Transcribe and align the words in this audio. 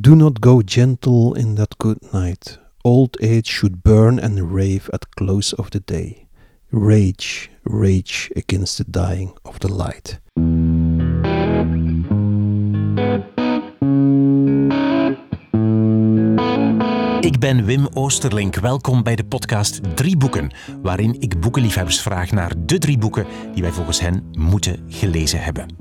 Do 0.00 0.14
not 0.14 0.40
go 0.40 0.62
gentle 0.62 1.34
in 1.34 1.56
that 1.56 1.76
good 1.78 2.12
night. 2.12 2.58
Old 2.84 3.16
age 3.20 3.48
should 3.48 3.82
burn 3.82 4.20
and 4.20 4.52
rave 4.52 4.88
at 4.92 5.10
close 5.16 5.52
of 5.54 5.70
the 5.70 5.80
day. 5.80 6.28
Rage, 6.70 7.50
rage 7.64 8.30
against 8.36 8.78
the 8.78 8.84
dying 8.84 9.32
of 9.44 9.58
the 9.58 9.72
light. 9.72 10.20
Ik 17.28 17.38
ben 17.38 17.64
Wim 17.64 17.88
Oosterlink. 17.94 18.54
Welkom 18.54 19.02
bij 19.02 19.16
de 19.16 19.24
podcast 19.24 19.80
Drie 19.96 20.16
Boeken, 20.16 20.50
waarin 20.82 21.20
ik 21.20 21.40
boekenliefhebbers 21.40 22.00
vraag 22.00 22.30
naar 22.30 22.52
de 22.58 22.78
drie 22.78 22.98
boeken 22.98 23.26
die 23.54 23.62
wij 23.62 23.72
volgens 23.72 24.00
hen 24.00 24.30
moeten 24.32 24.84
gelezen 24.88 25.42
hebben. 25.42 25.76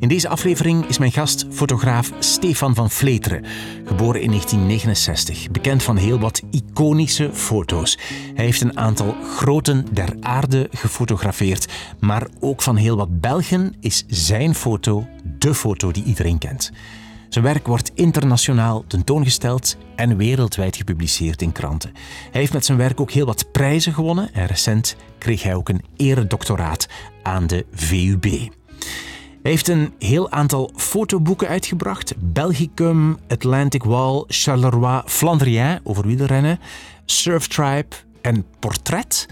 In 0.00 0.08
deze 0.08 0.28
aflevering 0.28 0.86
is 0.86 0.98
mijn 0.98 1.12
gast 1.12 1.46
fotograaf 1.50 2.12
Stefan 2.18 2.74
van 2.74 2.90
Vleteren, 2.90 3.44
geboren 3.84 4.20
in 4.20 4.28
1969, 4.28 5.50
bekend 5.50 5.82
van 5.82 5.96
heel 5.96 6.18
wat 6.18 6.42
iconische 6.50 7.30
foto's. 7.32 7.98
Hij 8.34 8.44
heeft 8.44 8.60
een 8.60 8.78
aantal 8.78 9.14
groten 9.36 9.86
der 9.92 10.16
aarde 10.20 10.68
gefotografeerd, 10.70 11.72
maar 12.00 12.26
ook 12.40 12.62
van 12.62 12.76
heel 12.76 12.96
wat 12.96 13.20
Belgen 13.20 13.74
is 13.80 14.04
zijn 14.06 14.54
foto 14.54 15.06
de 15.38 15.54
foto 15.54 15.90
die 15.90 16.04
iedereen 16.04 16.38
kent. 16.38 16.72
Zijn 17.32 17.44
werk 17.44 17.66
wordt 17.66 17.90
internationaal 17.94 18.84
tentoongesteld 18.86 19.76
en 19.96 20.16
wereldwijd 20.16 20.76
gepubliceerd 20.76 21.42
in 21.42 21.52
kranten. 21.52 21.90
Hij 22.30 22.40
heeft 22.40 22.52
met 22.52 22.64
zijn 22.64 22.78
werk 22.78 23.00
ook 23.00 23.10
heel 23.10 23.26
wat 23.26 23.52
prijzen 23.52 23.92
gewonnen 23.92 24.34
en 24.34 24.46
recent 24.46 24.96
kreeg 25.18 25.42
hij 25.42 25.54
ook 25.54 25.68
een 25.68 25.84
eredoctoraat 25.96 26.88
aan 27.22 27.46
de 27.46 27.66
VUB. 27.72 28.24
Hij 28.24 29.50
heeft 29.50 29.68
een 29.68 29.92
heel 29.98 30.30
aantal 30.30 30.70
fotoboeken 30.76 31.48
uitgebracht. 31.48 32.14
Belgicum, 32.18 33.18
Atlantic 33.28 33.82
Wall, 33.82 34.24
Charleroi, 34.26 35.02
Flandrien 35.06 35.80
over 35.82 36.06
wielrennen, 36.06 36.60
Surf 37.04 37.46
Tribe 37.46 37.96
en 38.20 38.46
Portret. 38.58 39.28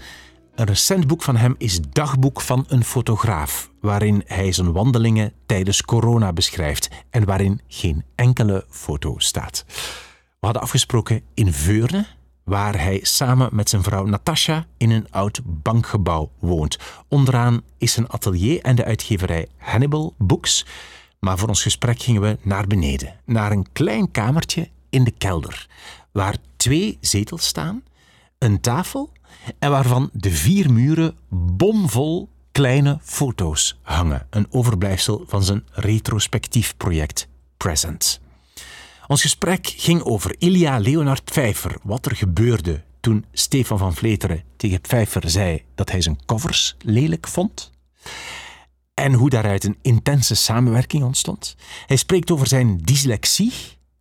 Een 0.55 0.65
recent 0.65 1.07
boek 1.07 1.23
van 1.23 1.35
hem 1.35 1.55
is 1.57 1.79
Dagboek 1.89 2.41
van 2.41 2.65
een 2.67 2.83
fotograaf, 2.83 3.71
waarin 3.81 4.23
hij 4.25 4.51
zijn 4.51 4.71
wandelingen 4.71 5.33
tijdens 5.45 5.81
corona 5.81 6.33
beschrijft 6.33 6.89
en 7.09 7.25
waarin 7.25 7.61
geen 7.67 8.03
enkele 8.15 8.65
foto 8.69 9.15
staat. 9.17 9.65
We 10.39 10.47
hadden 10.47 10.61
afgesproken 10.61 11.21
in 11.33 11.53
Veurne, 11.53 12.05
waar 12.43 12.81
hij 12.81 12.99
samen 13.01 13.49
met 13.51 13.69
zijn 13.69 13.83
vrouw 13.83 14.05
Natasha 14.05 14.65
in 14.77 14.89
een 14.91 15.07
oud 15.11 15.41
bankgebouw 15.43 16.31
woont. 16.39 16.77
Onderaan 17.07 17.61
is 17.77 17.93
zijn 17.93 18.09
atelier 18.09 18.61
en 18.61 18.75
de 18.75 18.85
uitgeverij 18.85 19.47
Hannibal 19.57 20.13
Books. 20.17 20.65
Maar 21.19 21.37
voor 21.37 21.47
ons 21.47 21.61
gesprek 21.61 22.01
gingen 22.01 22.21
we 22.21 22.37
naar 22.41 22.67
beneden, 22.67 23.15
naar 23.25 23.51
een 23.51 23.67
klein 23.71 24.11
kamertje 24.11 24.69
in 24.89 25.03
de 25.03 25.11
kelder, 25.11 25.67
waar 26.11 26.35
twee 26.55 26.97
zetels 27.01 27.45
staan, 27.45 27.83
een 28.37 28.61
tafel 28.61 29.09
en 29.59 29.71
waarvan 29.71 30.09
de 30.13 30.31
vier 30.31 30.71
muren 30.71 31.15
bomvol 31.29 32.29
kleine 32.51 32.99
foto's 33.01 33.79
hangen. 33.81 34.27
Een 34.29 34.47
overblijfsel 34.49 35.23
van 35.27 35.43
zijn 35.43 35.63
retrospectief 35.71 36.77
project 36.77 37.27
Present. 37.57 38.19
Ons 39.07 39.21
gesprek 39.21 39.73
ging 39.77 40.01
over 40.01 40.35
Ilja 40.37 40.79
Leonard 40.79 41.23
Pfeiffer, 41.23 41.77
wat 41.83 42.05
er 42.05 42.15
gebeurde 42.15 42.83
toen 42.99 43.25
Stefan 43.31 43.77
van 43.77 43.93
Vleteren 43.93 44.43
tegen 44.57 44.81
Pfeiffer 44.81 45.29
zei 45.29 45.63
dat 45.75 45.91
hij 45.91 46.01
zijn 46.01 46.25
covers 46.25 46.75
lelijk 46.79 47.27
vond. 47.27 47.71
En 48.93 49.13
hoe 49.13 49.29
daaruit 49.29 49.63
een 49.63 49.77
intense 49.81 50.35
samenwerking 50.35 51.03
ontstond. 51.03 51.55
Hij 51.85 51.97
spreekt 51.97 52.31
over 52.31 52.47
zijn 52.47 52.77
dyslexie, 52.77 53.53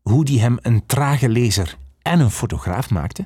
hoe 0.02 0.24
die 0.24 0.40
hem 0.40 0.58
een 0.62 0.86
trage 0.86 1.28
lezer 1.28 1.76
en 2.02 2.20
een 2.20 2.30
fotograaf 2.30 2.90
maakte. 2.90 3.24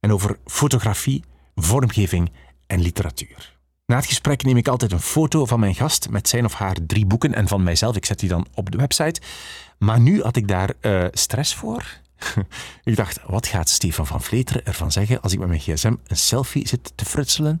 En 0.00 0.12
over 0.12 0.38
fotografie 0.44 1.24
vormgeving 1.54 2.32
en 2.66 2.80
literatuur. 2.80 3.52
Na 3.86 3.96
het 3.96 4.06
gesprek 4.06 4.42
neem 4.42 4.56
ik 4.56 4.68
altijd 4.68 4.92
een 4.92 5.00
foto 5.00 5.46
van 5.46 5.60
mijn 5.60 5.74
gast 5.74 6.10
met 6.10 6.28
zijn 6.28 6.44
of 6.44 6.54
haar 6.54 6.76
drie 6.86 7.06
boeken 7.06 7.34
en 7.34 7.48
van 7.48 7.62
mijzelf. 7.62 7.96
Ik 7.96 8.04
zet 8.04 8.18
die 8.18 8.28
dan 8.28 8.46
op 8.54 8.70
de 8.70 8.78
website. 8.78 9.20
Maar 9.78 10.00
nu 10.00 10.22
had 10.22 10.36
ik 10.36 10.48
daar 10.48 10.70
uh, 10.80 11.04
stress 11.10 11.54
voor. 11.54 11.84
ik 12.84 12.96
dacht, 12.96 13.20
wat 13.26 13.46
gaat 13.46 13.68
Stefan 13.68 14.06
van 14.06 14.22
Vleteren 14.22 14.66
ervan 14.66 14.92
zeggen 14.92 15.22
als 15.22 15.32
ik 15.32 15.38
met 15.38 15.48
mijn 15.48 15.60
gsm 15.60 15.94
een 16.06 16.16
selfie 16.16 16.68
zit 16.68 16.92
te 16.94 17.04
frutselen? 17.04 17.58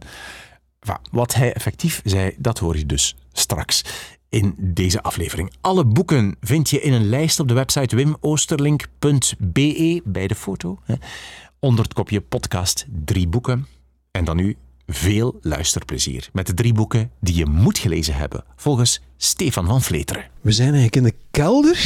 Wat 1.10 1.34
hij 1.34 1.52
effectief 1.52 2.00
zei, 2.04 2.34
dat 2.38 2.58
hoor 2.58 2.76
je 2.76 2.86
dus 2.86 3.16
straks 3.32 3.84
in 4.28 4.54
deze 4.58 5.02
aflevering. 5.02 5.52
Alle 5.60 5.84
boeken 5.84 6.36
vind 6.40 6.70
je 6.70 6.80
in 6.80 6.92
een 6.92 7.08
lijst 7.08 7.40
op 7.40 7.48
de 7.48 7.54
website 7.54 7.96
wimoosterlink.be 7.96 10.00
bij 10.04 10.26
de 10.26 10.34
foto. 10.34 10.78
Onder 11.58 11.84
het 11.84 11.94
kopje 11.94 12.20
podcast 12.20 12.86
drie 13.04 13.28
boeken. 13.28 13.66
En 14.16 14.24
dan 14.24 14.36
nu 14.36 14.56
veel 14.86 15.38
luisterplezier 15.40 16.28
met 16.32 16.46
de 16.46 16.54
drie 16.54 16.72
boeken 16.72 17.10
die 17.20 17.34
je 17.34 17.46
moet 17.46 17.78
gelezen 17.78 18.14
hebben, 18.14 18.44
volgens 18.56 19.00
Stefan 19.16 19.66
van 19.66 19.82
Vleteren. 19.82 20.24
We 20.40 20.52
zijn 20.52 20.74
eigenlijk 20.74 20.96
in 20.96 21.02
de 21.02 21.14
kelder. 21.30 21.78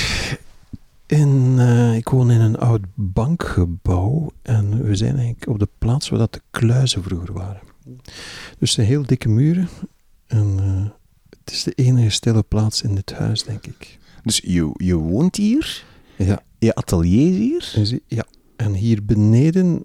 In, 1.06 1.54
uh, 1.58 1.96
ik 1.96 2.08
woon 2.08 2.30
in 2.30 2.40
een 2.40 2.58
oud 2.58 2.80
bankgebouw 2.94 4.30
en 4.42 4.82
we 4.82 4.96
zijn 4.96 5.16
eigenlijk 5.16 5.48
op 5.48 5.58
de 5.58 5.68
plaats 5.78 6.08
waar 6.08 6.18
dat 6.18 6.32
de 6.32 6.42
kluizen 6.50 7.02
vroeger 7.02 7.32
waren. 7.32 7.60
Dus 8.58 8.74
de 8.74 8.82
heel 8.82 9.06
dikke 9.06 9.28
muren 9.28 9.68
en 10.26 10.56
uh, 10.60 10.90
het 11.40 11.50
is 11.50 11.62
de 11.62 11.72
enige 11.72 12.10
stille 12.10 12.42
plaats 12.42 12.82
in 12.82 12.94
dit 12.94 13.12
huis, 13.12 13.42
denk 13.42 13.66
ik. 13.66 13.98
Dus 14.22 14.40
je, 14.44 14.70
je 14.76 14.94
woont 14.94 15.36
hier? 15.36 15.84
Ja. 16.16 16.42
Je 16.58 16.74
atelier 16.74 17.32
hier? 17.32 18.00
Ja. 18.06 18.24
En 18.56 18.74
hier 18.74 19.04
beneden 19.04 19.84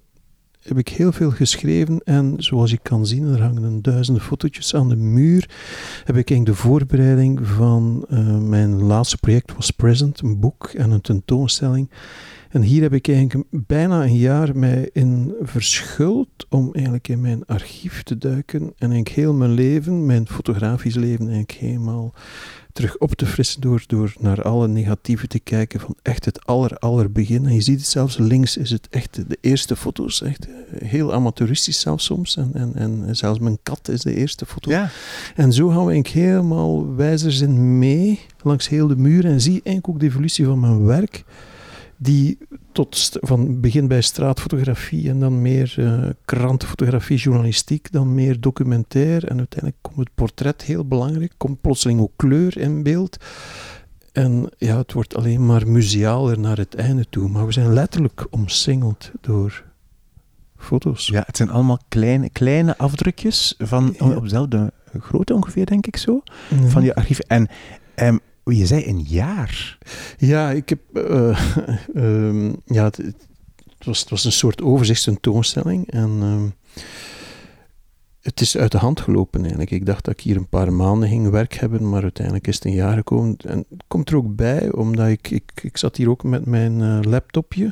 heb 0.64 0.78
ik 0.78 0.88
heel 0.88 1.12
veel 1.12 1.30
geschreven 1.30 2.00
en 2.04 2.34
zoals 2.36 2.70
je 2.70 2.78
kan 2.82 3.06
zien, 3.06 3.26
er 3.26 3.42
hangen 3.42 3.82
duizenden 3.82 4.22
fotootjes 4.22 4.74
aan 4.74 4.88
de 4.88 4.96
muur. 4.96 5.50
Heb 6.04 6.16
ik 6.16 6.30
eigenlijk 6.30 6.46
de 6.46 6.54
voorbereiding 6.54 7.46
van 7.46 8.06
uh, 8.10 8.38
mijn 8.38 8.82
laatste 8.82 9.18
project 9.18 9.54
was 9.54 9.70
Present, 9.70 10.20
een 10.20 10.40
boek 10.40 10.66
en 10.66 10.90
een 10.90 11.00
tentoonstelling. 11.00 11.90
En 12.48 12.62
hier 12.62 12.82
heb 12.82 12.92
ik 12.92 13.08
eigenlijk 13.08 13.48
bijna 13.50 14.02
een 14.02 14.16
jaar 14.16 14.56
mij 14.56 14.90
in 14.92 15.34
verschuld 15.42 16.46
om 16.48 16.68
eigenlijk 16.72 17.08
in 17.08 17.20
mijn 17.20 17.46
archief 17.46 18.02
te 18.02 18.18
duiken 18.18 18.60
en 18.60 18.72
eigenlijk 18.78 19.08
heel 19.08 19.34
mijn 19.34 19.52
leven, 19.52 20.06
mijn 20.06 20.28
fotografisch 20.28 20.94
leven 20.94 21.28
eigenlijk 21.28 21.58
helemaal 21.58 22.14
terug 22.74 22.98
op 22.98 23.14
te 23.14 23.26
frissen 23.26 23.60
door, 23.60 23.84
door 23.86 24.14
naar 24.18 24.42
alle 24.42 24.68
negatieve 24.68 25.26
te 25.26 25.38
kijken 25.38 25.80
van 25.80 25.94
echt 26.02 26.24
het 26.24 26.46
aller, 26.46 26.78
aller 26.78 27.12
begin. 27.12 27.46
En 27.46 27.54
je 27.54 27.60
ziet 27.60 27.78
het 27.78 27.88
zelfs 27.88 28.18
links 28.18 28.56
is 28.56 28.70
het 28.70 28.88
echt 28.90 29.28
de 29.28 29.38
eerste 29.40 29.76
foto's, 29.76 30.22
echt 30.22 30.46
eh, 30.46 30.88
heel 30.88 31.12
amateuristisch 31.12 31.80
zelfs 31.80 32.04
soms. 32.04 32.36
En, 32.36 32.50
en, 32.54 32.74
en 33.06 33.16
zelfs 33.16 33.38
mijn 33.38 33.58
kat 33.62 33.88
is 33.88 34.02
de 34.02 34.14
eerste 34.14 34.46
foto. 34.46 34.70
Ja. 34.70 34.90
En 35.34 35.52
zo 35.52 35.68
gaan 35.68 35.84
we 35.84 35.92
eigenlijk 35.92 36.26
helemaal 36.26 36.94
wijzerzin 36.94 37.78
mee 37.78 38.20
langs 38.42 38.68
heel 38.68 38.86
de 38.86 38.96
muur 38.96 39.24
en 39.24 39.40
zie 39.40 39.52
eigenlijk 39.52 39.88
ook 39.88 40.00
de 40.00 40.06
evolutie 40.06 40.44
van 40.44 40.60
mijn 40.60 40.84
werk 40.84 41.24
die 42.04 42.38
tot 42.72 43.18
van 43.20 43.60
begin 43.60 43.88
bij 43.88 44.00
straatfotografie 44.00 45.08
en 45.08 45.20
dan 45.20 45.42
meer 45.42 45.74
uh, 45.78 46.08
krantenfotografie, 46.24 47.18
journalistiek, 47.18 47.92
dan 47.92 48.14
meer 48.14 48.40
documentair 48.40 49.28
en 49.28 49.38
uiteindelijk 49.38 49.82
komt 49.82 49.96
het 49.96 50.14
portret 50.14 50.62
heel 50.62 50.84
belangrijk, 50.84 51.32
komt 51.36 51.60
plotseling 51.60 52.00
ook 52.00 52.12
kleur 52.16 52.58
in 52.58 52.82
beeld. 52.82 53.16
En 54.12 54.50
ja, 54.58 54.76
het 54.76 54.92
wordt 54.92 55.16
alleen 55.16 55.46
maar 55.46 55.68
musealer 55.68 56.38
naar 56.38 56.56
het 56.56 56.74
einde 56.74 57.06
toe, 57.10 57.28
maar 57.28 57.46
we 57.46 57.52
zijn 57.52 57.72
letterlijk 57.72 58.26
omsingeld 58.30 59.10
door 59.20 59.64
foto's. 60.56 61.06
Ja, 61.06 61.22
het 61.26 61.36
zijn 61.36 61.50
allemaal 61.50 61.78
kleine, 61.88 62.30
kleine 62.30 62.78
afdrukjes 62.78 63.54
van 63.58 63.94
ja. 63.98 64.16
op 64.16 64.22
dezelfde 64.22 64.72
grootte 65.00 65.34
ongeveer, 65.34 65.66
denk 65.66 65.86
ik 65.86 65.96
zo, 65.96 66.22
van 66.66 66.82
je 66.82 66.94
archief. 66.94 67.18
En 67.18 67.48
um, 67.96 68.20
je 68.44 68.66
zei 68.66 68.86
een 68.86 69.00
jaar. 69.00 69.78
Ja, 70.18 70.50
ik 70.50 70.68
heb. 70.68 70.80
Uh, 70.92 71.38
uh, 71.94 72.52
ja, 72.78 72.84
het, 72.84 73.14
was, 73.84 74.04
was 74.08 74.24
een 74.24 74.32
soort 74.32 74.62
overzichtstentoonstelling. 74.62 75.90
En 75.90 76.10
uh, 76.22 76.82
het 78.24 78.40
is 78.40 78.56
uit 78.56 78.72
de 78.72 78.78
hand 78.78 79.00
gelopen 79.00 79.40
eigenlijk. 79.40 79.70
Ik 79.70 79.86
dacht 79.86 80.04
dat 80.04 80.14
ik 80.14 80.20
hier 80.20 80.36
een 80.36 80.48
paar 80.48 80.72
maanden 80.72 81.08
ging 81.08 81.30
werk 81.30 81.54
hebben, 81.54 81.88
maar 81.88 82.02
uiteindelijk 82.02 82.46
is 82.46 82.54
het 82.54 82.64
een 82.64 82.72
jaar 82.72 82.96
gekomen. 82.96 83.36
En 83.46 83.58
het 83.58 83.84
komt 83.88 84.10
er 84.10 84.16
ook 84.16 84.36
bij, 84.36 84.72
omdat 84.72 85.08
ik, 85.08 85.30
ik, 85.30 85.52
ik 85.62 85.76
zat 85.76 85.96
hier 85.96 86.10
ook 86.10 86.22
met 86.22 86.46
mijn 86.46 86.80
uh, 86.80 86.98
laptopje. 87.00 87.64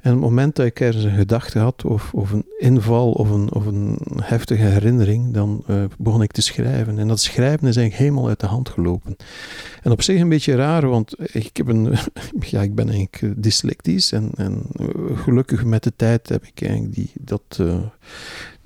En 0.00 0.14
op 0.14 0.20
het 0.20 0.28
moment 0.28 0.56
dat 0.56 0.66
ik 0.66 0.80
ergens 0.80 1.04
een 1.04 1.16
gedachte 1.16 1.58
had, 1.58 1.84
of, 1.84 2.14
of 2.14 2.32
een 2.32 2.44
inval, 2.58 3.12
of 3.12 3.30
een, 3.30 3.52
of 3.52 3.66
een 3.66 3.98
heftige 4.22 4.62
herinnering, 4.62 5.34
dan 5.34 5.64
uh, 5.70 5.84
begon 5.98 6.22
ik 6.22 6.32
te 6.32 6.42
schrijven. 6.42 6.98
En 6.98 7.08
dat 7.08 7.20
schrijven 7.20 7.68
is 7.68 7.76
eigenlijk 7.76 7.94
helemaal 7.94 8.28
uit 8.28 8.40
de 8.40 8.46
hand 8.46 8.68
gelopen. 8.68 9.16
En 9.82 9.90
op 9.90 10.02
zich 10.02 10.20
een 10.20 10.28
beetje 10.28 10.54
raar, 10.54 10.88
want 10.88 11.34
ik, 11.34 11.56
heb 11.56 11.68
een, 11.68 11.94
ja, 12.50 12.62
ik 12.62 12.74
ben 12.74 12.88
eigenlijk 12.88 13.42
dyslectisch. 13.42 14.12
En, 14.12 14.30
en 14.34 14.62
gelukkig 15.14 15.64
met 15.64 15.82
de 15.82 15.92
tijd 15.96 16.28
heb 16.28 16.44
ik 16.44 16.62
eigenlijk 16.62 16.94
die, 16.94 17.12
dat, 17.20 17.60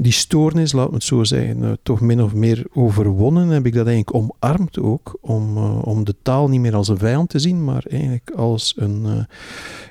die 0.02 0.12
stoornis, 0.12 0.72
laat 0.72 0.88
me 0.88 0.94
het 0.94 1.04
zo 1.04 1.24
zeggen, 1.24 1.62
uh, 1.62 1.72
toch 1.82 2.00
min 2.00 2.22
of 2.22 2.34
meer 2.34 2.64
overwonnen. 2.72 3.48
Heb 3.48 3.66
ik 3.66 3.74
dat 3.74 3.86
eigenlijk 3.86 4.16
omarmd 4.16 4.78
ook. 4.78 5.18
Om, 5.20 5.56
uh, 5.56 5.86
om 5.86 6.04
de 6.04 6.14
taal 6.22 6.48
niet 6.48 6.60
meer 6.60 6.74
als 6.74 6.88
een 6.88 6.98
vijand 6.98 7.28
te 7.28 7.38
zien, 7.38 7.64
maar 7.64 7.84
eigenlijk 7.88 8.30
als 8.30 8.74
een, 8.76 9.02
uh, 9.04 9.24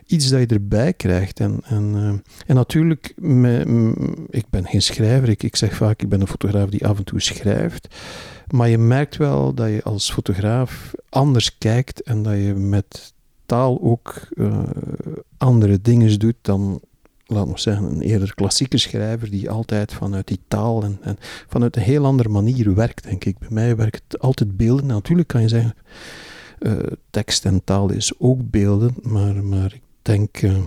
iets 0.06 0.30
dat 0.30 0.40
je 0.40 0.46
erbij 0.46 0.94
krijgt. 0.94 1.40
En, 1.40 1.60
en, 1.64 2.24
en 2.48 2.56
natuurlijk, 2.56 3.06
ik 4.30 4.46
ben 4.50 4.66
geen 4.66 4.82
schrijver. 4.82 5.30
Ik, 5.30 5.44
ik 5.44 5.56
zeg 5.56 5.74
vaak, 5.74 6.02
ik 6.02 6.10
ben 6.10 6.22
een 6.22 6.28
fotograaf 6.28 6.70
die 6.70 6.88
af 6.88 6.98
en 6.98 7.04
toe 7.04 7.22
schrijft. 7.22 7.96
Maar 8.48 8.70
je 8.70 8.78
merkt 8.78 9.18
wel 9.18 9.54
dat 9.54 9.70
je 9.70 9.84
als 9.84 10.12
fotograaf 10.12 10.92
anders 11.10 11.58
kijkt 11.58 12.02
en 12.02 12.24
dat 12.24 12.34
je 12.34 12.54
met 12.54 13.14
taal 13.46 13.82
ook 13.82 14.28
andere 15.38 15.82
dingen 15.82 16.20
doet 16.20 16.36
dan 16.42 16.82
laat 17.32 17.48
nog 17.48 17.60
zeggen, 17.60 17.86
een 17.86 18.02
eerder 18.02 18.34
klassieke 18.34 18.78
schrijver 18.78 19.30
die 19.30 19.50
altijd 19.50 19.94
vanuit 19.94 20.28
die 20.28 20.40
taal 20.48 20.84
en, 20.84 20.98
en, 21.02 21.18
vanuit 21.48 21.76
een 21.76 21.82
heel 21.82 22.06
andere 22.06 22.30
manier 22.30 22.76
werkt, 22.76 23.04
denk 23.04 23.26
ik. 23.26 23.40
Bij 23.40 23.50
mij 23.52 23.76
werkt 23.76 24.04
het 24.08 24.20
altijd 24.20 24.58
beelden. 24.58 24.86
Natuurlijk 24.86 25.28
kan 25.28 25.42
je 25.42 25.48
zeggen, 25.48 25.74
uh, 26.60 26.78
tekst 27.10 27.46
en 27.46 27.64
taal 27.64 27.92
is 27.92 28.20
ook 28.20 28.50
beelden, 28.50 28.96
maar, 29.02 29.44
maar 29.44 29.74
ik 29.74 29.82
denk, 30.02 30.42
uh, 30.42 30.58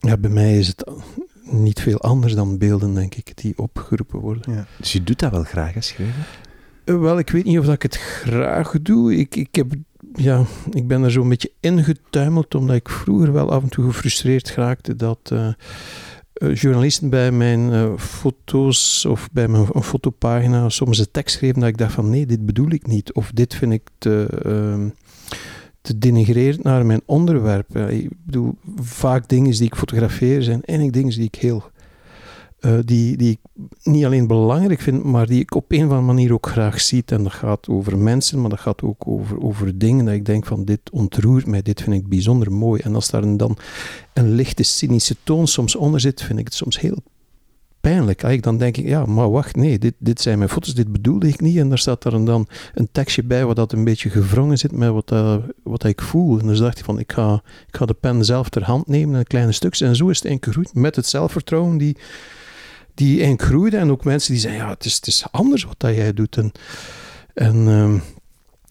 ja, 0.00 0.16
bij 0.16 0.30
mij 0.30 0.58
is 0.58 0.66
het 0.66 0.84
niet 1.42 1.80
veel 1.80 2.00
anders 2.00 2.34
dan 2.34 2.58
beelden, 2.58 2.94
denk 2.94 3.14
ik, 3.14 3.36
die 3.36 3.58
opgeroepen 3.58 4.20
worden. 4.20 4.52
Ja. 4.52 4.66
Dus 4.78 4.92
je 4.92 5.04
doet 5.04 5.18
dat 5.18 5.30
wel 5.30 5.44
graag, 5.44 5.74
hè, 5.74 5.80
schrijven? 5.80 6.24
Uh, 6.84 7.00
wel, 7.00 7.18
ik 7.18 7.30
weet 7.30 7.44
niet 7.44 7.58
of 7.58 7.64
dat 7.64 7.74
ik 7.74 7.82
het 7.82 7.96
graag 7.96 8.74
doe. 8.82 9.16
Ik, 9.16 9.36
ik 9.36 9.54
heb 9.54 9.74
ja, 10.12 10.44
ik 10.70 10.86
ben 10.86 11.02
er 11.02 11.10
zo'n 11.10 11.28
beetje 11.28 11.52
ingetuimeld, 11.60 12.54
omdat 12.54 12.76
ik 12.76 12.88
vroeger 12.88 13.32
wel 13.32 13.50
af 13.50 13.62
en 13.62 13.68
toe 13.68 13.84
gefrustreerd 13.84 14.54
raakte 14.54 14.96
dat 14.96 15.30
uh, 15.32 15.48
journalisten 16.54 17.10
bij 17.10 17.32
mijn 17.32 17.60
uh, 17.60 17.96
foto's 17.98 19.04
of 19.04 19.28
bij 19.32 19.48
mijn 19.48 19.66
fotopagina 19.66 20.68
soms 20.68 20.98
een 20.98 21.10
tekst 21.10 21.36
schreven 21.36 21.60
dat 21.60 21.68
ik 21.68 21.78
dacht 21.78 21.92
van 21.92 22.10
nee, 22.10 22.26
dit 22.26 22.46
bedoel 22.46 22.70
ik 22.70 22.86
niet. 22.86 23.12
Of 23.12 23.30
dit 23.34 23.54
vind 23.54 23.72
ik 23.72 23.88
te, 23.98 24.28
uh, 24.46 24.90
te 25.80 25.98
denigrerend 25.98 26.62
naar 26.62 26.86
mijn 26.86 27.02
onderwerp. 27.04 27.76
ik 27.76 28.10
bedoel, 28.24 28.54
vaak 28.76 29.28
dingen 29.28 29.50
die 29.50 29.62
ik 29.62 29.76
fotografeer 29.76 30.42
zijn 30.42 30.62
eigenlijk 30.62 30.98
dingen 30.98 31.16
die 31.16 31.26
ik 31.26 31.34
heel 31.34 31.70
uh, 32.66 32.78
die, 32.84 33.16
die 33.16 33.30
ik 33.30 33.64
niet 33.82 34.04
alleen 34.04 34.26
belangrijk 34.26 34.80
vind, 34.80 35.04
maar 35.04 35.26
die 35.26 35.40
ik 35.40 35.54
op 35.54 35.72
een 35.72 35.84
of 35.84 35.90
andere 35.90 36.02
manier 36.02 36.32
ook 36.32 36.46
graag 36.46 36.80
zie. 36.80 37.02
En 37.06 37.22
dat 37.22 37.32
gaat 37.32 37.68
over 37.68 37.98
mensen, 37.98 38.40
maar 38.40 38.50
dat 38.50 38.60
gaat 38.60 38.82
ook 38.82 39.06
over, 39.06 39.42
over 39.42 39.78
dingen 39.78 40.04
dat 40.04 40.14
ik 40.14 40.24
denk 40.24 40.46
van 40.46 40.64
dit 40.64 40.80
ontroert 40.90 41.46
mij, 41.46 41.62
dit 41.62 41.82
vind 41.82 41.96
ik 41.96 42.08
bijzonder 42.08 42.52
mooi. 42.52 42.80
En 42.82 42.94
als 42.94 43.10
daar 43.10 43.36
dan 43.36 43.56
een 44.12 44.30
lichte 44.30 44.62
cynische 44.62 45.16
toon 45.22 45.46
soms 45.46 45.76
onder 45.76 46.00
zit, 46.00 46.22
vind 46.22 46.38
ik 46.38 46.44
het 46.44 46.54
soms 46.54 46.80
heel 46.80 47.02
pijnlijk. 47.80 48.22
Eigenlijk 48.22 48.42
dan 48.42 48.58
denk 48.58 48.76
ik, 48.76 48.86
ja, 48.86 49.04
maar 49.04 49.30
wacht, 49.30 49.56
nee, 49.56 49.78
dit, 49.78 49.94
dit 49.98 50.20
zijn 50.20 50.38
mijn 50.38 50.50
foto's, 50.50 50.74
dit 50.74 50.92
bedoelde 50.92 51.28
ik 51.28 51.40
niet. 51.40 51.56
En 51.56 51.68
daar 51.68 51.78
staat 51.78 52.04
er 52.04 52.24
dan 52.24 52.48
een 52.74 52.88
tekstje 52.92 53.22
bij 53.22 53.44
wat 53.44 53.56
dat 53.56 53.72
een 53.72 53.84
beetje 53.84 54.10
gevrongen 54.10 54.58
zit 54.58 54.72
met 54.72 54.90
wat, 54.90 55.12
uh, 55.12 55.36
wat 55.62 55.84
ik 55.84 56.02
voel. 56.02 56.38
En 56.38 56.46
dus 56.46 56.58
dacht 56.58 56.78
ik 56.78 56.84
van, 56.84 56.98
ik 56.98 57.12
ga, 57.12 57.42
ik 57.66 57.76
ga 57.76 57.86
de 57.86 57.94
pen 57.94 58.24
zelf 58.24 58.48
ter 58.48 58.64
hand 58.64 58.86
nemen, 58.86 59.18
een 59.18 59.24
kleine 59.24 59.52
stukje. 59.52 59.86
En 59.86 59.96
zo 59.96 60.08
is 60.08 60.22
het 60.22 60.46
goed 60.52 60.74
met 60.74 60.96
het 60.96 61.06
zelfvertrouwen 61.06 61.78
die 61.78 61.96
die 62.96 63.22
en 63.22 63.38
groeide. 63.38 63.76
En 63.76 63.90
ook 63.90 64.04
mensen 64.04 64.32
die 64.32 64.40
zeiden, 64.40 64.62
ja, 64.64 64.70
het 64.70 64.84
is, 64.84 64.94
het 64.94 65.06
is 65.06 65.26
anders 65.30 65.64
wat 65.64 65.74
dat 65.78 65.94
jij 65.94 66.12
doet. 66.12 66.36
En, 66.36 66.52
en 67.34 67.56
um, 67.56 68.02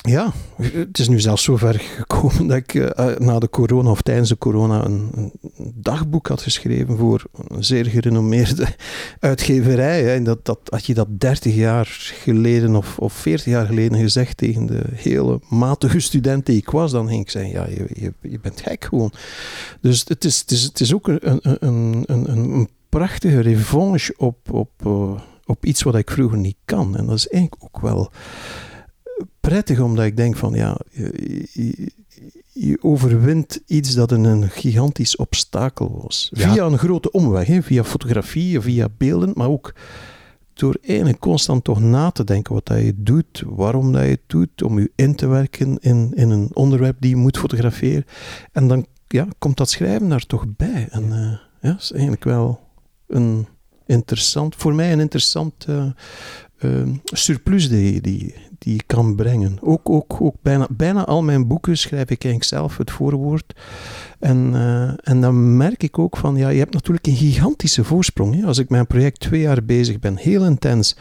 ja, 0.06 0.33
het 0.57 1.00
is 1.00 1.07
nu 1.07 1.19
zelfs 1.19 1.44
zo 1.44 1.57
ver 1.57 1.80
gekomen 1.80 2.48
dat 2.48 2.57
ik 2.57 2.74
uh, 2.74 3.16
na 3.18 3.39
de 3.39 3.50
corona 3.50 3.89
of 3.89 4.01
tijdens 4.01 4.30
de 4.30 4.38
corona 4.38 4.86
een, 4.86 5.10
een, 5.13 5.31
dagboek 5.75 6.27
had 6.27 6.42
geschreven 6.42 6.98
voor 6.98 7.24
een 7.48 7.63
zeer 7.63 7.86
gerenommeerde 7.86 8.68
uitgeverij. 9.19 10.01
Hè. 10.04 10.13
En 10.13 10.24
dat, 10.24 10.45
dat, 10.45 10.60
had 10.63 10.86
je 10.86 10.94
dat 10.94 11.07
30 11.19 11.56
jaar 11.56 11.88
geleden 12.24 12.75
of, 12.75 13.00
of 13.00 13.13
40 13.13 13.45
jaar 13.45 13.66
geleden 13.66 14.00
gezegd 14.00 14.38
tegen 14.38 14.66
de 14.66 14.83
hele 14.94 15.39
matige 15.50 16.00
student 16.00 16.45
die 16.45 16.57
ik 16.57 16.69
was, 16.69 16.92
dan 16.92 17.07
ging 17.07 17.22
ik 17.22 17.30
zeggen, 17.30 17.51
ja, 17.51 17.68
je, 17.69 17.88
je, 17.94 18.13
je 18.30 18.39
bent 18.39 18.62
gek 18.62 18.86
gewoon. 18.86 19.12
Dus 19.81 20.06
het 20.07 20.25
is, 20.25 20.39
het 20.39 20.51
is, 20.51 20.63
het 20.63 20.80
is 20.80 20.94
ook 20.94 21.07
een, 21.07 21.39
een, 21.42 22.04
een, 22.06 22.31
een 22.31 22.69
prachtige 22.98 23.40
revanche 23.40 24.14
op, 24.18 24.52
op, 24.52 24.70
uh, 24.86 25.20
op 25.46 25.66
iets 25.66 25.84
wat 25.84 25.96
ik 25.96 26.12
vroeger 26.12 26.38
niet 26.38 26.58
kan. 26.66 26.98
En 26.98 27.06
dat 27.06 27.16
is 27.16 27.28
eigenlijk 27.28 27.64
ook 27.64 27.82
wel 27.82 28.12
prettig, 29.40 29.80
omdat 29.80 30.06
ik 30.06 30.18
denk 30.18 30.36
van 30.36 30.54
ja, 30.54 30.80
je, 30.92 31.48
je, 31.54 31.92
je 32.52 32.78
overwint 32.82 33.62
iets 33.66 33.94
dat 33.94 34.12
een 34.12 34.50
gigantisch 34.50 35.16
obstakel 35.16 36.02
was. 36.04 36.30
Ja. 36.34 36.54
Via 36.54 36.66
een 36.66 36.78
grote 36.78 37.12
omweg, 37.12 37.48
hè? 37.48 37.62
via 37.62 37.84
fotografie, 37.84 38.62
via 38.62 38.88
beelden, 38.98 39.32
maar 39.34 39.50
ook 39.50 39.74
door 40.54 40.78
eigenlijk 40.82 41.20
constant 41.20 41.64
toch 41.64 41.80
na 41.80 42.12
te 42.12 42.24
denken 42.24 42.54
wat 42.54 42.66
dat 42.66 42.80
je 42.80 42.94
doet, 42.96 43.44
waarom 43.46 43.92
dat 43.92 44.04
je 44.04 44.10
het 44.10 44.22
doet, 44.28 44.64
om 44.64 44.80
je 44.80 44.92
in 44.96 45.16
te 45.16 45.28
werken 45.28 45.78
in, 45.78 46.12
in 46.14 46.30
een 46.30 46.50
onderwerp 46.54 46.96
die 47.00 47.10
je 47.10 47.16
moet 47.16 47.38
fotograferen. 47.38 48.06
En 48.52 48.68
dan 48.68 48.86
ja, 49.08 49.28
komt 49.38 49.58
dat 49.58 49.70
schrijven 49.70 50.10
daar 50.10 50.26
toch 50.26 50.46
bij. 50.58 50.88
En 50.90 51.04
uh, 51.04 51.38
ja, 51.62 51.72
dat 51.72 51.82
is 51.82 51.92
eigenlijk 51.92 52.24
wel 52.24 52.64
een 53.07 53.48
interessant, 53.86 54.56
voor 54.56 54.74
mij 54.74 54.92
een 54.92 55.00
interessant 55.00 55.66
uh, 55.69 56.84
surplus 57.04 57.69
die, 57.69 58.02
die 58.66 58.74
je 58.74 58.84
kan 58.86 59.16
brengen. 59.16 59.58
Ook, 59.62 59.90
ook, 59.90 60.22
ook 60.22 60.36
bijna, 60.42 60.68
bijna 60.70 61.06
al 61.06 61.24
mijn 61.24 61.48
boeken 61.48 61.78
schrijf 61.78 62.10
ik 62.10 62.24
eigenlijk 62.24 62.44
zelf 62.44 62.78
het 62.78 62.92
voorwoord. 62.92 63.54
En, 64.20 64.52
uh, 64.54 64.92
en 65.04 65.22
dan 65.22 65.58
merk 65.58 65.84
ik 65.84 66.00
ook 66.00 66.18
van, 66.18 66.36
ja, 66.36 66.50
je 66.50 66.60
hebt 66.60 66.74
natuurlijk 66.74 67.08
een 67.08 67.16
gigantische 67.16 67.84
voorsprong. 67.84 68.36
Hè? 68.36 68.46
Als 68.46 68.58
ik 68.58 68.70
mijn 68.70 68.88
project 68.88 69.20
twee 69.20 69.42
jaar 69.42 69.64
bezig 69.64 70.00
ben, 70.00 70.18
heel 70.18 70.46
intens, 70.46 70.96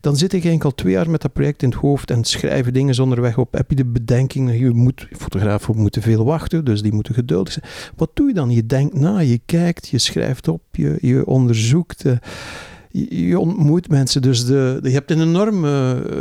dan 0.00 0.16
zit 0.16 0.32
ik 0.32 0.44
eigenlijk 0.44 0.64
al 0.64 0.74
twee 0.74 0.92
jaar 0.92 1.10
met 1.10 1.22
dat 1.22 1.32
project 1.32 1.62
in 1.62 1.68
het 1.68 1.78
hoofd 1.78 2.10
en 2.10 2.24
schrijven 2.24 2.72
dingen 2.72 3.00
onderweg 3.00 3.38
op. 3.38 3.52
Heb 3.52 3.70
je 3.70 3.76
de 3.76 3.84
bedenking, 3.84 4.58
je 4.58 4.70
moet, 4.70 5.08
fotografen 5.18 5.76
moeten 5.76 6.02
veel 6.02 6.24
wachten, 6.24 6.64
dus 6.64 6.82
die 6.82 6.92
moeten 6.92 7.14
geduldig 7.14 7.52
zijn. 7.52 7.66
Wat 7.96 8.10
doe 8.14 8.28
je 8.28 8.34
dan? 8.34 8.50
Je 8.50 8.66
denkt 8.66 8.94
na, 8.94 9.18
je 9.18 9.40
kijkt, 9.46 9.88
je 9.88 9.98
schrijft 9.98 10.48
op, 10.48 10.62
je, 10.72 10.98
je 11.00 11.26
onderzoekt. 11.26 12.04
Uh, 12.04 12.12
je 13.08 13.38
ontmoet 13.38 13.88
mensen. 13.88 14.22
Dus 14.22 14.44
de, 14.46 14.78
je 14.82 14.90
hebt 14.90 15.10
een 15.10 15.20
enorme. 15.20 15.68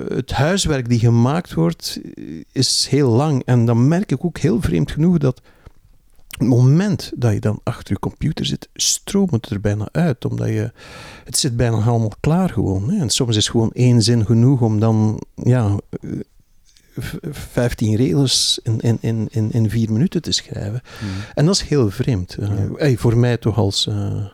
Het 0.07 0.31
huiswerk 0.31 0.89
die 0.89 0.99
gemaakt 0.99 1.53
wordt, 1.53 1.99
is 2.51 2.87
heel 2.89 3.09
lang. 3.09 3.41
En 3.45 3.65
dan 3.65 3.87
merk 3.87 4.11
ik 4.11 4.25
ook 4.25 4.37
heel 4.37 4.61
vreemd 4.61 4.91
genoeg 4.91 5.17
dat. 5.17 5.41
Het 6.27 6.47
moment 6.47 7.11
dat 7.15 7.33
je 7.33 7.39
dan 7.39 7.59
achter 7.63 7.93
je 7.93 7.99
computer 7.99 8.45
zit, 8.45 8.69
stroomt 8.73 9.31
het 9.31 9.49
er 9.49 9.59
bijna 9.59 9.87
uit. 9.91 10.25
Omdat 10.25 10.47
je. 10.47 10.71
Het 11.23 11.37
zit 11.37 11.57
bijna 11.57 11.77
allemaal 11.77 12.13
klaar 12.19 12.49
gewoon. 12.49 12.89
Hè. 12.89 12.99
En 12.99 13.09
soms 13.09 13.35
is 13.35 13.47
gewoon 13.47 13.71
één 13.71 14.01
zin 14.01 14.25
genoeg 14.25 14.61
om 14.61 14.79
dan. 14.79 15.21
Ja, 15.35 15.77
15 16.95 17.95
regels 17.95 18.59
in, 18.63 18.99
in, 19.01 19.27
in, 19.31 19.51
in, 19.51 19.69
vier 19.69 19.91
minuten 19.91 20.21
te 20.21 20.31
schrijven. 20.31 20.81
Hmm. 20.99 21.09
En 21.33 21.45
dat 21.45 21.55
is 21.55 21.61
heel 21.61 21.89
vreemd. 21.89 22.37
Uh, 22.39 22.49
hey, 22.75 22.97
voor 22.97 23.17
mij 23.17 23.37
toch 23.37 23.57
als. 23.57 23.87
Uh, 23.87 24.25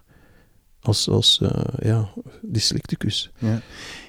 als, 0.82 1.10
als 1.10 1.40
uh, 1.44 1.50
ja, 1.80 2.10
dyslexicus. 2.42 3.32
Ja. 3.38 3.62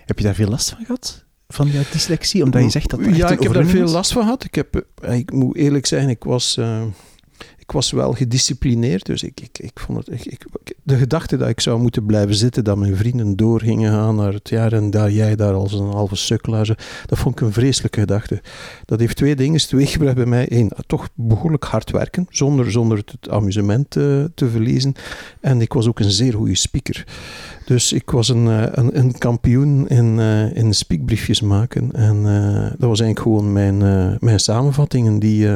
Heb 0.07 0.19
je 0.19 0.25
daar 0.25 0.35
veel 0.35 0.49
last 0.49 0.71
van 0.71 0.85
gehad? 0.85 1.25
Van 1.49 1.69
jouw 1.69 1.83
dyslexie? 1.93 2.43
Omdat 2.43 2.63
je 2.63 2.71
zegt 2.71 2.91
dat 2.91 3.01
Ja, 3.05 3.31
ik 3.31 3.43
heb 3.43 3.53
daar 3.53 3.67
veel 3.67 3.89
last 3.89 4.13
van 4.13 4.23
gehad. 4.23 4.45
Ik, 4.45 4.55
heb, 4.55 4.85
eh, 5.03 5.19
ik 5.19 5.33
moet 5.33 5.57
eerlijk 5.57 5.87
zijn, 5.87 6.09
ik 6.09 6.25
was... 6.25 6.57
Uh, 6.57 6.83
ik 7.71 7.77
was 7.77 7.91
wel 7.91 8.13
gedisciplineerd, 8.13 9.07
dus 9.07 9.23
ik, 9.23 9.41
ik, 9.41 9.59
ik 9.59 9.81
vond 9.81 10.07
het... 10.07 10.25
Ik, 10.25 10.47
de 10.83 10.97
gedachte 10.97 11.37
dat 11.37 11.49
ik 11.49 11.61
zou 11.61 11.81
moeten 11.81 12.07
blijven 12.07 12.35
zitten, 12.35 12.65
dat 12.65 12.77
mijn 12.77 12.97
vrienden 12.97 13.37
doorgingen 13.37 13.93
gaan 13.93 14.15
naar 14.15 14.33
het 14.33 14.49
jaar 14.49 14.73
en 14.73 14.91
daar 14.91 15.11
jij 15.11 15.37
daar 15.37 15.55
als 15.55 15.73
een 15.73 15.91
halve 15.91 16.17
sukkelaar, 16.17 16.67
dat 17.07 17.19
vond 17.19 17.35
ik 17.35 17.47
een 17.47 17.53
vreselijke 17.53 18.01
gedachte. 18.01 18.43
Dat 18.85 19.01
heeft 19.01 19.17
twee 19.17 19.37
dingen 19.37 19.67
teweeggebracht 19.67 20.17
bij 20.17 20.27
mij. 20.27 20.47
Eén, 20.49 20.71
toch 20.87 21.09
behoorlijk 21.15 21.65
hard 21.65 21.91
werken, 21.91 22.27
zonder, 22.31 22.71
zonder 22.71 22.97
het 22.97 23.31
amusement 23.31 23.91
te, 23.91 24.31
te 24.35 24.49
verliezen. 24.49 24.95
En 25.41 25.61
ik 25.61 25.73
was 25.73 25.89
ook 25.89 26.01
een 26.01 26.11
zeer 26.11 26.33
goede 26.33 26.57
speaker. 26.57 27.05
Dus 27.71 27.93
ik 27.93 28.11
was 28.11 28.29
een, 28.29 28.49
eh, 28.49 28.67
een, 28.71 28.99
een 28.99 29.19
kampioen 29.19 29.89
in, 29.89 30.19
uh, 30.19 30.57
in 30.57 30.75
speakbriefjes 30.75 31.41
maken. 31.41 31.93
En 31.93 32.17
uh, 32.17 32.63
dat 32.63 32.89
was 32.89 33.01
eigenlijk 33.01 33.21
gewoon 33.21 33.53
mijn, 33.53 33.79
mijn 34.21 34.41
samenvattingen 34.41 35.19
die, 35.19 35.49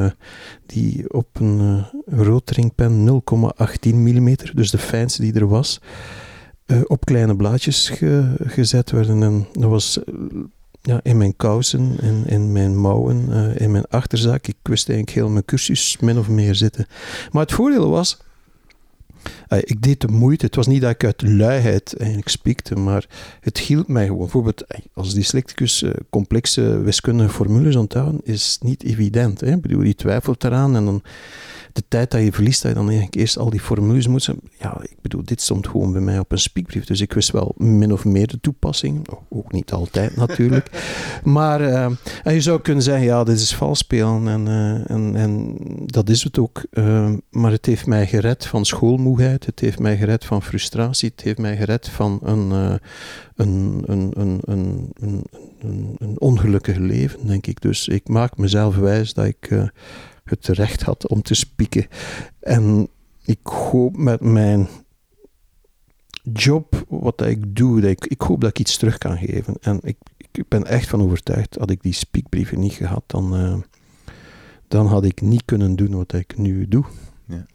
die 0.66 1.12
op 1.12 1.26
een 1.32 1.84
roodringpen 2.06 3.22
0,18 3.84 3.94
mm, 3.94 4.34
dus 4.54 4.70
de 4.70 4.78
fijnste 4.78 5.22
die 5.22 5.32
er 5.32 5.48
was, 5.48 5.80
op 6.86 7.04
kleine 7.04 7.36
blaadjes 7.36 7.88
ge, 7.88 8.34
gezet 8.44 8.90
werden. 8.90 9.22
En 9.22 9.46
dat 9.52 9.70
was 9.70 10.00
ja, 10.82 11.00
in 11.02 11.16
mijn 11.16 11.36
kousen, 11.36 11.96
in, 12.00 12.22
in 12.26 12.52
mijn 12.52 12.80
mouwen, 12.80 13.28
in 13.56 13.70
mijn 13.70 13.86
achterzak. 13.88 14.46
Ik 14.46 14.56
wist 14.62 14.88
eigenlijk 14.88 15.18
heel 15.18 15.28
mijn 15.28 15.44
cursus 15.44 15.98
min 16.00 16.18
of 16.18 16.28
meer 16.28 16.54
zitten. 16.54 16.86
Maar 17.30 17.42
het 17.42 17.52
voordeel 17.52 17.90
was 17.90 18.20
ik 19.48 19.82
deed 19.82 20.00
de 20.00 20.08
moeite. 20.08 20.44
Het 20.46 20.54
was 20.54 20.66
niet 20.66 20.80
dat 20.80 20.90
ik 20.90 21.04
uit 21.04 21.22
luiheid 21.22 21.96
eigenlijk 21.96 22.28
spiekte, 22.28 22.74
maar 22.74 23.06
het 23.40 23.58
hielp 23.58 23.88
mij 23.88 24.04
gewoon. 24.06 24.18
Bijvoorbeeld 24.18 24.64
als 24.94 25.14
dyslexicus 25.14 25.82
uh, 25.82 25.90
complexe 26.10 26.80
wiskundige 26.80 27.28
formules 27.28 27.76
onthouden 27.76 28.20
is 28.24 28.58
niet 28.60 28.82
evident. 28.82 29.40
Hè? 29.40 29.58
Bedoel, 29.58 29.82
je 29.82 29.94
twijfelt 29.94 30.44
eraan 30.44 30.76
en 30.76 30.84
dan 30.84 31.02
de 31.74 31.84
tijd 31.88 32.10
dat 32.10 32.22
je 32.22 32.32
verliest, 32.32 32.62
dat 32.62 32.70
je 32.70 32.76
dan 32.76 32.86
eigenlijk 32.86 33.16
eerst 33.16 33.38
al 33.38 33.50
die 33.50 33.60
formules 33.60 34.06
moet. 34.06 34.28
Ja, 34.58 34.80
ik 34.82 34.96
bedoel, 35.02 35.22
dit 35.24 35.40
stond 35.40 35.66
gewoon 35.66 35.92
bij 35.92 36.00
mij 36.00 36.18
op 36.18 36.32
een 36.32 36.38
speakbrief. 36.38 36.84
Dus 36.84 37.00
ik 37.00 37.12
wist 37.12 37.30
wel 37.30 37.54
min 37.56 37.92
of 37.92 38.04
meer 38.04 38.26
de 38.26 38.40
toepassing. 38.40 39.06
Ook 39.28 39.52
niet 39.52 39.72
altijd 39.72 40.16
natuurlijk. 40.26 40.70
maar 41.24 41.60
uh, 41.60 41.84
en 42.24 42.34
je 42.34 42.40
zou 42.40 42.60
kunnen 42.60 42.82
zeggen, 42.82 43.04
ja, 43.04 43.24
dit 43.24 43.40
is 43.40 43.54
vals 43.54 43.78
spelen. 43.78 44.28
En, 44.28 44.46
uh, 44.46 44.90
en, 44.90 45.16
en 45.16 45.56
dat 45.86 46.08
is 46.08 46.22
het 46.22 46.38
ook. 46.38 46.64
Uh, 46.72 47.12
maar 47.30 47.50
het 47.50 47.66
heeft 47.66 47.86
mij 47.86 48.06
gered 48.06 48.46
van 48.46 48.64
schoolmoeheid. 48.64 49.46
Het 49.46 49.60
heeft 49.60 49.78
mij 49.78 49.96
gered 49.96 50.24
van 50.24 50.42
frustratie. 50.42 51.10
Het 51.14 51.24
heeft 51.24 51.38
mij 51.38 51.56
gered 51.56 51.88
van 51.88 52.18
een, 52.22 52.50
een, 52.50 52.80
een, 53.86 54.12
een, 54.16 54.40
een, 54.44 54.92
een, 54.94 55.96
een, 55.98 56.20
ongelukkig 56.20 56.76
leven, 56.76 57.26
denk 57.26 57.46
ik. 57.46 57.60
Dus 57.60 57.88
ik 57.88 58.08
maak 58.08 58.36
mezelf 58.36 58.76
wijs 58.76 59.14
dat 59.14 59.24
ik 59.24 59.50
het 60.24 60.46
recht 60.46 60.82
had 60.82 61.08
om 61.08 61.22
te 61.22 61.34
spieken. 61.34 61.86
En 62.40 62.88
ik 63.24 63.46
hoop 63.46 63.96
met 63.96 64.20
mijn 64.20 64.68
job, 66.32 66.84
wat 66.88 67.22
ik 67.22 67.56
doe, 67.56 67.80
dat 67.80 67.90
ik, 67.90 68.06
ik 68.06 68.20
hoop 68.20 68.40
dat 68.40 68.50
ik 68.50 68.58
iets 68.58 68.76
terug 68.76 68.98
kan 68.98 69.18
geven. 69.18 69.54
En 69.60 69.80
ik, 69.82 69.96
ik 70.16 70.48
ben 70.48 70.66
echt 70.66 70.88
van 70.88 71.02
overtuigd, 71.02 71.56
had 71.56 71.70
ik 71.70 71.82
die 71.82 71.92
spiekbrieven 71.92 72.60
niet 72.60 72.72
gehad, 72.72 73.02
dan, 73.06 73.36
uh, 73.36 73.56
dan 74.68 74.86
had 74.86 75.04
ik 75.04 75.20
niet 75.20 75.44
kunnen 75.44 75.76
doen 75.76 75.94
wat 75.94 76.12
ik 76.12 76.36
nu 76.36 76.68
doe. 76.68 76.84
Ja. 77.26 77.46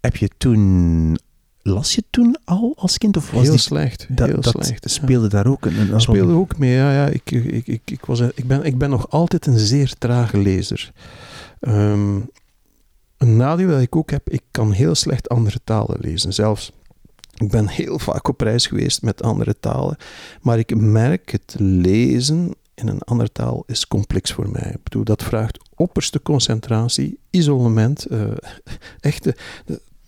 Heb 0.00 0.16
je 0.16 0.28
toen 0.36 1.18
Las 1.66 1.94
je 1.94 2.04
toen 2.10 2.36
al 2.44 2.72
als 2.76 2.98
kind? 2.98 3.16
Of 3.16 3.30
was 3.30 3.42
heel 3.42 3.58
slecht. 3.58 4.06
Dat, 4.08 4.28
heel 4.28 4.40
dat 4.40 4.64
slecht. 4.64 4.90
speelde 4.90 5.28
daar 5.28 5.46
ook 5.46 5.64
een, 5.64 5.92
een 5.92 6.00
Speelde 6.00 6.32
ook 6.32 6.58
mee, 6.58 6.72
ja. 6.72 6.92
ja. 6.92 7.06
Ik, 7.06 7.30
ik, 7.30 7.66
ik, 7.66 7.82
ik, 7.84 8.04
was, 8.04 8.20
ik, 8.20 8.46
ben, 8.46 8.64
ik 8.64 8.78
ben 8.78 8.90
nog 8.90 9.10
altijd 9.10 9.46
een 9.46 9.58
zeer 9.58 9.94
trage 9.98 10.38
lezer. 10.38 10.92
Um, 11.60 12.30
een 13.16 13.36
nadeel 13.36 13.68
dat 13.68 13.80
ik 13.80 13.96
ook 13.96 14.10
heb, 14.10 14.30
ik 14.30 14.42
kan 14.50 14.72
heel 14.72 14.94
slecht 14.94 15.28
andere 15.28 15.58
talen 15.64 16.00
lezen. 16.00 16.32
Zelfs, 16.32 16.72
ik 17.34 17.50
ben 17.50 17.68
heel 17.68 17.98
vaak 17.98 18.28
op 18.28 18.40
reis 18.40 18.66
geweest 18.66 19.02
met 19.02 19.22
andere 19.22 19.56
talen. 19.60 19.96
Maar 20.40 20.58
ik 20.58 20.76
merk 20.76 21.30
het 21.30 21.54
lezen 21.58 22.54
in 22.74 22.88
een 22.88 23.02
andere 23.02 23.32
taal 23.32 23.62
is 23.66 23.88
complex 23.88 24.32
voor 24.32 24.50
mij. 24.50 24.70
Ik 24.74 24.82
bedoel, 24.82 25.04
dat 25.04 25.22
vraagt 25.22 25.58
opperste 25.74 26.22
concentratie, 26.22 27.18
isolement, 27.30 28.06
uh, 28.10 28.24
echte 29.00 29.36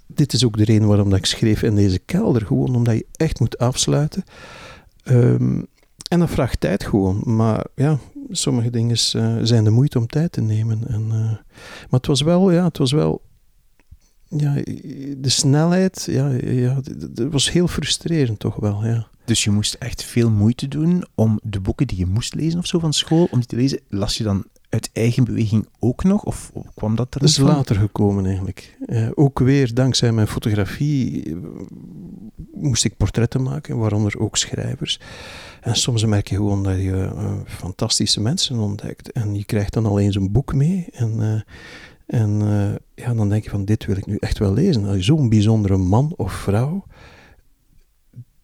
dit 0.06 0.32
is 0.32 0.44
ook 0.44 0.56
de 0.56 0.64
reden 0.64 0.88
waarom 0.88 1.10
dat 1.10 1.18
ik 1.18 1.26
schreef 1.26 1.62
in 1.62 1.74
deze 1.74 1.98
kelder. 1.98 2.46
Gewoon 2.46 2.74
omdat 2.74 2.94
je 2.94 3.06
echt 3.12 3.40
moet 3.40 3.58
afsluiten. 3.58 4.24
Ehm, 5.02 5.62
en 6.08 6.18
dat 6.18 6.30
vraagt 6.30 6.60
tijd 6.60 6.84
gewoon. 6.84 7.22
Maar 7.24 7.66
ja, 7.74 7.98
sommige 8.30 8.70
dingen 8.70 8.96
uh, 9.16 9.36
zijn 9.42 9.64
de 9.64 9.70
moeite 9.70 9.98
om 9.98 10.06
tijd 10.06 10.32
te 10.32 10.40
nemen. 10.40 10.88
En, 10.88 11.02
uh, 11.02 11.30
maar 11.90 12.00
het 12.00 12.06
was 12.06 12.20
wel, 12.20 12.50
ja, 12.50 12.64
het 12.64 12.78
was 12.78 12.92
wel. 12.92 13.24
Ja, 14.28 14.54
de 15.16 15.28
snelheid, 15.28 16.06
ja, 16.10 16.28
ja, 16.30 16.80
dat 17.08 17.32
was 17.32 17.50
heel 17.50 17.68
frustrerend 17.68 18.38
toch 18.38 18.56
wel, 18.56 18.84
ja. 18.84 19.06
Dus 19.24 19.44
je 19.44 19.50
moest 19.50 19.74
echt 19.74 20.04
veel 20.04 20.30
moeite 20.30 20.68
doen 20.68 21.04
om 21.14 21.40
de 21.42 21.60
boeken 21.60 21.86
die 21.86 21.98
je 21.98 22.06
moest 22.06 22.34
lezen 22.34 22.58
of 22.58 22.66
zo 22.66 22.78
van 22.78 22.92
school, 22.92 23.28
om 23.30 23.38
die 23.38 23.48
te 23.48 23.56
lezen, 23.56 23.80
las 23.88 24.16
je 24.16 24.24
dan 24.24 24.44
uit 24.68 24.90
eigen 24.92 25.24
beweging 25.24 25.68
ook 25.78 26.04
nog? 26.04 26.24
Of 26.24 26.52
kwam 26.74 26.96
dat 26.96 27.14
er 27.14 27.20
Dat 27.20 27.28
is 27.28 27.38
later 27.38 27.76
gekomen 27.76 28.26
eigenlijk. 28.26 28.75
Uh, 28.86 29.08
ook 29.14 29.38
weer 29.38 29.74
dankzij 29.74 30.12
mijn 30.12 30.26
fotografie 30.26 31.24
eh, 31.24 31.36
moest 32.52 32.84
ik 32.84 32.96
portretten 32.96 33.42
maken, 33.42 33.78
waaronder 33.78 34.18
ook 34.18 34.36
schrijvers. 34.36 35.00
En 35.60 35.76
soms 35.76 36.04
merk 36.04 36.28
je 36.28 36.36
gewoon 36.36 36.62
dat 36.62 36.76
je 36.76 37.10
uh, 37.14 37.32
fantastische 37.46 38.20
mensen 38.20 38.58
ontdekt. 38.58 39.12
En 39.12 39.34
je 39.34 39.44
krijgt 39.44 39.72
dan 39.72 39.86
al 39.86 39.98
eens 39.98 40.16
een 40.16 40.32
boek 40.32 40.54
mee. 40.54 40.86
En, 40.92 41.44
en 42.06 42.38
ja, 42.94 43.14
dan 43.14 43.28
denk 43.28 43.44
je 43.44 43.50
van 43.50 43.64
dit 43.64 43.84
wil 43.86 43.96
ik 43.96 44.06
nu 44.06 44.16
echt 44.20 44.38
wel 44.38 44.52
lezen. 44.52 45.04
Zo'n 45.04 45.28
bijzondere 45.28 45.76
man 45.76 46.14
of 46.16 46.32
vrouw 46.32 46.84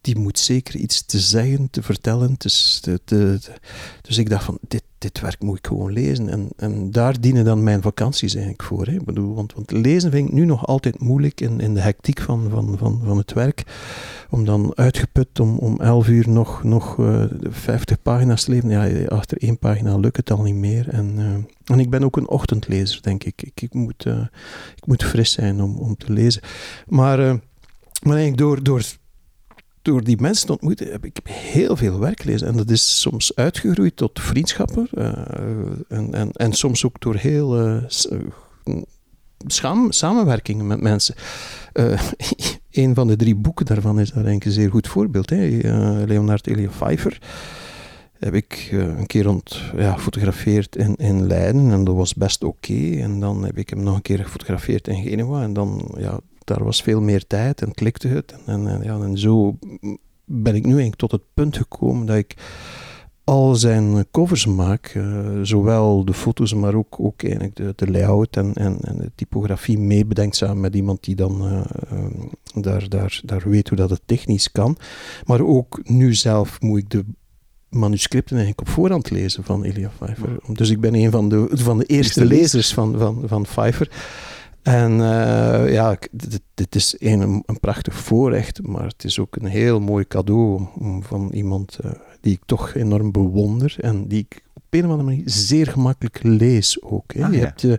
die 0.02 0.18
moet 0.18 0.38
zeker 0.38 0.76
iets 0.76 1.04
te 1.04 1.20
zeggen, 1.20 1.70
te 1.70 1.82
vertellen. 1.82 2.34
Dus, 2.38 2.82
dus 4.00 4.18
ik 4.18 4.28
dacht 4.28 4.44
van, 4.44 4.58
dit, 4.68 4.82
dit 4.98 5.20
werk 5.20 5.42
moet 5.42 5.58
ik 5.58 5.66
gewoon 5.66 5.92
lezen. 5.92 6.28
En, 6.28 6.48
en 6.56 6.90
daar 6.90 7.20
dienen 7.20 7.44
dan 7.44 7.62
mijn 7.62 7.82
vakanties 7.82 8.34
eigenlijk 8.34 8.62
voor. 8.62 8.86
Hè. 8.86 8.92
Ik 8.92 9.04
bedoel, 9.04 9.34
want, 9.34 9.52
want 9.54 9.70
lezen 9.70 10.10
vind 10.10 10.28
ik 10.28 10.34
nu 10.34 10.44
nog 10.44 10.66
altijd 10.66 11.00
moeilijk 11.00 11.40
in, 11.40 11.60
in 11.60 11.74
de 11.74 11.80
hectiek 11.80 12.20
van, 12.20 12.50
van, 12.50 12.78
van, 12.78 13.00
van 13.04 13.16
het 13.16 13.32
werk. 13.32 13.62
Om 14.30 14.44
dan 14.44 14.72
uitgeput 14.76 15.40
om, 15.40 15.58
om 15.58 15.80
elf 15.80 16.08
uur 16.08 16.28
nog, 16.28 16.64
nog 16.64 16.96
uh, 16.96 17.22
eh, 17.22 17.30
50 17.50 18.02
pagina's 18.02 18.44
te 18.44 18.50
lezen. 18.50 18.68
Ja, 18.68 19.06
achter 19.06 19.38
één 19.38 19.58
pagina 19.58 19.96
lukt 19.96 20.16
het 20.16 20.30
al 20.30 20.42
niet 20.42 20.54
meer. 20.54 20.88
En, 20.88 21.14
uh, 21.18 21.24
en 21.64 21.80
ik 21.80 21.90
ben 21.90 22.04
ook 22.04 22.16
een 22.16 22.28
ochtendlezer, 22.28 23.02
denk 23.02 23.24
ik. 23.24 23.42
Ik, 23.42 23.62
ik, 23.62 23.74
moet, 23.74 24.04
uh, 24.04 24.26
ik 24.76 24.86
moet 24.86 25.04
fris 25.04 25.32
zijn 25.32 25.62
om, 25.62 25.76
om 25.76 25.96
te 25.96 26.12
lezen. 26.12 26.42
Maar, 26.86 27.18
maar 28.02 28.16
eigenlijk 28.16 28.36
door... 28.36 28.62
door 28.62 28.82
door 29.82 30.04
die 30.04 30.20
mensen 30.20 30.46
te 30.46 30.52
ontmoeten 30.52 30.90
heb 30.90 31.04
ik 31.04 31.18
heel 31.28 31.76
veel 31.76 31.98
werk 31.98 32.20
gelezen. 32.20 32.46
En 32.46 32.56
dat 32.56 32.70
is 32.70 33.00
soms 33.00 33.34
uitgegroeid 33.34 33.96
tot 33.96 34.20
vriendschappen. 34.20 34.88
Uh, 34.94 35.12
en, 35.88 36.14
en, 36.14 36.30
en 36.32 36.52
soms 36.52 36.84
ook 36.84 37.00
door 37.00 37.14
heel 37.14 37.68
uh, 37.68 37.82
samenwerkingen 39.88 40.66
met 40.66 40.80
mensen. 40.80 41.14
Uh, 41.74 42.00
een 42.70 42.94
van 42.94 43.06
de 43.06 43.16
drie 43.16 43.34
boeken 43.34 43.66
daarvan 43.66 44.00
is 44.00 44.10
daar 44.10 44.26
ik 44.26 44.44
een 44.44 44.52
zeer 44.52 44.70
goed 44.70 44.88
voorbeeld. 44.88 45.30
Hè? 45.30 45.58
Leonard 46.06 46.46
Elia 46.46 46.68
Pfeiffer 46.68 47.18
heb 48.18 48.34
ik 48.34 48.68
een 48.72 49.06
keer 49.06 49.22
rond 49.22 49.60
ja, 49.76 49.92
gefotografeerd 49.92 50.76
in, 50.76 50.96
in 50.96 51.26
Leiden 51.26 51.70
en 51.70 51.84
dat 51.84 51.94
was 51.94 52.14
best 52.14 52.44
oké. 52.44 52.96
En 53.00 53.20
dan 53.20 53.44
heb 53.44 53.58
ik 53.58 53.70
hem 53.70 53.82
nog 53.82 53.94
een 53.94 54.02
keer 54.02 54.18
gefotografeerd 54.18 54.88
in 54.88 55.02
Genua 55.02 55.42
en 55.42 55.52
dan 55.52 55.94
ja, 55.98 56.20
daar 56.44 56.64
was 56.64 56.82
veel 56.82 57.00
meer 57.00 57.26
tijd 57.26 57.62
en 57.62 57.72
klikte 57.72 58.08
het. 58.08 58.34
En, 58.46 58.68
en, 58.68 58.82
ja, 58.82 59.00
en 59.00 59.18
zo 59.18 59.58
ben 60.24 60.54
ik 60.54 60.62
nu 60.62 60.70
eigenlijk 60.70 60.96
tot 60.96 61.10
het 61.10 61.22
punt 61.34 61.56
gekomen 61.56 62.06
dat 62.06 62.16
ik 62.16 62.36
al 63.24 63.54
zijn 63.54 64.06
covers 64.10 64.46
maak, 64.46 64.94
uh, 64.96 65.38
zowel 65.42 66.04
de 66.04 66.14
foto's, 66.14 66.54
maar 66.54 66.74
ook, 66.74 67.00
ook 67.00 67.22
eigenlijk 67.22 67.56
de, 67.56 67.72
de 67.76 67.90
layout 67.90 68.36
en, 68.36 68.54
en, 68.54 68.80
en, 68.80 68.96
de 68.98 69.10
typografie 69.14 69.78
meebedenkt 69.78 70.36
samen 70.36 70.60
met 70.60 70.74
iemand 70.74 71.04
die 71.04 71.14
dan 71.14 71.46
uh, 71.46 71.64
uh, 71.92 72.04
daar, 72.54 72.88
daar, 72.88 73.20
daar 73.24 73.42
weet 73.44 73.68
hoe 73.68 73.76
dat 73.76 73.90
het 73.90 74.02
technisch 74.04 74.52
kan. 74.52 74.76
Maar 75.24 75.40
ook 75.40 75.80
nu 75.84 76.14
zelf 76.14 76.60
moet 76.60 76.78
ik 76.78 76.90
de 76.90 77.04
manuscripten 77.68 78.36
eigenlijk 78.36 78.68
op 78.68 78.74
voorhand 78.74 79.10
lezen 79.10 79.44
van 79.44 79.64
Elia 79.64 79.90
Pfeiffer. 79.98 80.36
Dus 80.52 80.70
ik 80.70 80.80
ben 80.80 80.94
een 80.94 81.10
van 81.10 81.28
de, 81.28 81.48
van 81.52 81.78
de 81.78 81.84
eerste 81.84 82.24
lezers 82.24 82.74
van, 82.74 82.98
van, 82.98 83.22
van 83.26 83.42
Pfeiffer. 83.42 83.90
En 84.62 84.92
uh, 84.92 85.72
ja, 85.72 85.96
dit, 86.10 86.40
dit 86.54 86.74
is 86.74 86.96
een, 86.98 87.42
een, 87.46 87.60
prachtig 87.60 87.94
voorrecht, 87.94 88.62
maar 88.62 88.84
het 88.84 89.04
is 89.04 89.18
ook 89.18 89.36
een 89.36 89.46
heel 89.46 89.80
mooi 89.80 90.06
cadeau 90.06 90.66
om, 90.78 91.02
van 91.02 91.30
iemand 91.32 91.78
uh, 91.84 91.90
die 92.20 92.32
ik 92.32 92.40
toch 92.46 92.74
enorm 92.74 93.12
bewonder 93.12 93.74
en 93.80 94.08
die 94.08 94.18
ik 94.18 94.42
op 94.52 94.62
een 94.70 94.84
of 94.84 94.90
andere 94.90 95.08
manier 95.08 95.22
zeer 95.24 95.66
gemakkelijk 95.66 96.22
lees 96.22 96.82
ook. 96.82 97.14
Hè. 97.14 97.24
Ah, 97.24 97.32
je 97.32 97.38
ja. 97.38 97.44
hebt, 97.44 97.62
uh, 97.62 97.74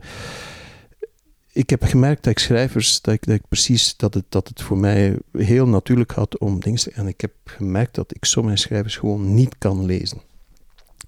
ik 1.52 1.70
heb 1.70 1.84
gemerkt 1.84 2.24
dat 2.24 2.32
ik 2.32 2.40
schrijvers, 2.40 3.02
dat 3.02 3.14
ik, 3.14 3.26
dat 3.26 3.36
ik 3.36 3.48
precies, 3.50 3.98
dat 3.98 4.14
het, 4.14 4.26
dat 4.30 4.48
het 4.48 4.62
voor 4.62 4.78
mij 4.78 5.18
heel 5.32 5.68
natuurlijk 5.68 6.12
had 6.12 6.38
om 6.38 6.60
dingen 6.60 6.80
te... 6.80 6.92
En 6.92 7.08
ik 7.08 7.22
heb 7.22 7.34
gemerkt 7.46 7.96
dat 7.96 8.16
ik 8.16 8.26
sommige 8.26 8.58
schrijvers 8.58 8.98
gewoon 8.98 9.34
niet 9.34 9.58
kan 9.58 9.86
lezen. 9.86 10.22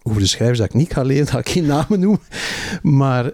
Over 0.04 0.22
de 0.22 0.28
schrijvers 0.28 0.60
dat 0.60 0.68
ik 0.68 0.74
niet 0.74 0.94
ga 0.94 1.02
lezen, 1.02 1.28
ga 1.34 1.40
ik 1.40 1.50
geen 1.50 1.66
namen 1.66 2.00
noemen. 2.00 2.22
Maar 2.82 3.26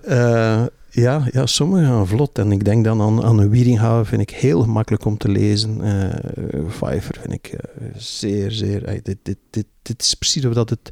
ja, 0.91 1.27
ja, 1.31 1.45
sommige 1.45 1.85
gaan 1.85 2.07
vlot. 2.07 2.37
En 2.37 2.51
ik 2.51 2.65
denk 2.65 2.83
dan 2.83 3.01
aan, 3.01 3.23
aan 3.23 3.39
een 3.39 3.49
Wieringhouwer 3.49 4.05
vind 4.05 4.21
ik 4.21 4.29
heel 4.29 4.61
gemakkelijk 4.61 5.05
om 5.05 5.17
te 5.17 5.29
lezen. 5.29 5.85
Uh, 5.85 6.67
Pfeiffer 6.67 7.17
vind 7.21 7.33
ik 7.33 7.53
uh, 7.53 7.87
zeer, 7.95 8.51
zeer... 8.51 8.93
Uh, 8.93 8.99
dit, 9.03 9.17
dit, 9.23 9.37
dit, 9.49 9.65
dit 9.81 10.01
is 10.01 10.13
precies 10.13 10.45
omdat 10.45 10.69
het 10.69 10.91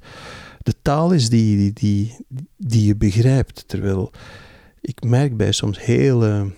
de 0.60 0.74
taal 0.82 1.12
is 1.12 1.30
die, 1.30 1.58
die, 1.58 1.74
die, 1.74 2.16
die 2.58 2.86
je 2.86 2.96
begrijpt. 2.96 3.68
Terwijl 3.68 4.12
ik 4.82 5.04
merk 5.04 5.38
bij 5.38 5.52
soms 5.52 5.86
hele 5.86 6.52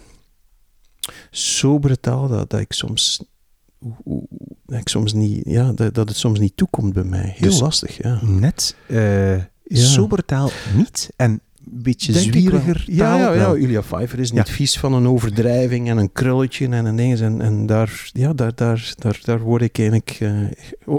sobere 1.31 1.99
taal 1.99 2.27
dat, 2.27 2.49
dat 2.49 2.59
ik 2.59 2.73
soms... 2.73 3.23
Dat 4.65 4.79
ik 4.79 4.89
soms 4.89 5.13
niet, 5.13 5.41
ja, 5.45 5.71
dat, 5.71 5.93
dat 5.93 6.07
het 6.09 6.17
soms 6.17 6.39
niet 6.39 6.57
toekomt 6.57 6.93
bij 6.93 7.03
mij. 7.03 7.33
Heel 7.37 7.49
dus 7.49 7.59
lastig, 7.59 7.97
ja. 7.97 8.19
Net 8.25 8.75
ja. 8.87 9.49
sobere 9.63 10.25
taal 10.25 10.49
niet 10.75 11.09
en 11.15 11.41
beetje 11.63 12.11
Denk 12.11 12.25
zwieriger 12.25 12.83
Ja, 12.87 13.17
ja, 13.17 13.33
ja, 13.33 13.55
Julia 13.55 13.81
Pfeiffer 13.81 14.19
is 14.19 14.31
niet 14.31 14.49
vies 14.49 14.79
van 14.79 14.93
een 14.93 15.07
overdrijving 15.07 15.89
en 15.89 15.97
een 15.97 16.11
krulletje 16.11 16.67
en 16.67 16.85
een 16.85 16.95
ding. 16.95 17.19
En, 17.19 17.41
en 17.41 17.65
daar, 17.65 18.09
ja, 18.13 18.33
daar, 18.33 18.55
daar, 18.55 18.93
daar, 18.97 19.19
daar 19.23 19.39
word 19.39 19.61
ik 19.61 19.77
eigenlijk 19.77 20.17
uh, 20.21 20.47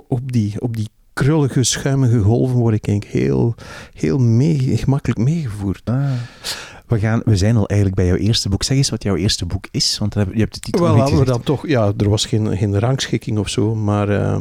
op, 0.08 0.32
die, 0.32 0.60
op 0.60 0.76
die 0.76 0.88
krullige, 1.12 1.62
schuimige 1.62 2.18
golven 2.18 2.56
word 2.56 2.74
ik 2.74 2.86
eigenlijk 2.86 3.18
heel, 3.18 3.54
heel 3.94 4.18
mee, 4.18 4.76
gemakkelijk 4.76 5.20
meegevoerd. 5.20 5.82
Ah. 5.84 6.10
We, 6.86 6.98
gaan, 6.98 7.22
we 7.24 7.36
zijn 7.36 7.56
al 7.56 7.68
eigenlijk 7.68 8.00
bij 8.00 8.08
jouw 8.08 8.26
eerste 8.26 8.48
boek. 8.48 8.62
Zeg 8.62 8.76
eens 8.76 8.90
wat 8.90 9.02
jouw 9.02 9.16
eerste 9.16 9.46
boek 9.46 9.66
is, 9.70 9.98
want 9.98 10.14
je 10.14 10.20
hebt 10.34 10.54
de 10.54 10.60
titel 10.60 10.82
Wel, 10.82 10.96
hadden 10.96 11.18
we 11.18 11.24
dan 11.24 11.42
toch, 11.42 11.66
ja, 11.66 11.92
er 11.96 12.08
was 12.08 12.26
geen, 12.26 12.56
geen 12.56 12.78
rangschikking 12.78 13.38
of 13.38 13.48
zo, 13.48 13.74
maar... 13.74 14.10
Uh, 14.10 14.40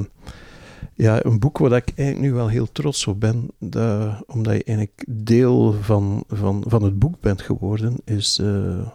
Ja, 0.93 1.25
een 1.25 1.39
boek 1.39 1.57
waar 1.57 1.71
ik 1.71 1.91
eigenlijk 1.95 2.19
nu 2.19 2.33
wel 2.33 2.47
heel 2.47 2.71
trots 2.71 3.07
op 3.07 3.19
ben, 3.19 3.47
dat, 3.59 4.23
omdat 4.27 4.53
je 4.53 4.63
eigenlijk 4.63 5.05
deel 5.09 5.73
van, 5.73 6.23
van, 6.27 6.63
van 6.67 6.83
het 6.83 6.99
boek 6.99 7.19
bent 7.19 7.41
geworden, 7.41 7.95
is 8.05 8.39
uh, 8.41 8.87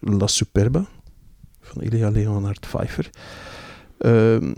La 0.00 0.26
Superba 0.26 0.86
van 1.60 1.82
Ilya 1.82 2.10
Leonard 2.10 2.60
Pfeiffer. 2.60 3.10
Uh, 3.98 4.52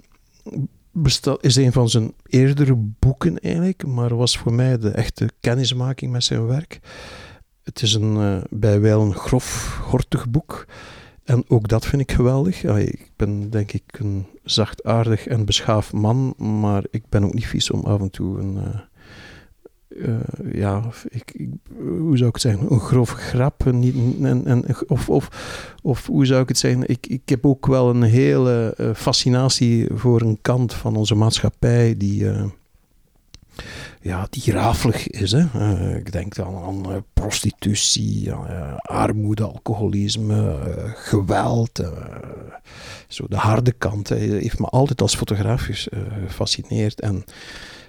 is 1.40 1.56
een 1.56 1.72
van 1.72 1.88
zijn 1.88 2.12
eerdere 2.26 2.74
boeken 2.74 3.38
eigenlijk, 3.38 3.86
maar 3.86 4.16
was 4.16 4.38
voor 4.38 4.52
mij 4.52 4.78
de 4.78 4.90
echte 4.90 5.30
kennismaking 5.40 6.12
met 6.12 6.24
zijn 6.24 6.46
werk. 6.46 6.80
Het 7.62 7.82
is 7.82 7.94
een 7.94 8.16
uh, 8.16 8.38
bijwijl 8.50 9.00
een 9.00 9.14
grof, 9.14 9.78
hortig 9.82 10.28
boek. 10.28 10.66
En 11.26 11.44
ook 11.48 11.68
dat 11.68 11.86
vind 11.86 12.02
ik 12.02 12.12
geweldig. 12.12 12.64
ik 12.64 13.10
ben 13.16 13.50
denk 13.50 13.72
ik 13.72 13.98
een 13.98 14.26
zachtaardig 14.42 15.26
en 15.26 15.44
beschaafd 15.44 15.92
man, 15.92 16.34
maar 16.36 16.84
ik 16.90 17.02
ben 17.08 17.24
ook 17.24 17.34
niet 17.34 17.46
vies 17.46 17.70
om 17.70 17.80
af 17.80 18.00
en 18.00 18.10
toe 18.10 18.38
een, 18.38 18.58
uh, 19.88 20.20
ja, 20.52 20.82
hoe 21.78 22.16
zou 22.16 22.28
ik 22.28 22.34
het 22.34 22.40
zeggen, 22.42 22.72
een 22.72 22.80
grof 22.80 23.10
grap. 23.10 23.72
Niet, 23.72 23.94
en, 24.22 24.46
en, 24.46 24.64
of, 24.86 25.08
of, 25.08 25.28
of 25.82 26.06
hoe 26.06 26.26
zou 26.26 26.42
ik 26.42 26.48
het 26.48 26.58
zeggen, 26.58 26.88
ik, 26.88 27.06
ik 27.06 27.28
heb 27.28 27.46
ook 27.46 27.66
wel 27.66 27.90
een 27.90 28.02
hele 28.02 28.74
uh, 28.80 28.94
fascinatie 28.94 29.86
voor 29.94 30.20
een 30.20 30.38
kant 30.42 30.74
van 30.74 30.96
onze 30.96 31.14
maatschappij 31.14 31.96
die, 31.96 32.26
ja, 34.06 34.26
die 34.30 34.52
rafelig 34.52 35.08
is. 35.08 35.32
Hè. 35.32 35.96
ik 35.96 36.12
denk 36.12 36.34
dan 36.34 36.56
aan 36.56 37.04
prostitutie, 37.12 38.32
armoede, 38.76 39.44
alcoholisme, 39.44 40.58
geweld. 40.94 41.80
zo 43.08 43.26
de 43.28 43.36
harde 43.36 43.72
kant 43.72 44.08
heeft 44.08 44.58
me 44.58 44.66
altijd 44.66 45.00
als 45.00 45.16
fotograaf 45.16 45.68
gefascineerd. 46.26 47.00
En 47.00 47.24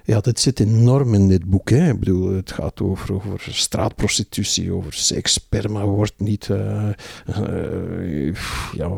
ja, 0.08 0.20
dat 0.20 0.40
zit 0.40 0.60
enorm 0.60 1.14
in 1.14 1.28
dit 1.28 1.46
boek. 1.46 1.70
Hè. 1.70 1.90
Ik 1.90 2.00
bedoel, 2.00 2.32
het 2.32 2.52
gaat 2.52 2.82
over, 2.82 3.14
over 3.14 3.40
straatprostitutie, 3.42 4.72
over 4.72 4.94
seks, 4.94 5.34
sperma 5.34 5.86
wordt 5.86 6.14
niet... 6.18 6.48
Uh, 6.48 6.90
uh, 7.40 8.34
ja, 8.74 8.90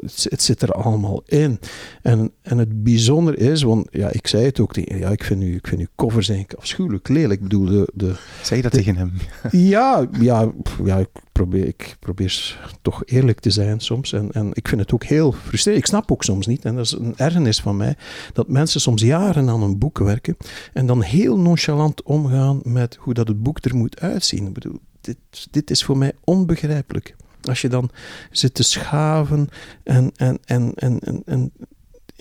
het, 0.00 0.26
het, 0.30 0.42
zit 0.42 0.62
er 0.62 0.72
allemaal 0.72 1.22
in. 1.26 1.58
En, 2.02 2.30
en 2.42 2.58
het 2.58 2.82
bijzonder 2.82 3.38
is, 3.38 3.62
want 3.62 3.88
ja, 3.90 4.08
ik 4.12 4.26
zei 4.26 4.44
het 4.44 4.60
ook 4.60 4.72
tegen 4.72 4.98
ja, 4.98 5.10
ik 5.10 5.24
vind 5.24 5.42
u, 5.42 5.54
ik 5.54 5.66
vind 5.66 5.80
uw 5.80 5.86
covers 5.96 6.28
eigenlijk 6.28 6.60
afschuwelijk 6.60 7.08
lelijk. 7.08 7.40
Ik 7.40 7.48
bedoel, 7.48 7.66
de... 7.66 7.90
de 7.94 8.14
zei 8.42 8.56
je 8.56 8.62
dat 8.62 8.72
tegen 8.72 8.96
hem? 8.96 9.12
ja, 9.50 10.06
ja, 10.20 10.52
ja, 10.84 10.96
ik 10.98 11.08
probeer, 11.34 11.66
ik 11.66 11.96
probeer 11.98 12.58
toch 12.82 13.02
eerlijk 13.04 13.40
te 13.40 13.50
zijn 13.50 13.80
soms. 13.80 14.12
En, 14.12 14.32
en 14.32 14.50
ik 14.52 14.68
vind 14.68 14.80
het 14.80 14.92
ook 14.92 15.04
heel 15.04 15.32
frustrerend. 15.32 15.84
Ik 15.84 15.90
snap 15.90 16.12
ook 16.12 16.24
soms 16.24 16.46
niet, 16.46 16.64
en 16.64 16.74
dat 16.74 16.84
is 16.84 16.92
een 16.92 17.16
ergernis 17.16 17.60
van 17.60 17.76
mij, 17.76 17.96
dat 18.32 18.48
mensen 18.48 18.80
soms 18.80 19.02
jaren 19.02 19.48
aan 19.48 19.62
een 19.62 19.78
boek 19.78 19.98
werken 19.98 20.36
en 20.72 20.86
dan 20.86 21.02
heel 21.02 21.38
nonchalant 21.38 22.02
omgaan 22.02 22.60
met 22.64 22.96
hoe 23.00 23.14
dat 23.14 23.28
het 23.28 23.42
boek 23.42 23.64
er 23.64 23.76
moet 23.76 24.00
uitzien. 24.00 24.46
Ik 24.46 24.52
bedoel, 24.52 24.80
dit, 25.00 25.16
dit 25.50 25.70
is 25.70 25.84
voor 25.84 25.98
mij 25.98 26.12
onbegrijpelijk. 26.24 27.16
Als 27.42 27.60
je 27.60 27.68
dan 27.68 27.90
zit 28.30 28.54
te 28.54 28.62
schaven 28.62 29.48
en, 29.82 30.12
en, 30.16 30.38
en, 30.44 30.72
en, 30.74 31.22
en, 31.24 31.52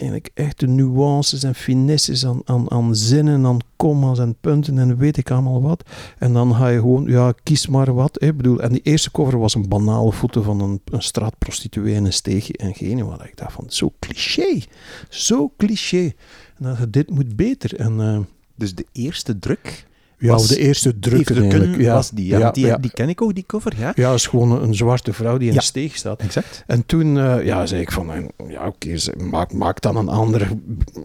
en 0.03 0.11
eigenlijk 0.11 0.47
echte 0.49 0.67
nuances 0.67 1.43
en 1.43 1.55
finesses 1.55 2.25
aan, 2.25 2.41
aan, 2.45 2.71
aan 2.71 2.95
zinnen, 2.95 3.45
aan 3.45 3.59
commas 3.75 4.19
en 4.19 4.35
punten 4.41 4.77
en 4.77 4.97
weet 4.97 5.17
ik 5.17 5.31
allemaal 5.31 5.61
wat. 5.61 5.89
En 6.17 6.33
dan 6.33 6.55
ga 6.55 6.67
je 6.67 6.79
gewoon, 6.79 7.05
ja, 7.05 7.33
kies 7.43 7.67
maar 7.67 7.93
wat. 7.93 8.17
Hè. 8.19 8.33
Bedoel, 8.33 8.61
en 8.61 8.71
die 8.71 8.81
eerste 8.81 9.11
cover 9.11 9.39
was 9.39 9.55
een 9.55 9.67
banale 9.67 10.11
foto 10.11 10.41
van 10.41 10.61
een, 10.61 10.81
een 10.85 11.01
straatprostituee 11.01 11.93
in 11.93 12.05
een 12.05 12.13
steegje 12.13 12.53
in 12.53 12.75
Genua. 12.75 13.23
Ik 13.23 13.37
dacht 13.37 13.53
van, 13.53 13.65
zo 13.67 13.93
cliché. 13.99 14.61
Zo 15.09 15.51
cliché. 15.57 16.13
En 16.57 16.63
dan 16.63 16.75
dit 16.89 17.09
moet 17.09 17.35
beter. 17.35 17.75
En, 17.75 17.99
uh, 17.99 18.19
dus 18.55 18.75
de 18.75 18.85
eerste 18.91 19.39
druk 19.39 19.85
ja, 20.23 20.37
de 20.37 20.57
eerste 20.57 20.99
druk 20.99 21.29
eigenlijk. 21.29 21.81
Ja, 21.81 21.93
was 21.93 22.09
die, 22.09 22.25
ja, 22.25 22.51
die, 22.51 22.79
die, 22.79 22.91
ken 22.91 23.09
ik 23.09 23.21
ook, 23.21 23.35
die 23.35 23.45
cover. 23.47 23.73
Ja, 23.77 23.91
ja 23.95 24.13
is 24.13 24.27
gewoon 24.27 24.61
een, 24.61 24.75
zwarte 24.75 25.13
vrouw 25.13 25.37
die 25.37 25.49
in 25.49 25.55
de 25.55 25.61
steeg 25.61 25.95
staat. 25.95 26.21
Exact. 26.21 26.63
En 26.67 26.85
toen 26.85 27.15
uh, 27.15 27.45
ja, 27.45 27.65
zei 27.65 27.81
ik 27.81 27.91
van, 27.91 28.13
eh, 28.13 28.23
ja 28.49 28.67
oké, 28.67 28.95
maak, 29.17 29.53
maak 29.53 29.81
dan 29.81 29.95
een 29.95 30.09
andere, 30.09 30.47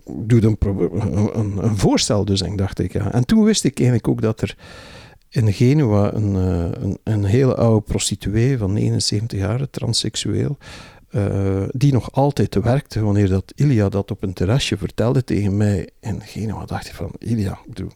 doe 0.07 0.43
een, 0.43 0.57
een, 1.39 1.65
een, 1.65 1.79
voorstel 1.79 2.25
dus. 2.25 2.43
En 2.43 2.57
dacht 2.57 2.79
ik, 2.79 2.93
ja. 2.93 3.13
En 3.13 3.25
toen 3.25 3.45
wist 3.45 3.65
ik 3.65 3.77
eigenlijk 3.77 4.09
ook 4.09 4.23
dat 4.23 4.41
er 4.41 4.57
in 5.29 5.53
Genua 5.53 6.13
een, 6.15 6.35
uh, 6.35 6.83
een, 6.83 6.99
een 7.05 7.25
hele 7.25 7.55
oude 7.55 7.81
prostituee 7.81 8.59
van 8.59 8.73
79 8.73 9.39
jaar, 9.39 9.71
transseksueel, 9.71 10.59
uh, 11.11 11.63
die 11.71 11.93
nog 11.93 12.13
altijd 12.13 12.55
werkte. 12.55 13.01
Wanneer 13.01 13.29
dat 13.29 13.53
Ilia 13.57 13.89
dat 13.89 14.11
op 14.11 14.23
een 14.23 14.33
terrasje 14.33 14.77
vertelde 14.77 15.25
tegen 15.25 15.57
mij 15.57 15.89
in 16.01 16.21
Genua, 16.25 16.65
dacht 16.65 16.87
ik 16.87 16.95
van, 16.95 17.11
Ilia, 17.19 17.59
doe 17.67 17.89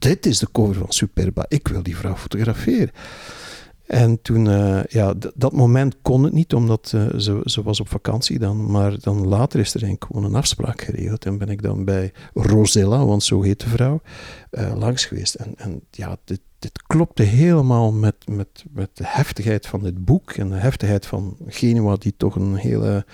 dit 0.00 0.26
is 0.26 0.38
de 0.38 0.48
cover 0.52 0.74
van 0.74 0.92
Superba. 0.92 1.44
Ik 1.48 1.68
wil 1.68 1.82
die 1.82 1.96
vrouw 1.96 2.16
fotograferen. 2.16 2.90
En 3.90 4.22
toen, 4.22 4.46
uh, 4.46 4.84
ja, 4.84 5.14
dat 5.34 5.52
moment 5.52 5.96
kon 6.02 6.22
het 6.22 6.32
niet, 6.32 6.54
omdat 6.54 6.92
uh, 6.94 7.06
ze, 7.18 7.40
ze 7.44 7.62
was 7.62 7.80
op 7.80 7.88
vakantie 7.88 8.38
dan. 8.38 8.70
Maar 8.70 9.00
dan 9.00 9.26
later 9.26 9.60
is 9.60 9.74
er 9.74 9.82
eigenlijk 9.82 10.12
gewoon 10.12 10.24
een 10.24 10.38
afspraak 10.38 10.82
geregeld. 10.82 11.26
En 11.26 11.38
ben 11.38 11.48
ik 11.48 11.62
dan 11.62 11.84
bij 11.84 12.12
Rosella, 12.34 13.04
want 13.04 13.22
zo 13.22 13.42
heet 13.42 13.60
de 13.60 13.68
vrouw, 13.68 14.00
uh, 14.50 14.72
langs 14.76 15.04
geweest. 15.04 15.34
En, 15.34 15.54
en 15.56 15.80
ja, 15.90 16.16
dit, 16.24 16.40
dit 16.58 16.82
klopte 16.86 17.22
helemaal 17.22 17.92
met, 17.92 18.16
met, 18.26 18.64
met 18.70 18.90
de 18.92 19.04
heftigheid 19.06 19.66
van 19.66 19.82
dit 19.82 20.04
boek. 20.04 20.32
En 20.32 20.48
de 20.48 20.56
heftigheid 20.56 21.06
van 21.06 21.36
Genua, 21.46 21.96
die 21.96 22.14
toch 22.16 22.34
een 22.34 22.54
hele 22.54 23.06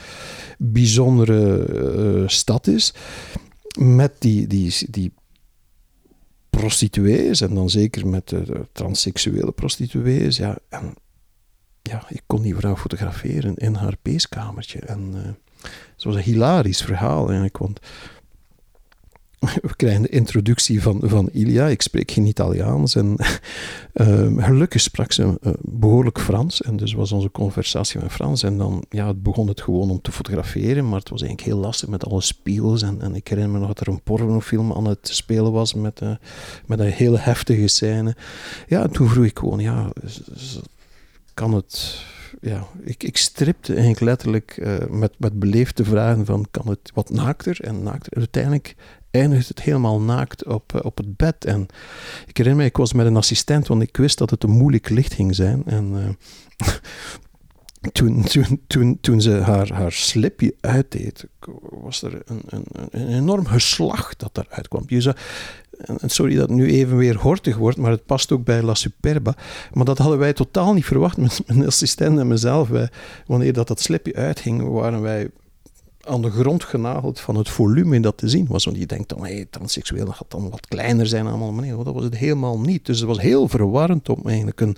bijzondere 0.58 2.24
stad 2.26 2.66
is. 2.66 2.94
Met 3.78 4.12
die, 4.18 4.46
die, 4.46 4.74
die 4.90 5.12
prostituees 6.58 7.40
en 7.40 7.54
dan 7.54 7.70
zeker 7.70 8.06
met 8.06 8.28
de, 8.28 8.66
transseksuele 8.72 9.52
prostituees. 9.52 10.36
Ja, 10.36 10.58
en 10.68 10.94
ja, 11.82 12.04
ik 12.08 12.22
kon 12.26 12.42
die 12.42 12.56
vrouw 12.56 12.76
fotograferen 12.76 13.54
in 13.54 13.74
haar 13.74 13.96
peeskamertje. 14.02 14.78
En 14.78 15.12
uh, 15.14 15.22
het 15.94 16.04
was 16.04 16.14
een 16.14 16.22
hilarisch 16.22 16.82
verhaal 16.82 17.24
eigenlijk, 17.24 17.58
want 17.58 17.80
we 19.38 19.76
krijgen 19.76 20.02
de 20.02 20.08
introductie 20.08 20.82
van, 20.82 21.00
van 21.04 21.28
Ilia. 21.32 21.66
Ik 21.66 21.82
spreek 21.82 22.10
geen 22.10 22.26
Italiaans. 22.26 22.94
En 22.94 23.16
uh, 23.94 24.44
gelukkig 24.46 24.80
sprak 24.80 25.12
ze 25.12 25.22
uh, 25.22 25.52
behoorlijk 25.60 26.20
Frans. 26.20 26.62
En 26.62 26.76
dus 26.76 26.92
was 26.92 27.12
onze 27.12 27.30
conversatie 27.30 28.00
met 28.00 28.12
Frans. 28.12 28.42
En 28.42 28.58
dan 28.58 28.84
ja, 28.88 29.06
het 29.06 29.22
begon 29.22 29.48
het 29.48 29.60
gewoon 29.60 29.90
om 29.90 30.00
te 30.00 30.12
fotograferen. 30.12 30.88
Maar 30.88 30.98
het 30.98 31.08
was 31.08 31.22
eigenlijk 31.22 31.50
heel 31.52 31.60
lastig 31.60 31.88
met 31.88 32.04
alle 32.04 32.22
spiegels. 32.22 32.82
En, 32.82 33.00
en 33.00 33.14
ik 33.14 33.28
herinner 33.28 33.52
me 33.52 33.58
nog 33.58 33.68
dat 33.68 33.80
er 33.80 33.92
een 33.92 34.02
pornofilm 34.02 34.72
aan 34.72 34.86
het 34.86 35.08
spelen 35.08 35.52
was. 35.52 35.74
Met, 35.74 36.00
uh, 36.00 36.10
met 36.66 36.78
een 36.78 36.90
hele 36.90 37.18
heftige 37.18 37.68
scène. 37.68 38.16
Ja, 38.68 38.82
en 38.82 38.90
toen 38.90 39.08
vroeg 39.08 39.24
ik 39.24 39.38
gewoon: 39.38 39.58
ja, 39.58 39.90
kan 41.34 41.54
het 41.54 42.04
ja, 42.40 42.66
ik, 42.82 43.02
ik 43.02 43.16
stripte 43.16 43.72
eigenlijk 43.72 44.04
letterlijk 44.04 44.56
uh, 44.56 44.76
met, 44.88 45.12
met 45.18 45.38
beleefde 45.38 45.84
vragen 45.84 46.24
van 46.24 46.46
kan 46.50 46.68
het 46.68 46.90
wat 46.94 47.10
naakter 47.10 47.60
en 47.60 47.82
naakter. 47.82 48.12
En 48.12 48.18
uiteindelijk 48.18 48.74
eindigt 49.20 49.48
het 49.48 49.62
helemaal 49.62 50.00
naakt 50.00 50.44
op, 50.44 50.74
eh, 50.74 50.84
op 50.84 50.96
het 50.96 51.16
bed. 51.16 51.44
En 51.44 51.66
ik 52.26 52.36
herinner 52.36 52.62
me, 52.62 52.68
ik 52.68 52.76
was 52.76 52.92
met 52.92 53.06
een 53.06 53.16
assistent, 53.16 53.66
want 53.66 53.82
ik 53.82 53.96
wist 53.96 54.18
dat 54.18 54.30
het 54.30 54.42
een 54.42 54.50
moeilijk 54.50 54.88
licht 54.88 55.14
ging 55.14 55.34
zijn. 55.34 55.62
En 55.66 55.92
uh, 55.94 56.68
toen, 57.92 58.22
toen, 58.22 58.60
toen, 58.66 58.98
toen 59.00 59.20
ze 59.20 59.30
haar, 59.30 59.72
haar 59.72 59.92
slipje 59.92 60.54
uitdeed, 60.60 61.26
was 61.70 62.02
er 62.02 62.22
een, 62.24 62.42
een, 62.46 62.64
een 62.90 63.08
enorm 63.08 63.46
geslacht 63.46 64.20
dat 64.20 64.38
eruit 64.38 64.68
kwam. 64.68 64.84
Je 64.86 65.14
sorry 66.06 66.34
dat 66.34 66.48
het 66.48 66.58
nu 66.58 66.70
even 66.70 66.96
weer 66.96 67.16
hortig 67.16 67.56
wordt, 67.56 67.76
maar 67.76 67.90
het 67.90 68.06
past 68.06 68.32
ook 68.32 68.44
bij 68.44 68.62
La 68.62 68.74
Superba. 68.74 69.34
Maar 69.72 69.84
dat 69.84 69.98
hadden 69.98 70.18
wij 70.18 70.32
totaal 70.32 70.74
niet 70.74 70.84
verwacht 70.84 71.16
mijn 71.46 71.66
assistent 71.66 72.18
en 72.18 72.26
mezelf. 72.26 72.68
Wanneer 73.26 73.52
dat, 73.52 73.68
dat 73.68 73.80
slipje 73.80 74.14
uitging, 74.14 74.62
waren 74.68 75.00
wij 75.00 75.28
aan 76.06 76.22
de 76.22 76.30
grond 76.30 76.64
genageld 76.64 77.20
van 77.20 77.36
het 77.36 77.48
volume 77.48 78.00
dat 78.00 78.16
te 78.16 78.28
zien 78.28 78.46
was. 78.48 78.64
Want 78.64 78.76
je 78.76 78.86
denkt 78.86 79.08
dan, 79.08 79.24
hey, 79.24 79.46
transseksueel 79.50 80.06
gaat 80.06 80.30
dan 80.30 80.50
wat 80.50 80.66
kleiner 80.66 81.06
zijn 81.06 81.26
allemaal. 81.26 81.52
Maar 81.52 81.64
nee, 81.64 81.84
dat 81.84 81.94
was 81.94 82.04
het 82.04 82.16
helemaal 82.16 82.60
niet. 82.60 82.86
Dus 82.86 82.98
het 82.98 83.08
was 83.08 83.20
heel 83.20 83.48
verwarrend 83.48 84.08
om 84.08 84.20
eigenlijk 84.24 84.60
een, 84.60 84.76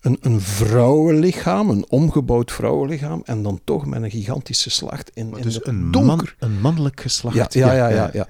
een, 0.00 0.18
een 0.20 0.40
vrouwenlichaam, 0.40 1.70
een 1.70 1.84
omgebouwd 1.88 2.52
vrouwenlichaam, 2.52 3.22
en 3.24 3.42
dan 3.42 3.60
toch 3.64 3.86
met 3.86 4.02
een 4.02 4.10
gigantische 4.10 4.70
slacht 4.70 5.10
in, 5.14 5.36
in 5.36 5.42
dus 5.42 5.66
een, 5.66 5.84
man, 5.90 6.28
een 6.38 6.60
mannelijk 6.60 7.00
geslacht. 7.00 7.54
Ja, 7.54 7.72
ja, 7.72 7.88
ja. 7.88 8.10
ja, 8.12 8.26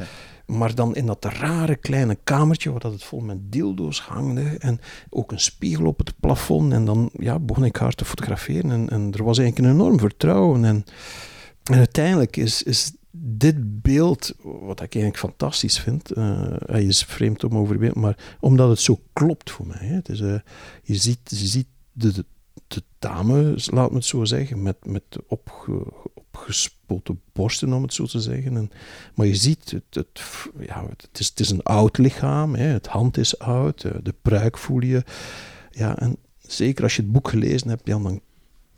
Maar 0.46 0.74
dan 0.74 0.94
in 0.94 1.06
dat 1.06 1.24
rare 1.24 1.76
kleine 1.76 2.18
kamertje, 2.24 2.70
waar 2.70 2.80
dat 2.80 2.92
het 2.92 3.04
vol 3.04 3.20
met 3.20 3.52
dildo's 3.52 4.00
hangde, 4.00 4.56
en 4.58 4.80
ook 5.10 5.32
een 5.32 5.40
spiegel 5.40 5.86
op 5.86 5.98
het 5.98 6.12
plafond. 6.20 6.72
En 6.72 6.84
dan 6.84 7.10
ja, 7.12 7.38
begon 7.38 7.64
ik 7.64 7.76
haar 7.76 7.94
te 7.94 8.04
fotograferen, 8.04 8.70
en, 8.70 8.88
en 8.88 9.12
er 9.12 9.24
was 9.24 9.38
eigenlijk 9.38 9.68
een 9.68 9.74
enorm 9.74 9.98
vertrouwen. 9.98 10.64
En 10.64 10.84
en 11.62 11.78
uiteindelijk 11.78 12.36
is, 12.36 12.62
is 12.62 12.92
dit 13.10 13.82
beeld, 13.82 14.34
wat 14.42 14.80
ik 14.80 14.94
eigenlijk 14.94 15.18
fantastisch 15.18 15.78
vind, 15.78 16.16
uh, 16.16 16.52
hij 16.66 16.84
is 16.84 17.04
vreemd 17.04 17.44
om 17.44 17.56
over 17.56 17.78
te 17.78 17.98
maar 17.98 18.36
omdat 18.40 18.68
het 18.68 18.80
zo 18.80 19.00
klopt 19.12 19.50
voor 19.50 19.66
mij. 19.66 19.86
Hè. 19.86 19.94
Het 19.94 20.08
is, 20.08 20.20
uh, 20.20 20.38
je 20.82 20.94
ziet, 20.94 21.20
je 21.24 21.46
ziet 21.46 21.68
de, 21.92 22.24
de, 22.66 22.82
dame, 22.98 23.54
laat 23.64 23.90
me 23.90 23.96
het 23.96 24.04
zo 24.04 24.24
zeggen, 24.24 24.62
met, 24.62 24.76
met 24.86 25.02
op, 25.26 25.68
opgespoten 26.14 27.20
borsten, 27.32 27.72
om 27.72 27.82
het 27.82 27.94
zo 27.94 28.04
te 28.04 28.20
zeggen. 28.20 28.56
En, 28.56 28.70
maar 29.14 29.26
je 29.26 29.34
ziet, 29.34 29.70
het, 29.70 29.94
het, 29.94 30.22
ja, 30.66 30.86
het, 30.88 31.20
is, 31.20 31.32
is 31.34 31.50
een 31.50 31.62
oud 31.62 31.98
lichaam, 31.98 32.54
hè. 32.54 32.64
het 32.64 32.86
hand 32.86 33.16
is 33.16 33.38
oud, 33.38 33.84
eh, 33.84 33.92
de 34.02 34.14
pruik 34.22 34.58
voel 34.58 34.80
je. 34.80 35.04
Ja, 35.70 35.98
en 35.98 36.16
zeker 36.38 36.84
als 36.84 36.96
je 36.96 37.02
het 37.02 37.12
boek 37.12 37.28
gelezen 37.28 37.68
hebt, 37.68 37.86
ja, 37.86 37.98
dan 37.98 38.20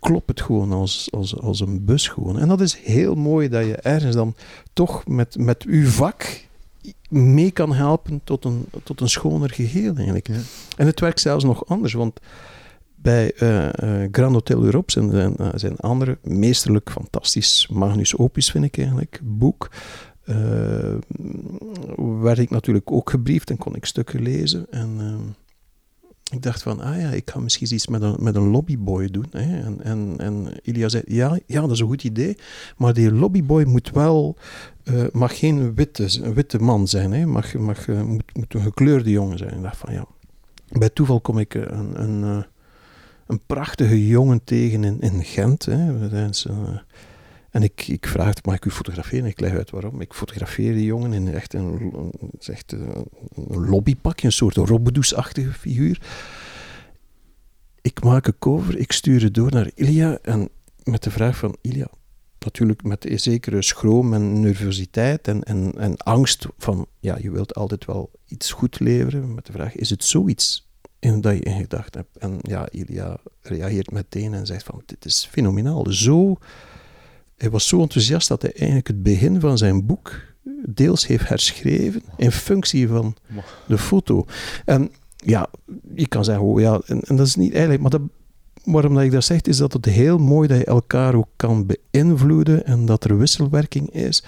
klopt 0.02 0.28
het 0.28 0.40
gewoon 0.40 0.72
als, 0.72 1.08
als, 1.10 1.40
als 1.40 1.60
een 1.60 1.84
bus 1.84 2.08
gewoon. 2.08 2.38
En 2.38 2.48
dat 2.48 2.60
is 2.60 2.76
heel 2.76 3.14
mooi 3.14 3.48
dat 3.48 3.64
je 3.64 3.76
ergens 3.76 4.14
dan 4.14 4.34
toch 4.72 5.06
met, 5.06 5.36
met 5.38 5.62
uw 5.62 5.86
vak 5.86 6.40
mee 7.08 7.50
kan 7.50 7.72
helpen 7.74 8.20
tot 8.24 8.44
een, 8.44 8.66
tot 8.82 9.00
een 9.00 9.08
schoner 9.08 9.50
geheel 9.50 9.94
eigenlijk. 9.94 10.28
En 10.76 10.86
het 10.86 11.00
werkt 11.00 11.20
zelfs 11.20 11.44
nog 11.44 11.66
anders, 11.66 11.92
want 11.92 12.20
bij 12.94 13.32
uh, 13.42 13.64
uh, 13.64 14.08
Grand 14.10 14.34
Hotel 14.34 14.62
Europe 14.62 14.92
zijn, 14.92 15.10
zijn, 15.10 15.34
uh, 15.40 15.48
zijn 15.54 15.76
andere 15.76 16.18
meesterlijk, 16.22 16.90
fantastisch 16.90 17.68
Magnus 17.72 18.16
Opus, 18.16 18.50
vind 18.50 18.64
ik 18.64 18.78
eigenlijk, 18.78 19.20
boek. 19.22 19.70
werd 22.20 22.38
ik 22.38 22.50
natuurlijk 22.50 22.92
ook 22.92 23.10
gebriefd 23.10 23.50
en 23.50 23.56
kon 23.56 23.76
ik 23.76 23.84
stukken 23.84 24.22
lezen. 24.22 24.66
En 24.70 25.00
ik 26.32 26.42
dacht 26.42 26.62
van, 26.62 26.80
ah 26.80 27.00
ja, 27.00 27.10
ik 27.10 27.30
ga 27.30 27.40
misschien 27.40 27.74
iets 27.74 27.86
met 27.86 28.02
een, 28.02 28.16
met 28.18 28.34
een 28.34 28.48
lobbyboy 28.48 29.10
doen. 29.10 29.26
Hè. 29.30 29.60
En, 29.62 29.82
en, 29.82 30.14
en 30.16 30.48
Ilia 30.62 30.88
zei, 30.88 31.02
ja, 31.06 31.38
ja, 31.46 31.60
dat 31.60 31.70
is 31.70 31.80
een 31.80 31.86
goed 31.86 32.04
idee, 32.04 32.36
maar 32.76 32.94
die 32.94 33.12
lobbyboy 33.12 33.64
moet 33.64 33.90
wel, 33.90 34.36
uh, 34.84 35.04
mag 35.12 35.38
geen 35.38 35.74
witte, 35.74 36.22
een 36.22 36.34
witte 36.34 36.58
man 36.58 36.88
zijn, 36.88 37.12
hè. 37.12 37.26
Mag, 37.26 37.54
mag, 37.54 37.86
uh, 37.86 38.02
moet, 38.02 38.36
moet 38.36 38.54
een 38.54 38.62
gekleurde 38.62 39.10
jongen 39.10 39.38
zijn. 39.38 39.54
Ik 39.54 39.62
dacht 39.62 39.76
van, 39.76 39.92
ja, 39.92 40.06
bij 40.68 40.90
toeval 40.90 41.20
kom 41.20 41.38
ik 41.38 41.54
een, 41.54 42.02
een, 42.02 42.22
uh, 42.22 42.42
een 43.26 43.40
prachtige 43.46 44.06
jongen 44.06 44.44
tegen 44.44 44.84
in, 44.84 45.00
in 45.00 45.24
Gent. 45.24 45.64
Hè. 45.64 46.08
En 47.52 47.62
ik, 47.62 47.88
ik 47.88 48.06
vraag, 48.06 48.34
mag 48.42 48.54
ik 48.54 48.64
u 48.64 48.70
fotograferen? 48.70 49.26
Ik 49.26 49.40
leg 49.40 49.52
uit 49.52 49.70
waarom. 49.70 50.00
Ik 50.00 50.14
fotografeer 50.14 50.74
die 50.74 50.84
jongen 50.84 51.12
in 51.12 51.34
echt 51.34 51.54
een, 51.54 51.92
echt 52.40 52.72
een, 52.72 53.06
een 53.34 53.68
lobbypak, 53.68 54.20
een 54.20 54.32
soort 54.32 54.56
robbedoesachtige 54.56 55.52
figuur. 55.52 56.00
Ik 57.80 58.02
maak 58.04 58.26
een 58.26 58.38
cover, 58.38 58.78
ik 58.78 58.92
stuur 58.92 59.22
het 59.22 59.34
door 59.34 59.50
naar 59.50 59.70
Ilja 59.74 60.18
en 60.22 60.48
met 60.82 61.02
de 61.02 61.10
vraag 61.10 61.36
van 61.36 61.56
Ilja, 61.60 61.88
natuurlijk 62.38 62.82
met 62.82 63.10
een 63.10 63.20
zekere 63.20 63.62
schroom 63.62 64.14
en 64.14 64.40
nervositeit 64.40 65.28
en, 65.28 65.42
en, 65.76 65.96
angst 65.96 66.46
van, 66.58 66.86
ja, 67.00 67.18
je 67.20 67.30
wilt 67.30 67.54
altijd 67.54 67.84
wel 67.84 68.10
iets 68.26 68.52
goed 68.52 68.80
leveren, 68.80 69.34
met 69.34 69.46
de 69.46 69.52
vraag, 69.52 69.74
is 69.74 69.90
het 69.90 70.04
zoiets 70.04 70.70
dat 71.00 71.36
je 71.36 71.40
in 71.40 71.60
gedacht 71.60 71.94
hebt? 71.94 72.16
En 72.18 72.38
ja, 72.42 72.68
Ilja 72.70 73.16
reageert 73.40 73.90
meteen 73.90 74.34
en 74.34 74.46
zegt 74.46 74.64
van, 74.64 74.82
dit 74.86 75.04
is 75.04 75.28
fenomenaal, 75.30 75.86
zo 75.90 76.36
hij 77.42 77.50
was 77.50 77.68
zo 77.68 77.80
enthousiast 77.80 78.28
dat 78.28 78.42
hij 78.42 78.52
eigenlijk 78.52 78.86
het 78.86 79.02
begin 79.02 79.40
van 79.40 79.58
zijn 79.58 79.86
boek 79.86 80.20
deels 80.68 81.06
heeft 81.06 81.28
herschreven 81.28 82.02
in 82.16 82.32
functie 82.32 82.88
van 82.88 83.16
de 83.66 83.78
foto. 83.78 84.26
En 84.64 84.90
ja, 85.16 85.48
je 85.94 86.08
kan 86.08 86.24
zeggen, 86.24 86.44
oh 86.44 86.60
ja, 86.60 86.80
en, 86.86 87.00
en 87.00 87.16
dat 87.16 87.26
is 87.26 87.36
niet 87.36 87.52
eigenlijk, 87.52 87.82
maar 87.82 87.90
dat, 87.90 88.00
waarom 88.64 88.94
dat 88.94 89.02
ik 89.02 89.10
dat 89.10 89.24
zeg, 89.24 89.40
is 89.40 89.56
dat 89.56 89.72
het 89.72 89.84
heel 89.84 90.18
mooi 90.18 90.48
dat 90.48 90.58
je 90.58 90.64
elkaar 90.64 91.14
ook 91.14 91.28
kan 91.36 91.66
beïnvloeden 91.66 92.66
en 92.66 92.86
dat 92.86 93.04
er 93.04 93.18
wisselwerking 93.18 93.90
is. 93.90 94.24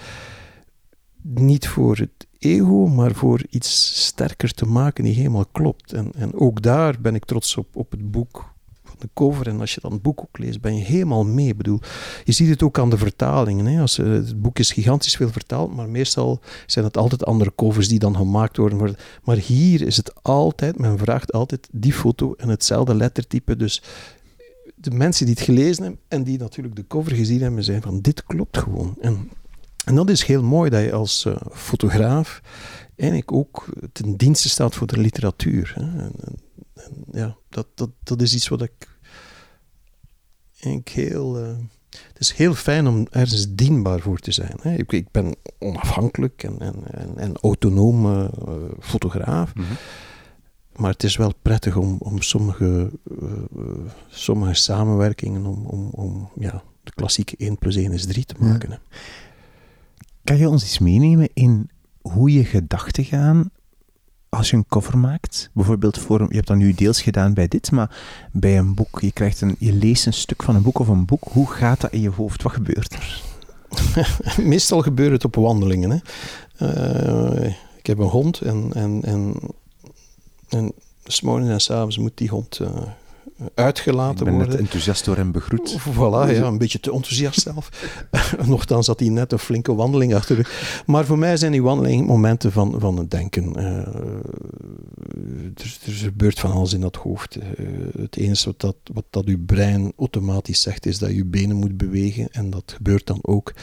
Niet 1.21 1.67
voor 1.67 1.97
het 1.97 2.27
ego, 2.39 2.87
maar 2.87 3.13
voor 3.13 3.41
iets 3.49 4.03
sterker 4.05 4.53
te 4.53 4.65
maken 4.65 5.03
die 5.03 5.13
helemaal 5.13 5.45
klopt. 5.51 5.93
En, 5.93 6.11
en 6.15 6.33
ook 6.33 6.61
daar 6.61 7.01
ben 7.01 7.15
ik 7.15 7.25
trots 7.25 7.57
op, 7.57 7.75
op 7.75 7.91
het 7.91 8.11
boek 8.11 8.53
de 8.99 9.09
cover 9.13 9.47
en 9.47 9.59
als 9.59 9.73
je 9.73 9.81
dan 9.81 9.91
het 9.91 10.01
boek 10.01 10.21
ook 10.21 10.37
leest, 10.37 10.61
ben 10.61 10.77
je 10.77 10.83
helemaal 10.83 11.25
mee. 11.25 11.47
Ik 11.47 11.57
bedoel, 11.57 11.79
je 12.23 12.31
ziet 12.31 12.49
het 12.49 12.63
ook 12.63 12.79
aan 12.79 12.89
de 12.89 12.97
vertalingen. 12.97 13.65
Hè. 13.65 13.81
Als, 13.81 13.99
uh, 13.99 14.11
het 14.11 14.41
boek 14.41 14.59
is 14.59 14.71
gigantisch 14.71 15.15
veel 15.15 15.29
vertaald, 15.29 15.75
maar 15.75 15.89
meestal 15.89 16.39
zijn 16.65 16.85
het 16.85 16.97
altijd 16.97 17.25
andere 17.25 17.53
covers 17.55 17.87
die 17.87 17.99
dan 17.99 18.15
gemaakt 18.15 18.57
worden. 18.57 18.95
Maar 19.23 19.37
hier 19.37 19.81
is 19.81 19.97
het 19.97 20.23
altijd, 20.23 20.79
men 20.79 20.97
vraagt 20.97 21.33
altijd 21.33 21.67
die 21.71 21.93
foto 21.93 22.33
en 22.33 22.49
hetzelfde 22.49 22.95
lettertype. 22.95 23.55
Dus 23.55 23.81
de 24.75 24.91
mensen 24.91 25.25
die 25.25 25.35
het 25.35 25.43
gelezen 25.43 25.83
hebben 25.83 26.01
en 26.07 26.23
die 26.23 26.37
natuurlijk 26.37 26.75
de 26.75 26.87
cover 26.87 27.15
gezien 27.15 27.41
hebben, 27.41 27.63
zijn 27.63 27.81
van 27.81 28.01
dit 28.01 28.23
klopt 28.23 28.57
gewoon. 28.57 28.95
En, 29.01 29.29
en 29.85 29.95
dat 29.95 30.09
is 30.09 30.23
heel 30.23 30.43
mooi 30.43 30.69
dat 30.69 30.83
je 30.83 30.93
als 30.93 31.25
uh, 31.27 31.35
fotograaf 31.51 32.41
eigenlijk 32.95 33.31
ook 33.31 33.65
ten 33.91 34.15
dienste 34.15 34.49
staat 34.49 34.75
voor 34.75 34.87
de 34.87 34.97
literatuur. 34.97 35.73
Hè. 35.75 36.07
En 36.75 37.05
ja, 37.11 37.37
dat, 37.49 37.67
dat, 37.75 37.89
dat 38.03 38.21
is 38.21 38.33
iets 38.33 38.47
wat 38.47 38.61
ik, 38.61 38.99
ik 40.59 40.87
heel. 40.89 41.41
Uh, 41.41 41.57
het 41.89 42.19
is 42.19 42.31
heel 42.31 42.53
fijn 42.53 42.87
om 42.87 43.07
ergens 43.11 43.55
dienbaar 43.55 43.99
voor 43.99 44.19
te 44.19 44.31
zijn. 44.31 44.57
Hè. 44.61 44.75
Ik, 44.75 44.91
ik, 44.91 45.11
ben 45.11 45.35
onafhankelijk 45.59 46.43
en, 46.43 46.59
en, 46.59 46.75
en, 46.91 47.17
en 47.17 47.37
autonoom 47.37 48.05
uh, 48.05 48.25
fotograaf. 48.79 49.55
Mm 49.55 49.63
-hmm. 49.63 49.75
Maar 50.75 50.91
het 50.91 51.03
is 51.03 51.17
wel 51.17 51.33
prettig 51.41 51.75
om, 51.75 51.97
om 51.99 52.21
sommige, 52.21 52.91
uh, 53.21 53.33
sommige 54.07 54.53
samenwerkingen, 54.53 55.45
om, 55.45 55.65
om, 55.65 55.89
om 55.91 56.29
ja, 56.35 56.63
de 56.83 56.91
klassieke 56.91 57.35
1 57.37 57.57
plus 57.57 57.75
1 57.75 57.91
is 57.91 58.05
3 58.05 58.25
te 58.25 58.35
maken. 58.39 58.69
Ja. 58.69 58.79
Kan 60.23 60.37
je 60.37 60.49
ons 60.49 60.63
eens 60.63 60.79
meenemen 60.79 61.29
in 61.33 61.69
hoe 62.01 62.33
je 62.33 62.45
gedachten 62.45 63.03
gaan 63.03 63.51
als 64.35 64.49
je 64.49 64.55
een 64.55 64.65
cover 64.67 64.97
maakt, 64.97 65.49
bijvoorbeeld 65.53 65.99
voor, 65.99 66.19
je 66.19 66.35
hebt 66.35 66.47
dat 66.47 66.57
nu 66.57 66.73
deels 66.73 67.01
gedaan 67.01 67.33
bij 67.33 67.47
dit, 67.47 67.71
maar 67.71 67.97
bij 68.31 68.57
een 68.57 68.73
boek, 68.73 69.01
je, 69.01 69.11
krijgt 69.11 69.41
een, 69.41 69.55
je 69.59 69.73
leest 69.73 70.05
een 70.05 70.13
stuk 70.13 70.43
van 70.43 70.55
een 70.55 70.61
boek 70.61 70.79
of 70.79 70.87
een 70.87 71.05
boek, 71.05 71.23
hoe 71.23 71.51
gaat 71.51 71.81
dat 71.81 71.91
in 71.91 72.01
je 72.01 72.09
hoofd? 72.09 72.43
Wat 72.43 72.53
gebeurt 72.53 72.93
er? 72.93 73.21
Meestal 74.43 74.81
gebeurt 74.81 75.11
het 75.11 75.25
op 75.25 75.35
wandelingen. 75.35 75.89
Hè. 75.89 75.97
Uh, 76.59 77.53
ik 77.77 77.85
heb 77.85 77.97
een 77.97 78.07
hond 78.07 78.41
en, 78.41 78.73
en, 78.73 79.01
en, 79.03 79.35
en 80.49 80.73
s 81.05 81.21
morgens 81.21 81.49
en 81.49 81.61
s 81.61 81.71
avonds 81.71 81.97
moet 81.97 82.17
die 82.17 82.29
hond 82.29 82.59
uh, 82.59 82.67
uitgelaten 83.53 84.17
ik 84.17 84.23
ben 84.23 84.33
worden. 84.33 84.51
Net 84.51 84.59
enthousiast 84.59 85.05
door 85.05 85.15
hem 85.15 85.31
begroet. 85.31 85.77
Voilà, 85.93 86.31
ja, 86.31 86.41
een 86.41 86.57
beetje 86.57 86.79
te 86.79 86.91
enthousiast 86.91 87.41
zelf. 87.41 87.69
Nochtans 88.45 88.87
had 88.87 88.99
hij 88.99 89.09
net 89.09 89.31
een 89.31 89.39
flinke 89.39 89.75
wandeling 89.75 90.15
achter 90.15 90.35
de 90.35 90.81
Maar 90.85 91.05
voor 91.05 91.17
mij 91.17 91.37
zijn 91.37 91.51
die 91.51 91.63
wandelingen 91.63 92.05
momenten 92.05 92.51
van, 92.51 92.79
van 92.79 92.97
het 92.97 93.11
denken. 93.11 93.53
Uh, 93.57 93.65
er, 95.55 95.77
er, 95.85 95.91
gebeurt 95.91 96.39
van 96.39 96.51
alles 96.51 96.73
in 96.73 96.81
dat 96.81 96.95
hoofd. 96.95 97.37
Uh, 97.37 97.43
het 97.97 98.15
enige 98.15 98.45
wat 98.45 98.59
dat, 98.59 98.75
wat 98.93 99.05
dat 99.09 99.25
uw 99.25 99.45
brein 99.45 99.93
automatisch 99.97 100.61
zegt, 100.61 100.85
is 100.85 100.97
dat 100.97 101.11
je 101.11 101.25
benen 101.25 101.55
moet 101.55 101.77
bewegen. 101.77 102.27
En 102.31 102.49
dat 102.49 102.73
gebeurt 102.75 103.07
dan 103.07 103.19
ook. 103.21 103.53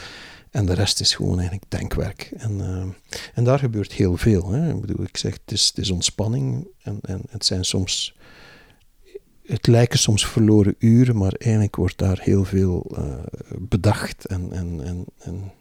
En 0.51 0.65
de 0.65 0.73
rest 0.73 0.99
is 0.99 1.15
gewoon 1.15 1.39
eigenlijk 1.39 1.71
denkwerk. 1.71 2.31
En, 2.37 2.51
uh, 2.59 2.83
en 3.33 3.43
daar 3.43 3.59
gebeurt 3.59 3.93
heel 3.93 4.17
veel. 4.17 4.51
Hè. 4.51 4.69
Ik 4.69 4.81
bedoel, 4.81 5.05
ik 5.05 5.17
zeg, 5.17 5.33
het 5.33 5.51
is, 5.51 5.67
het 5.67 5.77
is 5.77 5.91
ontspanning. 5.91 6.67
En, 6.81 6.99
en 7.01 7.21
het 7.29 7.45
zijn 7.45 7.65
soms 7.65 8.15
het 9.45 9.67
lijken 9.67 9.99
soms 9.99 10.27
verloren 10.27 10.75
uren, 10.79 11.17
maar 11.17 11.33
eigenlijk 11.33 11.75
wordt 11.75 11.97
daar 11.97 12.19
heel 12.21 12.45
veel 12.45 12.91
uh, 12.97 13.13
bedacht 13.59 14.25
en, 14.25 14.51
en, 14.51 14.81
en, 14.83 15.05
en, 15.19 15.51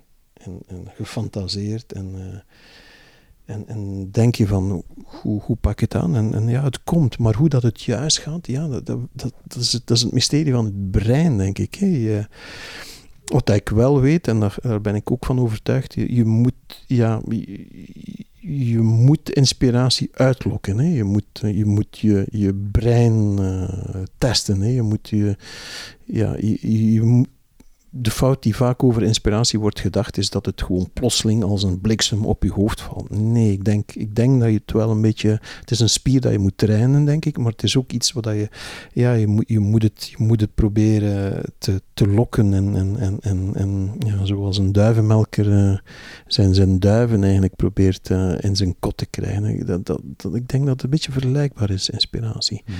en, 0.66 0.88
gefantaseerd. 0.94 1.92
En, 1.92 2.14
uh, 2.14 3.54
en, 3.54 3.68
en 3.68 4.10
denk 4.10 4.34
je 4.34 4.46
van, 4.46 4.84
hoe, 5.04 5.40
hoe 5.42 5.56
pak 5.56 5.72
ik 5.72 5.80
het 5.80 5.94
aan? 5.94 6.16
En, 6.16 6.34
en 6.34 6.48
ja, 6.48 6.62
het 6.64 6.84
komt, 6.84 7.18
maar 7.18 7.34
hoe 7.34 7.48
dat 7.48 7.62
het 7.62 7.82
juist 7.82 8.18
gaat, 8.18 8.46
ja, 8.46 8.68
dat, 8.68 8.86
dat, 8.86 9.00
dat, 9.12 9.60
is, 9.60 9.72
het, 9.72 9.86
dat 9.86 9.96
is 9.96 10.02
het 10.02 10.12
mysterie 10.12 10.52
van 10.52 10.64
het 10.64 10.90
brein, 10.90 11.36
denk 11.36 11.58
ik. 11.58 11.80
Uh, 11.80 12.24
wat 13.24 13.50
ik 13.50 13.68
wel 13.68 14.00
weet, 14.00 14.28
en 14.28 14.40
daar, 14.40 14.56
daar, 14.62 14.80
ben 14.80 14.94
ik 14.94 15.10
ook 15.10 15.24
van 15.24 15.40
overtuigd, 15.40 15.94
je, 15.94 16.14
je 16.14 16.24
moet, 16.24 16.84
ja, 16.86 17.20
je 18.42 18.78
moet 18.78 19.30
inspiratie 19.30 20.08
uitlokken. 20.12 20.78
Hè. 20.78 20.96
Je 20.96 21.04
moet 21.04 21.24
je, 21.32 21.64
moet 21.64 21.98
je, 21.98 22.26
je 22.30 22.54
brein 22.54 23.36
uh, 23.40 23.68
testen. 24.18 24.60
Hè. 24.60 24.68
Je 24.68 24.82
moet 24.82 25.08
je, 25.08 25.36
ja, 26.04 26.36
je, 26.38 26.92
je, 26.92 27.24
de 27.94 28.10
fout 28.10 28.42
die 28.42 28.56
vaak 28.56 28.82
over 28.82 29.02
inspiratie 29.02 29.60
wordt 29.60 29.80
gedacht, 29.80 30.18
is 30.18 30.30
dat 30.30 30.46
het 30.46 30.62
gewoon 30.62 30.90
plotseling 30.92 31.42
als 31.42 31.62
een 31.62 31.80
bliksem 31.80 32.24
op 32.24 32.42
je 32.42 32.52
hoofd 32.52 32.80
valt. 32.80 33.10
Nee, 33.10 33.52
ik 33.52 33.64
denk, 33.64 33.92
ik 33.94 34.14
denk 34.14 34.40
dat 34.40 34.48
je 34.48 34.60
het 34.64 34.72
wel 34.72 34.90
een 34.90 35.00
beetje. 35.00 35.40
Het 35.60 35.70
is 35.70 35.80
een 35.80 35.88
spier 35.88 36.20
dat 36.20 36.32
je 36.32 36.38
moet 36.38 36.58
trainen, 36.58 37.04
denk 37.04 37.24
ik, 37.24 37.38
maar 37.38 37.52
het 37.52 37.62
is 37.62 37.76
ook 37.76 37.92
iets 37.92 38.12
wat 38.12 38.24
je. 38.24 38.48
Ja, 38.92 39.12
je 39.12 39.26
moet, 39.26 39.44
je 39.46 39.58
moet, 39.58 39.82
het, 39.82 40.08
je 40.08 40.24
moet 40.24 40.40
het 40.40 40.54
proberen 40.54 41.42
te, 41.58 41.82
te 41.94 42.08
lokken. 42.08 42.54
En, 42.54 42.76
en, 42.76 43.18
en, 43.20 43.50
en, 43.54 43.92
ja, 43.98 44.24
zoals 44.24 44.58
een 44.58 44.72
duivenmelker 44.72 45.46
uh, 45.46 45.78
zijn, 46.26 46.54
zijn 46.54 46.78
duiven 46.78 47.22
eigenlijk 47.22 47.56
probeert 47.56 48.08
uh, 48.08 48.34
in 48.40 48.56
zijn 48.56 48.76
kot 48.78 48.96
te 48.96 49.06
krijgen. 49.06 49.66
Dat, 49.66 49.86
dat, 49.86 50.34
ik 50.34 50.48
denk 50.48 50.64
dat 50.64 50.72
het 50.72 50.82
een 50.82 50.90
beetje 50.90 51.12
vergelijkbaar 51.12 51.70
is, 51.70 51.90
inspiratie. 51.90 52.62
Mm. 52.66 52.74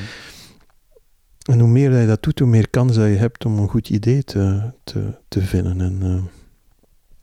En 1.43 1.59
hoe 1.59 1.69
meer 1.69 1.99
je 1.99 2.07
dat 2.07 2.23
doet, 2.23 2.39
hoe 2.39 2.49
meer 2.49 2.69
kans 2.69 2.95
dat 2.97 3.07
je 3.07 3.17
hebt 3.17 3.45
om 3.45 3.59
een 3.59 3.69
goed 3.69 3.89
idee 3.89 4.25
te, 4.25 4.71
te, 4.85 5.15
te 5.29 5.43
vinden. 5.43 5.81
En, 5.81 6.01
uh, 6.03 6.23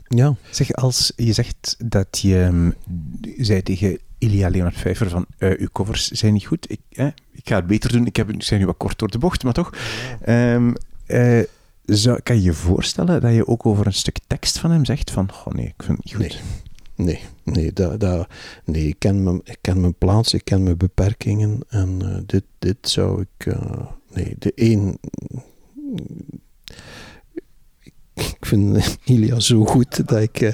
ja. 0.07 0.35
Zeg, 0.49 0.73
als 0.73 1.13
je 1.15 1.33
zegt 1.33 1.75
dat 1.85 2.19
je, 2.19 2.35
um, 2.35 2.73
zei 3.37 3.63
tegen 3.63 3.99
Ilia 4.17 4.49
Leonard 4.49 4.77
Vijver 4.77 5.09
van 5.09 5.25
uh, 5.37 5.59
uw 5.59 5.67
covers 5.71 6.07
zijn 6.07 6.33
niet 6.33 6.45
goed. 6.45 6.71
Ik, 6.71 6.79
eh, 6.89 7.05
ik 7.31 7.49
ga 7.49 7.55
het 7.55 7.67
beter 7.67 7.91
doen. 7.91 8.05
Ik, 8.05 8.15
heb, 8.15 8.29
ik 8.29 8.43
zijn 8.43 8.59
nu 8.59 8.65
wat 8.65 8.77
kort 8.77 8.99
door 8.99 9.11
de 9.11 9.17
bocht, 9.17 9.43
maar 9.43 9.53
toch. 9.53 9.73
Ja. 10.25 10.53
Um, 10.53 10.73
uh, 11.07 11.43
Zou, 11.85 12.19
kan 12.21 12.35
je 12.35 12.41
je 12.41 12.53
voorstellen 12.53 13.21
dat 13.21 13.33
je 13.33 13.47
ook 13.47 13.65
over 13.65 13.85
een 13.85 13.93
stuk 13.93 14.19
tekst 14.27 14.59
van 14.59 14.71
hem 14.71 14.85
zegt 14.85 15.11
van, 15.11 15.29
oh 15.45 15.53
nee, 15.53 15.65
ik 15.65 15.83
vind 15.83 15.97
het 15.97 16.05
niet 16.05 16.15
goed. 16.15 16.41
Nee. 16.43 16.68
Nee, 16.99 17.19
nee, 17.43 17.73
dat, 17.73 17.99
dat, 17.99 18.27
nee 18.65 18.87
ik, 18.87 18.95
ken 18.97 19.23
mijn, 19.23 19.41
ik 19.43 19.57
ken 19.61 19.81
mijn 19.81 19.95
plaats, 19.95 20.33
ik 20.33 20.45
ken 20.45 20.63
mijn 20.63 20.77
beperkingen 20.77 21.59
en 21.67 21.99
uh, 22.03 22.17
dit, 22.25 22.43
dit 22.59 22.77
zou 22.81 23.21
ik. 23.21 23.45
Uh, 23.45 23.85
nee, 24.13 24.35
de 24.39 24.53
één. 24.53 24.97
Ik 28.13 28.45
vind 28.45 28.97
Ilia 29.05 29.39
zo 29.39 29.65
goed 29.65 30.07
dat 30.07 30.21
ik. 30.21 30.41
Uh, 30.41 30.51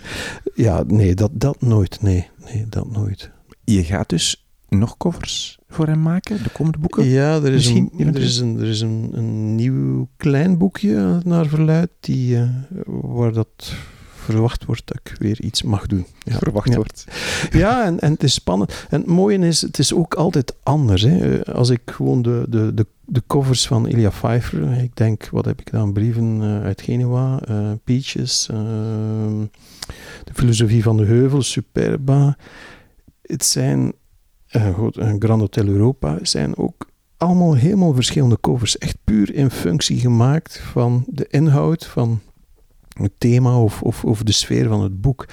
ja, 0.55 0.84
nee, 0.88 1.15
dat, 1.15 1.31
dat 1.34 1.62
nooit. 1.62 2.01
Nee, 2.01 2.29
nee, 2.43 2.65
dat 2.69 2.91
nooit. 2.91 3.31
Je 3.63 3.84
gaat 3.84 4.10
dus 4.10 4.45
nog 4.69 4.97
covers 4.97 5.60
voor 5.67 5.88
hem 5.88 6.01
maken, 6.01 6.43
de 6.43 6.49
komende 6.49 6.77
boeken? 6.77 7.05
Ja, 7.05 7.36
er 7.36 7.53
is, 7.53 7.67
een, 7.67 7.91
er 7.97 8.21
is, 8.21 8.38
een, 8.38 8.60
er 8.60 8.67
is 8.67 8.81
een, 8.81 9.10
een 9.12 9.55
nieuw 9.55 10.08
klein 10.17 10.58
boekje 10.58 11.19
naar 11.23 11.45
verluid, 11.45 11.89
die, 11.99 12.38
waar 12.86 13.34
dat 13.34 13.73
verwacht 14.25 14.65
wordt 14.65 14.81
dat 14.85 14.99
ik 15.03 15.15
weer 15.19 15.41
iets 15.41 15.63
mag 15.63 15.88
doen. 15.88 16.05
Ja. 16.19 16.38
Verwacht 16.38 16.69
ja. 16.69 16.75
wordt. 16.75 17.05
Ja, 17.51 17.85
en, 17.85 17.99
en 17.99 18.11
het 18.11 18.23
is 18.23 18.33
spannend. 18.33 18.85
En 18.89 18.99
het 18.99 19.09
mooie 19.09 19.38
is, 19.38 19.61
het 19.61 19.79
is 19.79 19.93
ook 19.93 20.13
altijd 20.13 20.55
anders. 20.63 21.01
Hè. 21.01 21.45
Als 21.45 21.69
ik 21.69 21.81
gewoon 21.85 22.21
de, 22.21 22.45
de, 22.49 22.73
de, 22.73 22.85
de 23.05 23.23
covers 23.27 23.67
van 23.67 23.88
Ilya 23.88 24.09
Pfeiffer, 24.09 24.81
ik 24.81 24.95
denk, 24.95 25.29
wat 25.29 25.45
heb 25.45 25.59
ik 25.59 25.71
dan? 25.71 25.93
Brieven 25.93 26.41
uh, 26.41 26.63
uit 26.63 26.81
Genua, 26.81 27.39
uh, 27.49 27.71
Peaches, 27.83 28.47
uh, 28.51 28.57
de 30.23 30.33
filosofie 30.33 30.83
van 30.83 30.97
de 30.97 31.05
heuvel, 31.05 31.41
Superba. 31.41 32.38
Het 33.21 33.45
zijn, 33.45 33.93
goed, 34.73 34.97
Grand 35.19 35.41
Hotel 35.41 35.67
Europa, 35.67 36.17
zijn 36.21 36.57
ook 36.57 36.88
allemaal 37.17 37.55
helemaal 37.55 37.93
verschillende 37.93 38.38
covers. 38.39 38.77
Echt 38.77 38.97
puur 39.03 39.33
in 39.33 39.51
functie 39.51 39.99
gemaakt 39.99 40.59
van 40.59 41.03
de 41.07 41.27
inhoud, 41.29 41.85
van 41.85 42.21
het 43.03 43.12
thema 43.17 43.62
of, 43.62 43.81
of, 43.81 44.03
of 44.03 44.23
de 44.23 44.31
sfeer 44.31 44.67
van 44.67 44.81
het 44.81 45.01
boek. 45.01 45.27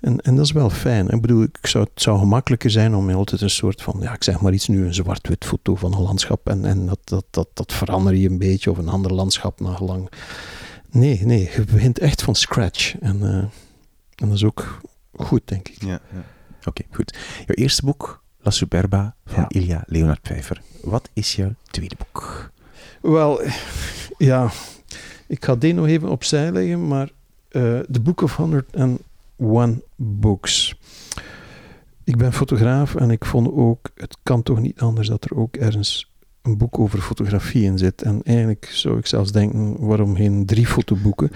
En, 0.00 0.20
en 0.20 0.36
dat 0.36 0.44
is 0.44 0.52
wel 0.52 0.70
fijn. 0.70 1.08
Ik 1.08 1.20
bedoel, 1.20 1.42
ik 1.42 1.66
zou, 1.66 1.84
het 1.84 2.02
zou 2.02 2.18
gemakkelijker 2.18 2.70
zijn 2.70 2.94
om 2.94 3.10
altijd 3.10 3.40
een 3.40 3.50
soort 3.50 3.82
van, 3.82 3.96
ja, 4.00 4.14
ik 4.14 4.24
zeg 4.24 4.40
maar 4.40 4.52
iets 4.52 4.68
nu, 4.68 4.86
een 4.86 4.94
zwart-wit 4.94 5.44
foto 5.44 5.74
van 5.74 5.92
een 5.92 6.02
landschap 6.02 6.48
en, 6.48 6.64
en 6.64 6.86
dat, 6.86 6.98
dat, 7.04 7.24
dat, 7.30 7.48
dat 7.52 7.72
verander 7.72 8.14
je 8.14 8.28
een 8.28 8.38
beetje 8.38 8.70
of 8.70 8.78
een 8.78 8.88
ander 8.88 9.12
landschap 9.12 9.60
na 9.60 9.78
lang. 9.80 10.10
Nee, 10.90 11.24
nee, 11.24 11.50
je 11.56 11.64
begint 11.72 11.98
echt 11.98 12.22
van 12.22 12.34
scratch. 12.34 12.98
En, 12.98 13.16
uh, 13.22 13.28
en 14.14 14.28
dat 14.28 14.32
is 14.32 14.44
ook 14.44 14.80
goed, 15.12 15.42
denk 15.44 15.68
ik. 15.68 15.82
Ja, 15.82 15.88
ja. 15.88 16.24
Oké, 16.58 16.68
okay, 16.68 16.86
goed. 16.90 17.16
Jouw 17.46 17.54
eerste 17.54 17.84
boek, 17.84 18.22
La 18.40 18.50
Superba, 18.50 19.14
van 19.26 19.46
ja. 19.48 19.60
Ilya 19.60 19.82
Leonard 19.86 20.22
Pfeiffer. 20.22 20.62
Wat 20.82 21.08
is 21.12 21.36
jouw 21.36 21.54
tweede 21.70 21.96
boek? 21.98 22.50
Wel, 23.00 23.40
ja, 24.18 24.50
ik 25.28 25.44
ga 25.44 25.56
die 25.56 25.74
nog 25.74 25.86
even 25.86 26.08
opzij 26.08 26.52
leggen, 26.52 26.88
maar 26.88 27.10
uh, 27.50 27.78
The 27.78 28.00
Book 28.00 28.20
of 28.20 28.36
101 28.36 29.82
Books. 29.96 30.78
Ik 32.04 32.16
ben 32.16 32.32
fotograaf 32.32 32.94
en 32.94 33.10
ik 33.10 33.24
vond 33.24 33.52
ook, 33.52 33.90
het 33.94 34.16
kan 34.22 34.42
toch 34.42 34.60
niet 34.60 34.80
anders 34.80 35.08
dat 35.08 35.24
er 35.24 35.36
ook 35.36 35.56
ergens 35.56 36.10
een 36.42 36.56
boek 36.56 36.78
over 36.78 36.98
fotografie 36.98 37.64
in 37.64 37.78
zit. 37.78 38.02
En 38.02 38.20
eigenlijk 38.22 38.70
zou 38.72 38.98
ik 38.98 39.06
zelfs 39.06 39.32
denken, 39.32 39.86
waarom 39.86 40.16
geen 40.16 40.46
drie 40.46 40.66
fotoboeken? 40.66 41.30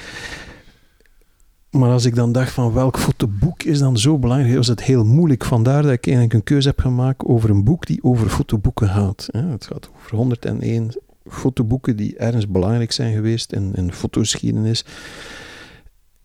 Maar 1.70 1.90
als 1.90 2.04
ik 2.04 2.14
dan 2.14 2.32
dacht 2.32 2.52
van 2.52 2.72
welk 2.72 2.98
fotoboek 2.98 3.62
is 3.62 3.78
dan 3.78 3.98
zo 3.98 4.18
belangrijk, 4.18 4.56
was 4.56 4.66
het 4.66 4.82
heel 4.82 5.04
moeilijk. 5.04 5.44
Vandaar 5.44 5.82
dat 5.82 5.92
ik 5.92 6.06
eigenlijk 6.06 6.34
een 6.34 6.42
keuze 6.44 6.68
heb 6.68 6.80
gemaakt 6.80 7.24
over 7.24 7.50
een 7.50 7.64
boek 7.64 7.86
die 7.86 8.04
over 8.04 8.28
fotoboeken 8.28 8.88
gaat. 8.88 9.28
Het 9.30 9.66
gaat 9.66 9.90
over 9.96 10.16
101 10.16 10.94
fotoboeken 11.28 11.96
die 11.96 12.16
ergens 12.16 12.48
belangrijk 12.48 12.92
zijn 12.92 13.14
geweest 13.14 13.52
in, 13.52 13.74
in 13.74 13.86
de 13.86 13.92
fotogeschiedenis. 13.92 14.84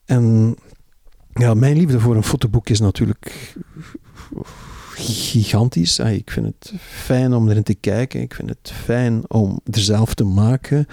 En 0.05 0.55
ja, 1.33 1.53
mijn 1.53 1.77
liefde 1.77 1.99
voor 1.99 2.15
een 2.15 2.23
fotoboek 2.23 2.69
is 2.69 2.79
natuurlijk 2.79 3.55
gigantisch. 4.93 5.99
Ik 5.99 6.31
vind 6.31 6.45
het 6.45 6.73
fijn 6.79 7.33
om 7.33 7.49
erin 7.49 7.63
te 7.63 7.75
kijken. 7.75 8.21
Ik 8.21 8.33
vind 8.33 8.49
het 8.49 8.71
fijn 8.73 9.29
om 9.29 9.59
er 9.71 9.79
zelf 9.79 10.13
te 10.13 10.23
maken. 10.23 10.85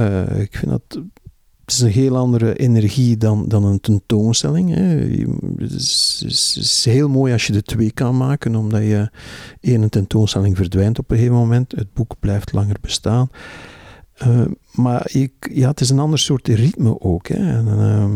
Uh, 0.00 0.40
ik 0.40 0.56
vind 0.56 0.70
dat 0.70 1.00
is 1.72 1.80
een 1.80 1.90
heel 1.90 2.16
andere 2.16 2.56
energie 2.56 3.16
dan, 3.16 3.48
dan 3.48 3.64
een 3.64 3.80
tentoonstelling. 3.80 4.74
Hè. 4.74 4.84
Het, 5.58 5.72
is, 5.72 6.84
heel 6.88 7.08
mooi 7.08 7.32
als 7.32 7.46
je 7.46 7.52
de 7.52 7.62
twee 7.62 7.92
kan 7.92 8.16
maken, 8.16 8.54
omdat 8.56 8.82
je 8.82 9.10
een 9.60 9.88
tentoonstelling 9.88 10.56
verdwijnt 10.56 10.98
op 10.98 11.10
een 11.10 11.16
gegeven 11.16 11.38
moment. 11.38 11.72
Het 11.72 11.92
boek 11.92 12.14
blijft 12.20 12.52
langer 12.52 12.76
bestaan. 12.80 13.30
Uh, 14.26 14.44
maar 14.72 15.08
ik, 15.12 15.32
ja, 15.52 15.68
het 15.68 15.80
is 15.80 15.90
een 15.90 15.98
ander 15.98 16.18
soort 16.18 16.48
ritme 16.48 17.00
ook. 17.00 17.28
Hè. 17.28 17.34
En, 17.34 17.66
uh, 17.66 18.12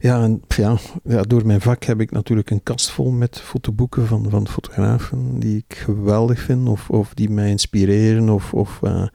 ja, 0.00 0.38
ja, 0.48 0.76
ja, 1.04 1.22
door 1.22 1.46
mijn 1.46 1.60
vak 1.60 1.84
heb 1.84 2.00
ik 2.00 2.10
natuurlijk 2.10 2.50
een 2.50 2.62
kast 2.62 2.90
vol 2.90 3.10
met 3.10 3.40
fotoboeken 3.40 4.06
van, 4.06 4.26
van 4.30 4.48
fotografen 4.48 5.38
die 5.38 5.56
ik 5.56 5.76
geweldig 5.76 6.40
vind, 6.40 6.68
of, 6.68 6.90
of 6.90 7.14
die 7.14 7.30
mij 7.30 7.50
inspireren, 7.50 8.28
of, 8.28 8.54
of 8.54 8.80
uh, 8.82 9.06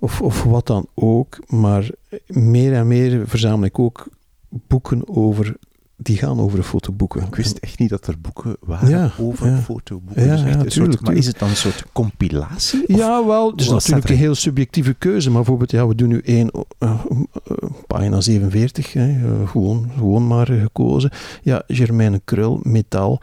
of, 0.00 0.22
of 0.22 0.42
wat 0.42 0.66
dan 0.66 0.86
ook. 0.94 1.38
Maar 1.46 1.90
meer 2.26 2.74
en 2.74 2.86
meer 2.86 3.28
verzamel 3.28 3.64
ik 3.64 3.78
ook 3.78 4.08
boeken 4.48 5.08
over 5.08 5.56
die 6.02 6.16
gaan 6.16 6.40
over 6.40 6.62
fotoboeken. 6.62 7.22
Ik 7.22 7.34
wist 7.34 7.56
echt 7.56 7.78
niet 7.78 7.88
dat 7.90 8.06
er 8.06 8.20
boeken 8.20 8.56
waren 8.60 8.88
ja, 8.88 9.10
over 9.18 9.48
ja. 9.48 9.58
fotoboeken. 9.58 10.24
Ja, 10.24 10.30
dus 10.30 10.42
echt 10.42 10.54
ja, 10.54 10.60
een 10.60 10.68
tuurlijk, 10.68 10.92
soort, 10.92 11.06
maar 11.06 11.16
is 11.16 11.26
het 11.26 11.38
dan 11.38 11.48
een 11.48 11.56
soort 11.56 11.84
compilatie? 11.92 12.88
Of 12.88 12.96
Ja, 12.96 13.26
wel, 13.26 13.50
wat 13.50 13.66
natuurlijk 13.68 14.08
een 14.08 14.16
heel 14.16 14.34
subjectieve 14.34 14.94
keuze. 14.94 15.28
Maar 15.28 15.38
bijvoorbeeld, 15.38 15.70
ja, 15.70 15.86
we 15.86 15.94
doen 15.94 16.08
nu 16.08 16.20
één, 16.24 16.50
uh, 16.78 17.04
uh, 17.10 17.70
pagina 17.86 18.20
47, 18.20 18.92
hè, 18.92 19.08
uh, 19.08 19.48
gewoon, 19.48 19.90
gewoon 19.96 20.26
maar 20.26 20.46
gekozen. 20.46 21.10
Ja, 21.42 21.62
Germaine 21.66 22.20
Krul, 22.24 22.60
metaal. 22.62 23.20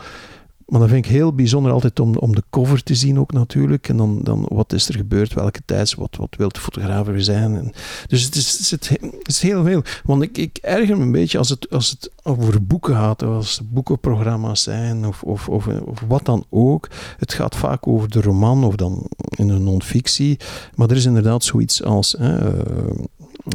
Maar 0.67 0.79
dat 0.79 0.89
vind 0.89 1.05
ik 1.05 1.11
heel 1.11 1.33
bijzonder 1.33 1.71
altijd 1.71 1.99
om, 1.99 2.15
om 2.15 2.35
de 2.35 2.43
cover 2.49 2.83
te 2.83 2.95
zien 2.95 3.19
ook 3.19 3.33
natuurlijk. 3.33 3.89
En 3.89 3.97
dan, 3.97 4.19
dan 4.23 4.45
wat 4.49 4.73
is 4.73 4.87
er 4.87 4.95
gebeurd, 4.95 5.33
welke 5.33 5.61
tijds, 5.65 5.93
wat, 5.93 6.15
wat 6.15 6.35
wil 6.37 6.49
de 6.49 6.59
fotograaf 6.59 7.07
er 7.07 7.23
zijn. 7.23 7.55
En, 7.55 7.71
dus 8.07 8.23
het 8.23 8.35
is, 8.35 8.71
het, 8.71 8.99
is, 9.23 9.41
heel 9.41 9.63
veel. 9.63 9.83
Want 10.03 10.21
ik, 10.21 10.37
ik 10.37 10.57
erger 10.57 10.97
me 10.97 11.03
een 11.03 11.11
beetje 11.11 11.37
als 11.37 11.49
het, 11.49 11.69
als 11.69 11.89
het 11.89 12.11
over 12.23 12.65
boeken 12.65 12.95
gaat, 12.95 13.23
of 13.23 13.29
als 13.29 13.61
boekenprogramma's 13.63 14.63
zijn, 14.63 15.05
of, 15.05 15.23
of, 15.23 15.47
of, 15.47 15.67
wat 16.07 16.25
dan 16.25 16.45
ook. 16.49 16.89
Het 17.17 17.33
gaat 17.33 17.55
vaak 17.55 17.87
over 17.87 18.09
de 18.09 18.21
roman, 18.21 18.63
of 18.63 18.75
dan 18.75 19.07
in 19.29 19.49
een 19.49 19.63
non-fictie. 19.63 20.39
Maar 20.75 20.89
er 20.89 20.95
is 20.95 21.05
inderdaad 21.05 21.43
zoiets 21.43 21.83
als 21.83 22.15
hè, 22.19 22.39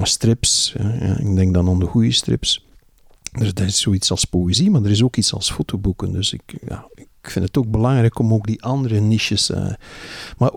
strips. 0.03 0.75
Hè, 0.79 1.19
ik 1.21 1.37
denk 1.37 1.55
dan 1.55 1.69
aan 1.69 1.79
de 1.79 1.87
goede 1.87 2.13
strips. 2.13 2.67
Er 3.33 3.65
is 3.65 3.81
zoiets 3.81 4.11
als 4.11 4.25
poëzie, 4.25 4.71
maar 4.71 4.83
er 4.83 4.91
is 4.91 5.03
ook 5.03 5.17
iets 5.17 5.35
als 5.35 5.53
fotoboeken. 5.53 6.13
Dus 6.13 6.33
ik, 6.33 6.43
ja, 6.67 6.89
ik 6.97 7.31
vind 7.31 7.45
het 7.45 7.57
ook 7.57 7.71
belangrijk 7.71 8.19
om 8.19 8.33
ook 8.33 8.47
die 8.47 8.63
andere 8.63 9.01
niches. 9.01 9.51
Uh, 9.51 9.73
maar 10.39 10.51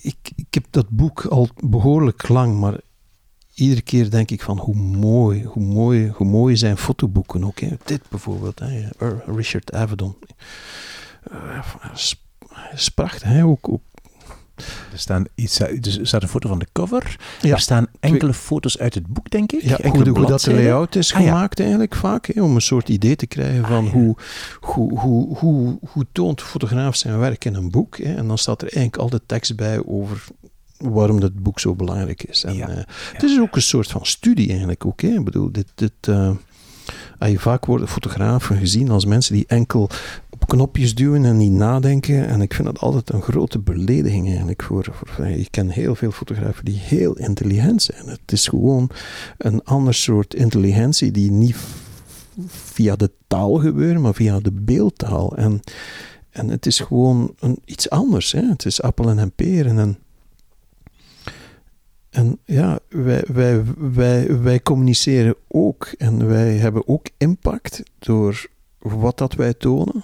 ik, 0.00 0.16
ik 0.36 0.54
heb 0.54 0.64
dat 0.70 0.88
boek 0.88 1.24
al 1.24 1.48
behoorlijk 1.64 2.28
lang, 2.28 2.58
maar 2.58 2.80
iedere 3.54 3.82
keer 3.82 4.10
denk 4.10 4.30
ik 4.30 4.42
van 4.42 4.58
hoe 4.58 4.74
mooi, 4.74 5.44
hoe 5.44 5.62
mooi, 5.62 6.08
hoe 6.08 6.26
mooi 6.26 6.56
zijn 6.56 6.76
fotoboeken 6.76 7.44
ook. 7.44 7.60
Hè. 7.60 7.76
Dit 7.84 8.02
bijvoorbeeld, 8.08 8.58
hè. 8.58 8.88
Richard 9.26 9.72
Avedon. 9.72 10.16
Uh, 11.32 11.64
is 12.72 12.88
prachtig, 12.88 13.22
hè. 13.22 13.44
Ook, 13.44 13.68
ook 13.68 13.82
er, 14.92 14.98
staan 14.98 15.24
iets, 15.34 15.60
er 15.60 15.98
staat 16.02 16.22
een 16.22 16.28
foto 16.28 16.48
van 16.48 16.58
de 16.58 16.66
cover. 16.72 17.16
Ja. 17.40 17.52
Er 17.52 17.60
staan 17.60 17.86
enkele 18.00 18.34
foto's 18.34 18.78
uit 18.78 18.94
het 18.94 19.06
boek, 19.06 19.30
denk 19.30 19.52
ik. 19.52 19.62
Ja, 19.62 19.90
hoe, 19.90 20.04
de, 20.04 20.10
hoe 20.10 20.26
dat 20.26 20.40
de 20.40 20.54
layout 20.54 20.94
is 20.94 21.14
Ah, 21.14 21.20
ja. 21.20 21.26
gemaakt 21.26 21.60
eigenlijk 21.60 21.94
vaak. 21.94 22.26
Hè, 22.26 22.42
om 22.42 22.54
een 22.54 22.60
soort 22.60 22.88
idee 22.88 23.16
te 23.16 23.26
krijgen 23.26 23.66
van 23.66 23.76
Ah, 23.76 23.84
ja. 23.84 23.90
hoe, 23.90 24.16
hoe, 24.60 24.98
hoe, 24.98 25.36
hoe, 25.38 25.78
hoe 25.92 26.06
toont 26.12 26.38
de 26.38 26.44
fotograaf 26.44 26.96
zijn 26.96 27.18
werk 27.18 27.44
in 27.44 27.54
een 27.54 27.70
boek. 27.70 27.96
Hè, 27.98 28.14
en 28.14 28.28
dan 28.28 28.38
staat 28.38 28.62
er 28.62 28.68
eigenlijk 28.68 28.96
altijd 29.02 29.22
tekst 29.26 29.56
bij 29.56 29.84
over 29.86 30.24
waarom 30.78 31.20
dat 31.20 31.42
boek 31.42 31.60
zo 31.60 31.74
belangrijk 31.74 32.22
is. 32.22 32.44
En, 32.44 32.60
eh, 32.60 32.84
Het 33.12 33.22
is 33.22 33.40
ook 33.40 33.56
een 33.56 33.62
soort 33.62 33.90
van 33.90 34.06
studie 34.06 34.48
eigenlijk 34.48 34.86
ook. 34.86 35.00
Hè. 35.00 35.08
Ik 35.08 35.24
bedoel, 35.24 35.52
dit... 35.52 35.66
dit 35.74 35.92
eh, 36.00 36.30
je 37.18 37.38
vaak 37.38 37.64
worden 37.64 37.88
fotografen 37.88 38.56
gezien 38.56 38.90
als 38.90 39.04
mensen 39.04 39.34
die 39.34 39.44
enkel 39.46 39.90
knopjes 40.46 40.94
duwen 40.94 41.24
en 41.24 41.36
niet 41.36 41.52
nadenken. 41.52 42.26
En 42.26 42.40
ik 42.40 42.54
vind 42.54 42.66
dat 42.66 42.78
altijd 42.78 43.10
een 43.10 43.22
grote 43.22 43.58
belediging 43.58 44.28
eigenlijk. 44.28 44.62
Voor, 44.62 44.86
voor, 44.92 45.26
ik 45.26 45.50
ken 45.50 45.68
heel 45.68 45.94
veel 45.94 46.10
fotografen 46.10 46.64
die 46.64 46.78
heel 46.78 47.16
intelligent 47.16 47.82
zijn. 47.82 48.06
Het 48.06 48.32
is 48.32 48.48
gewoon 48.48 48.90
een 49.38 49.64
ander 49.64 49.94
soort 49.94 50.34
intelligentie 50.34 51.10
die 51.10 51.30
niet 51.30 51.56
via 52.46 52.96
de 52.96 53.10
taal 53.26 53.54
gebeurt, 53.54 54.00
maar 54.00 54.14
via 54.14 54.40
de 54.40 54.52
beeldtaal. 54.52 55.36
En, 55.36 55.60
en 56.30 56.48
het 56.48 56.66
is 56.66 56.80
gewoon 56.80 57.34
een, 57.38 57.58
iets 57.64 57.90
anders. 57.90 58.32
Hè? 58.32 58.48
Het 58.48 58.64
is 58.64 58.82
appelen 58.82 59.18
en 59.18 59.32
peren. 59.32 59.78
En, 59.78 59.98
en 62.10 62.38
ja, 62.44 62.78
wij, 62.88 63.24
wij, 63.32 63.64
wij, 63.78 64.40
wij 64.40 64.60
communiceren 64.60 65.34
ook 65.48 65.84
en 65.98 66.26
wij 66.26 66.56
hebben 66.56 66.88
ook 66.88 67.06
impact 67.16 67.82
door 67.98 68.46
wat 68.78 69.18
dat 69.18 69.34
wij 69.34 69.54
tonen. 69.54 70.02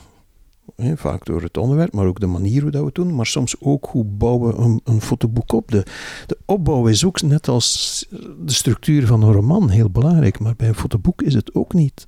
Vaak 0.95 1.25
door 1.25 1.43
het 1.43 1.57
onderwerp, 1.57 1.93
maar 1.93 2.07
ook 2.07 2.21
de 2.21 2.27
manier 2.27 2.63
hoe 2.63 2.71
dat 2.71 2.81
we 2.81 2.87
het 2.87 2.95
doen. 2.95 3.15
Maar 3.15 3.27
soms 3.27 3.61
ook 3.61 3.87
hoe 3.91 4.05
bouwen 4.05 4.57
we 4.57 4.81
een, 4.85 5.01
fotoboek 5.01 5.53
op. 5.53 5.71
De, 5.71 5.85
de 6.27 6.39
opbouw 6.45 6.87
is 6.87 7.05
ook 7.05 7.23
net 7.23 7.49
als 7.49 8.07
de 8.45 8.53
structuur 8.53 9.07
van 9.07 9.23
een 9.23 9.33
roman 9.33 9.71
heel 9.71 9.91
belangrijk. 9.91 10.39
Maar 10.39 10.57
bij 10.57 10.69
een 10.69 10.75
fotoboek 10.75 11.23
is 11.23 11.35
het 11.35 11.55
ook 11.55 11.73
niet 11.73 12.07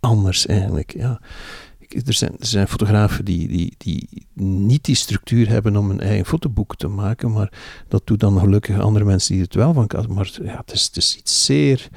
anders 0.00 0.46
eigenlijk. 0.46 0.92
Ja. 0.96 1.20
Er 2.06 2.14
zijn, 2.14 2.32
er 2.38 2.46
zijn 2.46 2.68
fotografen 2.68 3.24
die, 3.24 3.48
die, 3.48 3.74
die 3.78 4.26
niet 4.34 4.84
die 4.84 4.94
structuur 4.94 5.48
hebben 5.48 5.76
om 5.76 5.90
een 5.90 6.00
eigen 6.00 6.26
fotoboek 6.26 6.76
te 6.76 6.88
maken, 6.88 7.32
maar 7.32 7.52
dat 7.88 8.06
doen 8.06 8.16
dan 8.16 8.38
gelukkig 8.38 8.80
andere 8.80 9.04
mensen 9.04 9.34
die 9.34 9.42
het 9.42 9.54
wel 9.54 9.72
van 9.72 9.86
kan. 9.86 10.06
Maar 10.14 10.38
ja, 10.42 10.56
het, 10.56 10.72
is, 10.72 10.84
het 10.84 10.96
is 10.96 11.16
iets 11.16 11.44
zeer 11.44 11.88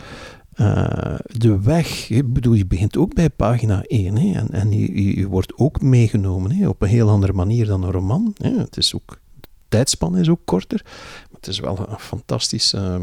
uh, 0.57 1.15
de 1.25 1.61
weg, 1.61 2.09
ik 2.09 2.33
bedoel, 2.33 2.53
je 2.53 2.65
begint 2.65 2.97
ook 2.97 3.13
bij 3.13 3.29
pagina 3.29 3.83
1 3.83 4.17
hè, 4.17 4.39
en, 4.39 4.51
en 4.51 4.71
je, 4.71 5.15
je, 5.19 5.27
wordt 5.27 5.57
ook 5.57 5.81
meegenomen 5.81 6.51
hè, 6.51 6.67
op 6.67 6.81
een 6.81 6.87
heel 6.87 7.09
andere 7.09 7.33
manier 7.33 7.65
dan 7.65 7.83
een 7.83 7.91
roman. 7.91 8.33
Hè. 8.37 8.57
Het 8.57 8.77
is 8.77 8.95
ook, 8.95 9.19
de 9.39 9.47
tijdspan 9.67 10.17
is 10.17 10.29
ook 10.29 10.41
korter, 10.45 10.81
maar 10.83 11.39
het 11.39 11.47
is 11.47 11.59
wel 11.59 11.89
een 11.89 11.99
fantastisch 11.99 12.73
uh, 12.73 12.95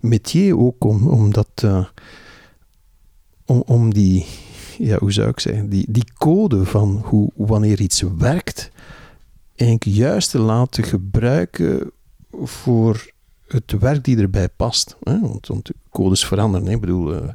métier 0.00 0.58
ook 0.58 0.84
om, 0.84 1.08
om 1.08 1.32
dat, 1.32 1.62
uh, 1.64 1.84
om, 3.44 3.62
om 3.66 3.94
die, 3.94 4.26
ja, 4.78 4.98
hoe 4.98 5.12
zou 5.12 5.28
ik 5.28 5.40
zeggen, 5.40 5.68
die, 5.68 5.86
die 5.88 6.12
code 6.18 6.64
van 6.64 7.02
hoe, 7.04 7.30
wanneer 7.34 7.80
iets 7.80 8.04
werkt, 8.18 8.70
eigenlijk 9.56 9.96
juist 9.96 10.30
te 10.30 10.38
laten 10.38 10.84
gebruiken 10.84 11.90
voor 12.42 13.12
het 13.48 13.72
werk 13.72 14.04
die 14.04 14.18
erbij 14.18 14.48
past. 14.48 14.96
Hè? 15.02 15.20
Want, 15.20 15.46
want 15.46 15.70
codes 15.90 16.26
veranderen. 16.26 16.66
Hè? 16.66 16.72
Ik 16.72 16.80
bedoel, 16.80 17.14
uh, 17.14 17.28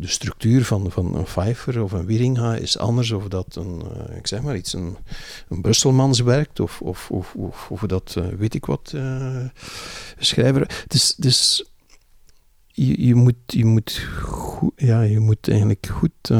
de 0.00 0.06
structuur 0.06 0.64
van, 0.64 0.90
van 0.90 1.14
een 1.14 1.24
Pfeiffer 1.24 1.82
of 1.82 1.92
een 1.92 2.06
Wieringa 2.06 2.54
is 2.54 2.78
anders 2.78 3.10
of 3.10 3.28
dat 3.28 3.56
een, 3.56 3.82
uh, 4.10 4.16
ik 4.16 4.26
zeg 4.26 4.42
maar 4.42 4.56
iets, 4.56 4.72
een, 4.72 4.96
een 5.48 5.60
Brusselmans 5.60 6.20
werkt 6.20 6.60
of, 6.60 6.82
of, 6.82 7.10
of, 7.10 7.34
of, 7.70 7.80
dat, 7.80 8.14
uh, 8.18 8.26
weet 8.26 8.54
ik 8.54 8.66
wat, 8.66 8.94
schrijver. 10.18 10.84
Dus, 10.86 11.14
dus 11.14 11.64
je, 12.66 13.06
je, 13.06 13.14
moet, 13.14 13.36
je, 13.46 13.64
moet 13.64 13.98
goed, 14.22 14.72
ja, 14.76 15.00
je 15.00 15.20
moet 15.20 15.48
eigenlijk 15.48 15.86
goed 15.86 16.30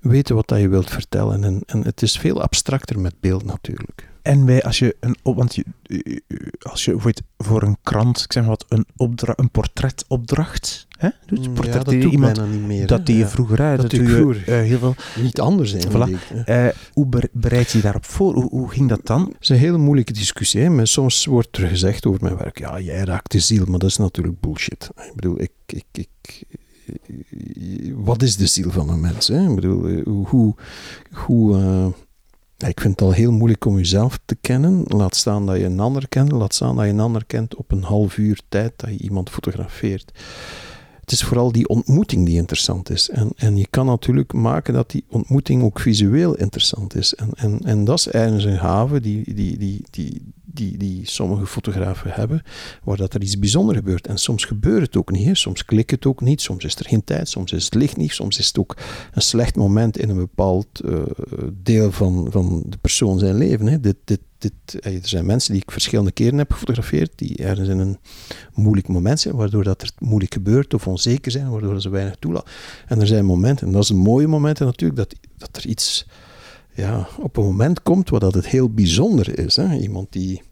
weten 0.00 0.34
wat 0.34 0.48
dat 0.48 0.60
je 0.60 0.68
wilt 0.68 0.90
vertellen. 0.90 1.44
En, 1.44 1.62
en 1.66 1.84
het 1.84 2.02
is 2.02 2.18
veel 2.18 2.42
abstracter 2.42 3.00
met 3.00 3.20
beeld 3.20 3.44
natuurlijk. 3.44 4.07
En 4.28 4.44
bij, 4.44 4.62
als 4.62 4.78
je 4.78 4.96
een, 5.00 5.16
want 5.22 5.54
je, 5.54 5.64
als 6.58 6.84
je 6.84 7.14
voor 7.38 7.62
een 7.62 7.76
krant, 7.82 8.20
ik 8.20 8.32
zeg 8.32 8.42
maar 8.42 8.50
wat, 8.50 8.64
een, 8.68 8.86
opdra 8.96 9.32
een 9.36 9.50
portretopdracht 9.50 10.86
hè, 10.98 11.08
doet, 11.26 11.44
ja, 11.44 11.50
portret 11.50 11.84
dat 11.84 11.84
doe 11.84 12.10
iemand, 12.10 12.36
bijna 12.36 12.52
niet 12.52 12.66
meer. 12.66 12.86
Dat 12.86 13.06
deed 13.06 13.16
je 13.16 13.26
vroeger, 13.26 13.62
hè, 13.62 13.70
dat, 13.70 13.80
dat 13.80 13.90
doe 13.90 14.02
je 14.02 14.14
vroeger. 14.14 14.48
Uh, 14.48 14.54
heel 14.60 14.78
veel. 14.78 14.94
Niet 15.22 15.40
anders. 15.40 15.74
Voilà. 15.74 16.08
Uh, 16.46 16.68
hoe 16.92 17.08
bereid 17.32 17.70
je 17.70 17.80
daarop 17.80 18.04
voor? 18.04 18.34
Hoe, 18.34 18.48
hoe, 18.48 18.70
ging 18.70 18.88
dat 18.88 19.00
dan? 19.06 19.20
Het 19.20 19.36
is 19.40 19.48
een 19.48 19.56
hele 19.56 19.78
moeilijke 19.78 20.12
discussie. 20.12 20.60
Hè. 20.60 20.68
Maar 20.68 20.86
soms 20.86 21.26
wordt 21.26 21.56
er 21.56 21.68
gezegd 21.68 22.06
over 22.06 22.22
mijn 22.22 22.36
werk, 22.36 22.58
ja, 22.58 22.80
jij 22.80 23.04
raakt 23.04 23.32
de 23.32 23.40
ziel, 23.40 23.64
maar 23.64 23.78
dat 23.78 23.90
is 23.90 23.96
natuurlijk 23.96 24.40
bullshit. 24.40 24.90
Ik 24.96 25.12
bedoel, 25.14 25.40
ik, 25.40 25.52
ik, 25.66 25.84
ik 25.92 26.46
wat 27.94 28.22
is 28.22 28.36
de 28.36 28.46
ziel 28.46 28.70
van 28.70 28.88
een 28.88 29.00
mens? 29.00 29.28
Hè? 29.28 29.48
Ik 29.48 29.54
bedoel, 29.54 30.02
hoe, 30.04 30.54
hoe 31.10 31.56
uh, 31.56 31.86
ik 32.66 32.80
vind 32.80 33.00
het 33.00 33.08
al 33.08 33.12
heel 33.12 33.32
moeilijk 33.32 33.64
om 33.64 33.76
jezelf 33.76 34.18
te 34.24 34.34
kennen. 34.34 34.82
Laat 34.86 35.16
staan 35.16 35.46
dat 35.46 35.56
je 35.56 35.64
een 35.64 35.80
ander 35.80 36.08
kent. 36.08 36.32
Laat 36.32 36.54
staan 36.54 36.76
dat 36.76 36.84
je 36.84 36.90
een 36.90 37.00
ander 37.00 37.24
kent 37.24 37.54
op 37.54 37.72
een 37.72 37.82
half 37.82 38.16
uur 38.16 38.40
tijd 38.48 38.72
dat 38.76 38.90
je 38.90 38.98
iemand 38.98 39.30
fotografeert. 39.30 40.12
Het 41.00 41.12
is 41.12 41.22
vooral 41.22 41.52
die 41.52 41.68
ontmoeting 41.68 42.26
die 42.26 42.36
interessant 42.36 42.90
is. 42.90 43.10
En, 43.10 43.32
en 43.36 43.56
je 43.56 43.66
kan 43.70 43.86
natuurlijk 43.86 44.32
maken 44.32 44.74
dat 44.74 44.90
die 44.90 45.04
ontmoeting 45.08 45.62
ook 45.62 45.80
visueel 45.80 46.34
interessant 46.34 46.94
is. 46.94 47.14
En, 47.14 47.30
en, 47.36 47.60
en 47.64 47.84
dat 47.84 47.98
is 47.98 48.08
eigenlijk 48.08 48.46
een 48.46 48.58
gave 48.58 49.00
die, 49.00 49.34
die, 49.34 49.58
die, 49.58 49.84
die, 49.90 50.32
die, 50.58 50.76
die 50.76 51.00
sommige 51.02 51.46
fotografen 51.46 52.10
hebben, 52.10 52.42
waar 52.84 52.96
dat 52.96 53.14
er 53.14 53.22
iets 53.22 53.38
bijzonders 53.38 53.78
gebeurt. 53.78 54.06
En 54.06 54.18
soms 54.18 54.44
gebeurt 54.44 54.82
het 54.82 54.96
ook 54.96 55.10
niet. 55.10 55.36
Soms 55.38 55.64
klikt 55.64 55.90
het 55.90 56.06
ook 56.06 56.20
niet, 56.20 56.40
soms 56.40 56.64
is 56.64 56.76
er 56.76 56.88
geen 56.88 57.04
tijd, 57.04 57.28
soms 57.28 57.52
is 57.52 57.64
het 57.64 57.74
licht 57.74 57.96
niet, 57.96 58.12
soms 58.12 58.38
is 58.38 58.46
het 58.46 58.58
ook 58.58 58.76
een 59.12 59.22
slecht 59.22 59.56
moment 59.56 59.98
in 59.98 60.08
een 60.08 60.16
bepaald 60.16 60.68
uh, 60.84 61.02
deel 61.52 61.92
van, 61.92 62.26
van 62.30 62.62
de 62.66 62.76
persoon 62.76 63.18
zijn 63.18 63.34
leven. 63.34 63.66
Hè. 63.66 63.80
Dit, 63.80 63.96
dit, 64.04 64.20
dit, 64.38 64.84
er 64.84 65.00
zijn 65.02 65.26
mensen 65.26 65.52
die 65.52 65.62
ik 65.62 65.70
verschillende 65.70 66.12
keren 66.12 66.38
heb 66.38 66.52
gefotografeerd, 66.52 67.12
die 67.14 67.36
ergens 67.36 67.68
in 67.68 67.78
een 67.78 67.98
moeilijk 68.54 68.88
moment 68.88 69.20
zijn, 69.20 69.34
waardoor 69.34 69.64
dat 69.64 69.82
er 69.82 69.90
moeilijk 69.98 70.32
gebeurt 70.32 70.74
of 70.74 70.86
onzeker 70.86 71.30
zijn, 71.30 71.50
waardoor 71.50 71.80
ze 71.80 71.88
weinig 71.88 72.16
toelaten. 72.18 72.52
En 72.86 73.00
er 73.00 73.06
zijn 73.06 73.24
momenten, 73.24 73.66
en 73.66 73.72
dat 73.72 73.82
is 73.82 73.88
een 73.88 73.96
mooie 73.96 74.26
momenten 74.26 74.66
natuurlijk, 74.66 74.98
dat, 74.98 75.14
dat 75.36 75.56
er 75.56 75.66
iets 75.66 76.06
ja, 76.78 77.08
op 77.18 77.36
een 77.36 77.44
moment 77.44 77.82
komt 77.82 78.10
waar 78.10 78.20
dat 78.20 78.34
het 78.34 78.46
heel 78.46 78.70
bijzonder 78.70 79.38
is. 79.38 79.56
Hè? 79.56 79.76
Iemand 79.76 80.12
die. 80.12 80.42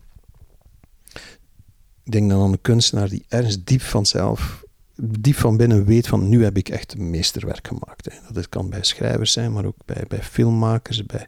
Ik 2.07 2.13
denk 2.13 2.31
dan 2.31 2.43
aan 2.43 2.53
een 2.53 2.61
kunstenaar 2.61 3.09
die 3.09 3.25
ergens 3.29 3.65
diep 3.65 3.81
van 3.81 4.07
zelf, 4.07 4.65
diep 4.97 5.35
van 5.35 5.57
binnen 5.57 5.85
weet 5.85 6.07
van 6.07 6.29
nu 6.29 6.45
heb 6.45 6.57
ik 6.57 6.69
echt 6.69 6.95
een 6.95 7.11
meesterwerk 7.11 7.67
gemaakt. 7.67 8.05
Hè. 8.05 8.33
Dat 8.33 8.49
kan 8.49 8.71
bij 8.71 8.83
schrijvers 8.83 9.33
zijn, 9.33 9.53
maar 9.53 9.65
ook 9.65 9.77
bij, 9.85 10.05
bij 10.09 10.23
filmmakers, 10.23 11.07
bij, 11.07 11.27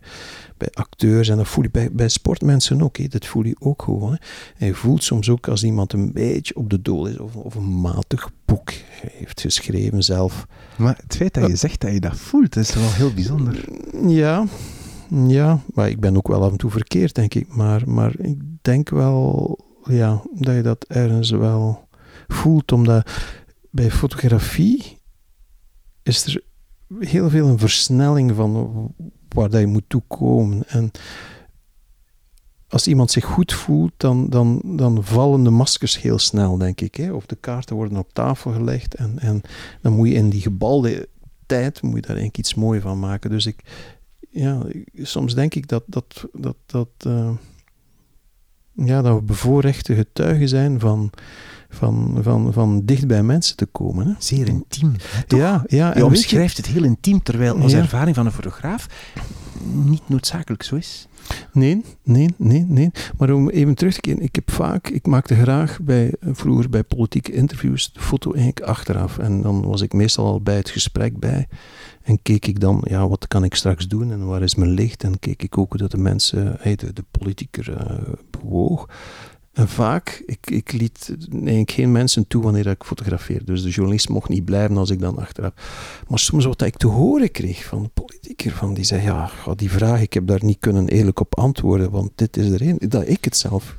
bij 0.56 0.68
acteurs 0.72 1.28
en 1.28 1.36
dat 1.36 1.48
voel 1.48 1.64
je 1.64 1.70
bij, 1.70 1.92
bij 1.92 2.08
sportmensen 2.08 2.82
ook. 2.82 2.96
Hè. 2.96 3.06
Dat 3.06 3.26
voel 3.26 3.44
je 3.44 3.56
ook 3.58 3.82
gewoon. 3.82 4.10
Hè. 4.10 4.16
En 4.58 4.66
je 4.66 4.74
voelt 4.74 5.04
soms 5.04 5.28
ook 5.28 5.48
als 5.48 5.64
iemand 5.64 5.92
een 5.92 6.12
beetje 6.12 6.56
op 6.56 6.70
de 6.70 6.82
doel 6.82 7.06
is 7.06 7.18
of, 7.18 7.36
of 7.36 7.54
een 7.54 7.80
matig 7.80 8.30
boek 8.44 8.70
heeft 9.00 9.40
geschreven 9.40 10.02
zelf. 10.02 10.46
Maar 10.76 10.98
het 11.02 11.16
feit 11.16 11.34
dat 11.34 11.46
je 11.46 11.56
zegt 11.56 11.80
dat 11.80 11.92
je 11.92 12.00
dat 12.00 12.16
voelt, 12.16 12.56
is 12.56 12.74
wel 12.74 12.92
heel 12.92 13.14
bijzonder. 13.14 13.64
Ja, 14.06 14.44
ja, 15.26 15.60
maar 15.74 15.88
ik 15.88 16.00
ben 16.00 16.16
ook 16.16 16.28
wel 16.28 16.42
af 16.42 16.50
en 16.50 16.56
toe 16.56 16.70
verkeerd, 16.70 17.14
denk 17.14 17.34
ik. 17.34 17.54
Maar, 17.54 17.82
maar 17.86 18.12
ik 18.18 18.38
denk 18.62 18.88
wel 18.88 19.66
ja, 19.88 20.22
dat 20.34 20.54
je 20.54 20.62
dat 20.62 20.84
ergens 20.88 21.30
wel 21.30 21.88
voelt, 22.28 22.72
omdat 22.72 23.10
bij 23.70 23.90
fotografie 23.90 24.98
is 26.02 26.26
er 26.26 26.42
heel 26.98 27.30
veel 27.30 27.48
een 27.48 27.58
versnelling 27.58 28.34
van 28.34 28.94
waar 29.28 29.50
dat 29.50 29.60
je 29.60 29.66
moet 29.66 29.88
toekomen. 29.88 30.68
En 30.68 30.90
als 32.68 32.86
iemand 32.86 33.10
zich 33.10 33.24
goed 33.24 33.52
voelt, 33.52 33.92
dan, 33.96 34.28
dan, 34.28 34.62
dan 34.64 35.04
vallen 35.04 35.44
de 35.44 35.50
maskers 35.50 36.00
heel 36.00 36.18
snel, 36.18 36.58
denk 36.58 36.80
ik. 36.80 36.94
Hè? 36.94 37.12
Of 37.12 37.26
de 37.26 37.36
kaarten 37.36 37.76
worden 37.76 37.98
op 37.98 38.12
tafel 38.12 38.52
gelegd 38.52 38.94
en, 38.94 39.18
en 39.18 39.40
dan 39.82 39.92
moet 39.92 40.08
je 40.08 40.14
in 40.14 40.30
die 40.30 40.40
gebalde 40.40 41.08
tijd 41.46 41.82
moet 41.82 41.94
je 41.94 42.00
daar 42.00 42.16
eigenlijk 42.16 42.38
iets 42.38 42.54
moois 42.54 42.82
van 42.82 42.98
maken. 42.98 43.30
Dus 43.30 43.46
ik, 43.46 43.62
ja, 44.30 44.62
soms 44.94 45.34
denk 45.34 45.54
ik 45.54 45.68
dat, 45.68 45.82
dat, 45.86 46.24
dat, 46.32 46.56
dat, 46.66 46.88
uh, 47.06 47.30
ja, 48.84 49.02
dat 49.02 49.14
we 49.14 49.22
bevoorrechte 49.22 49.94
getuigen 49.94 50.48
zijn 50.48 50.80
van, 50.80 51.10
van, 51.70 52.18
van, 52.22 52.52
van 52.52 52.84
dicht 52.84 53.06
bij 53.06 53.22
mensen 53.22 53.56
te 53.56 53.66
komen. 53.66 54.06
Hè. 54.06 54.12
Zeer 54.18 54.48
intiem. 54.48 54.94
Ja, 55.26 55.64
ja, 55.66 55.96
je 55.96 56.04
omschrijft 56.04 56.56
het 56.56 56.66
heel 56.66 56.84
intiem, 56.84 57.22
terwijl 57.22 57.58
als 57.58 57.72
ja. 57.72 57.78
ervaring 57.78 58.16
van 58.16 58.26
een 58.26 58.32
fotograaf 58.32 58.86
niet 59.72 60.08
noodzakelijk 60.08 60.62
zo 60.62 60.76
is. 60.76 61.07
Nee, 61.52 61.84
nee, 62.02 62.28
nee, 62.36 62.64
nee. 62.68 62.90
Maar 63.18 63.30
om 63.30 63.48
even 63.50 63.74
terug 63.74 63.94
te 63.94 64.00
keren, 64.00 64.22
ik 64.22 64.34
heb 64.34 64.50
vaak, 64.50 64.88
ik 64.88 65.06
maakte 65.06 65.34
graag 65.34 65.78
bij, 65.82 66.12
vroeger 66.20 66.70
bij 66.70 66.82
politieke 66.82 67.32
interviews 67.32 67.92
de 67.92 68.00
foto 68.00 68.32
eigenlijk 68.32 68.66
achteraf. 68.66 69.18
En 69.18 69.42
dan 69.42 69.66
was 69.66 69.80
ik 69.80 69.92
meestal 69.92 70.26
al 70.26 70.40
bij 70.40 70.56
het 70.56 70.70
gesprek 70.70 71.18
bij. 71.18 71.48
En 72.02 72.22
keek 72.22 72.46
ik 72.46 72.60
dan, 72.60 72.84
ja, 72.88 73.08
wat 73.08 73.28
kan 73.28 73.44
ik 73.44 73.54
straks 73.54 73.88
doen 73.88 74.12
en 74.12 74.26
waar 74.26 74.42
is 74.42 74.54
mijn 74.54 74.70
licht? 74.70 75.04
En 75.04 75.18
keek 75.18 75.42
ik 75.42 75.58
ook 75.58 75.78
dat 75.78 75.90
de 75.90 75.98
mensen, 75.98 76.58
de, 76.62 76.92
de 76.92 77.04
politicus 77.10 77.68
uh, 77.68 77.76
bewoog. 78.30 78.88
En 79.58 79.68
vaak, 79.68 80.22
ik, 80.26 80.50
ik 80.50 80.72
liet 80.72 81.16
eigenlijk 81.32 81.70
geen 81.70 81.92
mensen 81.92 82.26
toe 82.26 82.42
wanneer 82.42 82.66
ik 82.66 82.84
fotografeerde. 82.84 83.44
Dus 83.44 83.62
de 83.62 83.68
journalist 83.68 84.08
mocht 84.08 84.28
niet 84.28 84.44
blijven 84.44 84.76
als 84.76 84.90
ik 84.90 85.00
dan 85.00 85.18
achteraf. 85.18 85.52
Maar 86.08 86.18
soms 86.18 86.44
wat 86.44 86.62
ik 86.62 86.76
te 86.76 86.86
horen 86.86 87.30
kreeg 87.30 87.64
van 87.64 87.82
de 87.82 87.88
politicus, 87.88 88.52
van 88.52 88.74
die 88.74 88.84
zei, 88.84 89.02
ja, 89.02 89.30
die 89.56 89.70
vraag, 89.70 90.00
ik 90.00 90.12
heb 90.12 90.26
daar 90.26 90.44
niet 90.44 90.56
kunnen 90.60 90.88
eerlijk 90.88 91.20
op 91.20 91.38
antwoorden, 91.38 91.90
want 91.90 92.10
dit 92.14 92.36
is 92.36 92.50
er 92.50 92.62
een. 92.62 92.78
Dat 92.88 93.08
ik 93.08 93.24
het 93.24 93.36
zelf, 93.36 93.76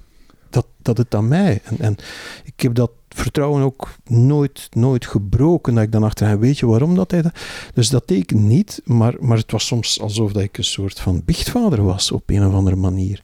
dat, 0.49 0.65
dat 0.81 0.97
het 0.97 1.15
aan 1.15 1.27
mij. 1.27 1.61
En, 1.63 1.79
en 1.79 1.95
ik 2.43 2.61
heb 2.61 2.75
dat 2.75 2.91
vertrouwen 3.09 3.63
ook 3.63 3.89
nooit, 4.05 4.67
nooit 4.71 5.05
gebroken. 5.05 5.73
Dat 5.73 5.83
ik 5.83 5.91
dan 5.91 6.03
achteraf 6.03 6.39
weet 6.39 6.59
je 6.59 6.65
waarom 6.65 6.95
dat 6.95 7.11
hij 7.11 7.21
dat... 7.21 7.39
Dus 7.73 7.89
dat 7.89 8.07
deed 8.07 8.31
ik 8.31 8.33
niet, 8.33 8.81
maar, 8.85 9.15
maar 9.19 9.37
het 9.37 9.51
was 9.51 9.65
soms 9.65 10.01
alsof 10.01 10.31
dat 10.31 10.43
ik 10.43 10.57
een 10.57 10.63
soort 10.63 10.99
van 10.99 11.21
biechtvader 11.25 11.83
was, 11.83 12.11
op 12.11 12.29
een 12.29 12.45
of 12.45 12.53
andere 12.53 12.75
manier. 12.75 13.21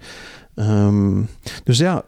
Um, 0.55 1.27
dus 1.63 1.77
ja, 1.77 2.05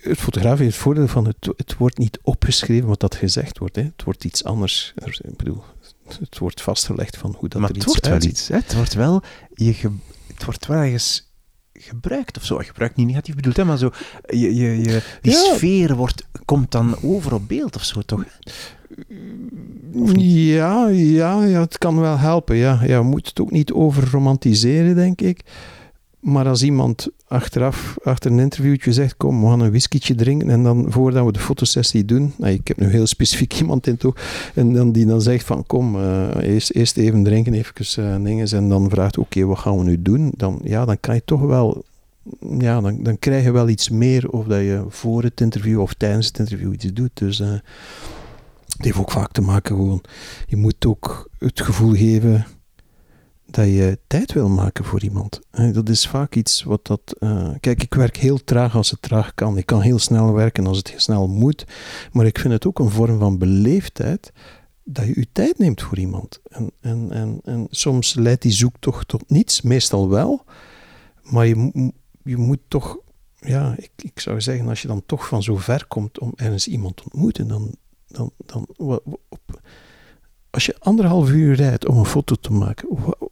het 0.00 0.18
fotografie 0.18 0.62
heeft 0.64 0.74
het 0.74 0.82
voordeel 0.84 1.08
van 1.08 1.26
het, 1.26 1.48
het 1.56 1.76
wordt 1.76 1.98
niet 1.98 2.18
opgeschreven 2.22 2.88
wat 2.88 3.00
dat 3.00 3.14
gezegd 3.14 3.58
wordt. 3.58 3.76
Hè. 3.76 3.82
Het 3.82 4.04
wordt 4.04 4.24
iets 4.24 4.44
anders. 4.44 4.92
Ik 5.20 5.36
bedoel, 5.36 5.62
het 6.18 6.38
wordt 6.38 6.62
vastgelegd 6.62 7.16
van 7.16 7.34
hoe 7.38 7.48
dat 7.48 7.60
maar 7.60 7.70
er 7.70 7.76
iets 7.76 7.84
iets 7.84 7.94
wordt 7.94 8.08
uitziet. 8.08 8.30
wel 8.32 8.40
iets. 8.40 8.48
Hè. 8.48 8.56
Het 8.56 8.74
wordt 8.74 8.94
wel, 8.94 9.22
je 9.54 9.72
ge, 9.74 9.90
het 10.34 10.44
wordt 10.44 10.66
wel 10.66 10.78
ergens 10.78 11.32
gebruikt 11.72 12.36
of 12.36 12.44
zo. 12.44 12.56
Gebruikt 12.56 12.96
niet 12.96 13.06
negatief 13.06 13.34
bedoeld, 13.34 13.56
hè, 13.56 13.64
maar 13.64 13.78
zo, 13.78 13.90
je, 14.26 14.54
je, 14.54 14.78
je, 14.82 15.02
die 15.22 15.32
Ja. 15.32 15.54
sfeer 15.54 15.96
wordt, 15.96 16.26
komt 16.44 16.70
dan 16.70 16.96
over 17.02 17.34
op 17.34 17.48
beeld 17.48 17.76
of 17.76 17.84
zo, 17.84 18.02
toch? 18.02 18.24
Of? 19.94 20.12
Ja, 20.16 20.88
ja, 20.88 21.44
ja, 21.44 21.60
het 21.60 21.78
kan 21.78 22.00
wel 22.00 22.18
helpen. 22.18 22.56
Ja. 22.56 22.80
Ja, 22.84 22.98
we 22.98 23.04
moeten 23.08 23.28
het 23.30 23.40
ook 23.40 23.50
niet 23.50 23.72
over 23.72 24.10
romantiseren, 24.10 24.94
denk 24.94 25.20
ik. 25.20 25.40
Maar 26.28 26.48
als 26.48 26.62
iemand 26.62 27.08
achteraf, 27.28 27.96
achter 28.02 28.30
een 28.30 28.38
interviewtje 28.38 28.92
zegt, 28.92 29.16
kom, 29.16 29.40
we 29.40 29.46
gaan 29.46 29.60
een 29.60 29.70
whiskietje 29.70 30.14
drinken 30.14 30.50
en 30.50 30.62
dan 30.62 30.86
voordat 30.88 31.24
we 31.24 31.32
de 31.32 31.38
fotosessie 31.38 32.04
doen, 32.04 32.32
nou, 32.36 32.52
ik 32.52 32.68
heb 32.68 32.76
nu 32.76 32.86
heel 32.90 33.06
specifiek 33.06 33.54
iemand 33.60 33.86
in 33.86 33.96
toe, 33.96 34.14
en 34.54 34.72
dan 34.72 34.92
die 34.92 35.06
dan 35.06 35.22
zegt 35.22 35.44
van, 35.44 35.66
kom, 35.66 35.96
eh, 35.96 36.28
eerst, 36.40 36.70
eerst 36.70 36.96
even 36.96 37.22
drinken, 37.22 37.54
even 37.54 38.04
uh, 38.04 38.24
dingen, 38.24 38.50
en 38.50 38.68
dan 38.68 38.90
vraagt, 38.90 39.18
oké, 39.18 39.44
wat 39.44 39.58
gaan 39.58 39.78
we 39.78 39.84
nu 39.84 40.02
doen? 40.02 40.32
Dan, 40.36 40.60
ja, 40.62 40.84
dan 40.84 41.00
kan 41.00 41.14
je 41.14 41.22
toch 41.24 41.40
wel, 41.40 41.84
ja, 42.58 42.80
dan, 42.80 43.02
dan 43.02 43.18
krijg 43.18 43.44
je 43.44 43.50
wel 43.50 43.68
iets 43.68 43.88
meer 43.88 44.30
of 44.30 44.46
dat 44.46 44.60
je 44.60 44.84
voor 44.88 45.22
het 45.22 45.40
interview 45.40 45.80
of 45.80 45.94
tijdens 45.94 46.26
het 46.26 46.38
interview 46.38 46.72
iets 46.72 46.92
doet. 46.92 47.10
Dus 47.14 47.40
uh, 47.40 47.52
heeft 48.76 48.98
ook 48.98 49.10
vaak 49.10 49.32
te 49.32 49.40
maken 49.40 49.76
gewoon, 49.76 50.02
je 50.46 50.56
moet 50.56 50.86
ook 50.86 51.30
het 51.38 51.60
gevoel 51.60 51.94
geven 51.94 52.46
dat 53.50 53.66
je 53.66 53.98
tijd 54.06 54.32
wil 54.32 54.48
maken 54.48 54.84
voor 54.84 55.02
iemand. 55.02 55.40
Dat 55.72 55.88
is 55.88 56.08
vaak 56.08 56.34
iets 56.34 56.62
wat 56.62 56.86
dat. 56.86 57.16
Uh, 57.20 57.50
kijk, 57.60 57.82
ik 57.82 57.94
werk 57.94 58.16
heel 58.16 58.44
traag 58.44 58.76
als 58.76 58.90
het 58.90 59.02
traag 59.02 59.34
kan. 59.34 59.56
Ik 59.56 59.66
kan 59.66 59.80
heel 59.80 59.98
snel 59.98 60.32
werken 60.32 60.66
als 60.66 60.76
het 60.76 60.94
snel 60.96 61.28
moet. 61.28 61.66
Maar 62.12 62.26
ik 62.26 62.38
vind 62.38 62.52
het 62.52 62.66
ook 62.66 62.78
een 62.78 62.90
vorm 62.90 63.18
van 63.18 63.38
beleefdheid 63.38 64.32
dat 64.84 65.06
je 65.06 65.12
je 65.14 65.26
tijd 65.32 65.58
neemt 65.58 65.82
voor 65.82 65.98
iemand. 65.98 66.40
En, 66.48 66.70
en, 66.80 67.12
en, 67.12 67.40
en 67.44 67.66
soms 67.70 68.14
leidt 68.14 68.42
die 68.42 68.52
zoektocht 68.52 69.08
tot 69.08 69.30
niets, 69.30 69.62
meestal 69.62 70.08
wel. 70.08 70.44
Maar 71.22 71.46
je, 71.46 71.92
je 72.22 72.36
moet 72.36 72.60
toch. 72.68 72.98
Ja, 73.40 73.74
ik, 73.76 73.90
ik 73.96 74.20
zou 74.20 74.40
zeggen, 74.40 74.68
als 74.68 74.82
je 74.82 74.88
dan 74.88 75.02
toch 75.06 75.26
van 75.26 75.42
zo 75.42 75.56
ver 75.56 75.86
komt 75.86 76.18
om 76.18 76.32
ergens 76.36 76.68
iemand 76.68 76.96
te 76.96 77.04
ontmoeten, 77.04 77.48
dan. 77.48 77.74
dan, 78.06 78.30
dan 78.36 78.66
op, 78.76 79.60
als 80.58 80.66
je 80.66 80.76
anderhalf 80.78 81.30
uur 81.30 81.54
rijdt 81.54 81.86
om 81.86 81.96
een 81.96 82.04
foto 82.04 82.34
te 82.34 82.52
maken, 82.52 82.88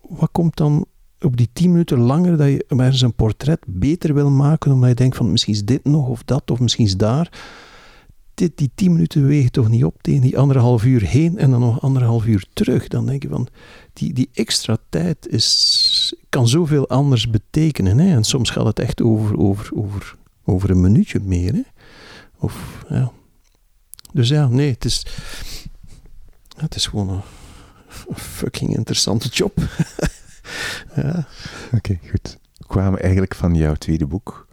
wat, 0.08 0.28
komt 0.32 0.56
dan 0.56 0.86
op 1.20 1.36
die 1.36 1.48
tien 1.52 1.70
minuten 1.70 1.98
langer 1.98 2.36
dat 2.36 2.48
je 2.48 2.64
ergens 2.68 3.00
een 3.00 3.14
portret 3.14 3.60
beter 3.66 4.14
wil 4.14 4.30
maken, 4.30 4.72
omdat 4.72 4.88
je 4.88 4.94
denkt 4.94 5.16
van 5.16 5.30
misschien 5.30 5.54
is 5.54 5.64
dit 5.64 5.84
nog 5.84 6.08
of 6.08 6.22
dat 6.24 6.50
of 6.50 6.60
misschien 6.60 6.84
is 6.84 6.96
daar. 6.96 7.30
Dit, 8.34 8.58
die 8.58 8.70
tien 8.74 8.92
minuten 8.92 9.26
wegen 9.26 9.50
toch 9.50 9.68
niet 9.68 9.84
op 9.84 10.02
tegen 10.02 10.20
die 10.20 10.38
anderhalf 10.38 10.84
uur 10.84 11.02
heen 11.02 11.38
en 11.38 11.50
dan 11.50 11.60
nog 11.60 11.80
anderhalf 11.80 12.26
uur 12.26 12.46
terug. 12.52 12.88
Dan 12.88 13.06
denk 13.06 13.22
je 13.22 13.28
van, 13.28 13.48
die, 13.92 14.12
die 14.12 14.28
extra 14.32 14.76
tijd 14.88 15.28
is, 15.28 16.14
kan 16.28 16.48
zoveel 16.48 16.88
anders 16.88 17.30
betekenen. 17.30 17.98
Hè? 17.98 18.14
En 18.14 18.24
soms 18.24 18.50
gaat 18.50 18.66
het 18.66 18.78
echt 18.78 19.02
over, 19.02 19.38
over, 19.38 19.70
over, 19.74 20.16
over 20.44 20.70
een 20.70 20.80
minuutje 20.80 21.20
meer. 21.22 21.52
Hè? 21.52 21.62
Of, 22.38 22.84
ja. 22.88 23.12
Dus 24.12 24.28
ja, 24.28 24.48
nee, 24.48 24.70
het 24.70 24.84
is, 24.84 25.06
het 26.56 26.74
is 26.74 26.86
gewoon 26.86 27.08
een 27.08 28.16
fucking 28.16 28.76
interessante 28.76 29.28
job. 29.28 29.58
ja. 30.96 31.26
Oké, 31.72 31.98
goed. 32.10 32.38
We 32.56 32.66
kwamen 32.66 33.00
eigenlijk 33.00 33.34
van 33.34 33.54
jouw 33.54 33.74
tweede 33.74 34.06
boek. 34.06 34.46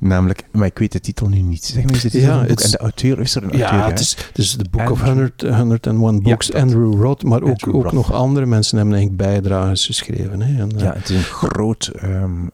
Namelijk, 0.00 0.44
maar 0.52 0.66
ik 0.66 0.78
weet 0.78 0.92
de 0.92 1.00
titel 1.00 1.28
nu 1.28 1.40
niet. 1.40 1.64
Zeg 1.64 1.84
maar 1.84 2.06
ja, 2.10 2.46
boek. 2.46 2.60
En 2.60 2.70
de 2.70 2.78
auteur, 2.78 3.20
is 3.20 3.34
er 3.34 3.42
een 3.42 3.50
auteur? 3.50 3.78
Ja, 3.78 3.86
het 3.86 4.00
is, 4.00 4.16
het 4.28 4.38
is 4.38 4.56
de 4.56 4.64
Book 4.70 4.80
Andrew. 4.80 5.00
of 5.00 5.00
100, 5.00 5.42
101 5.42 6.22
Books. 6.22 6.46
Ja, 6.46 6.60
Andrew 6.60 7.02
Roth, 7.02 7.22
maar 7.22 7.42
ook, 7.42 7.48
Andrew 7.48 7.76
ook 7.76 7.82
Roth. 7.82 7.92
nog 7.92 8.12
andere 8.12 8.46
mensen 8.46 8.76
hebben 8.76 8.94
eigenlijk 8.94 9.30
bijdrages 9.30 9.86
geschreven. 9.86 10.42
Hè. 10.42 10.60
En, 10.60 10.70
ja, 10.76 10.92
het 10.92 11.08
is 11.08 11.16
een 11.16 11.22
groot, 11.22 11.92
um, 12.02 12.50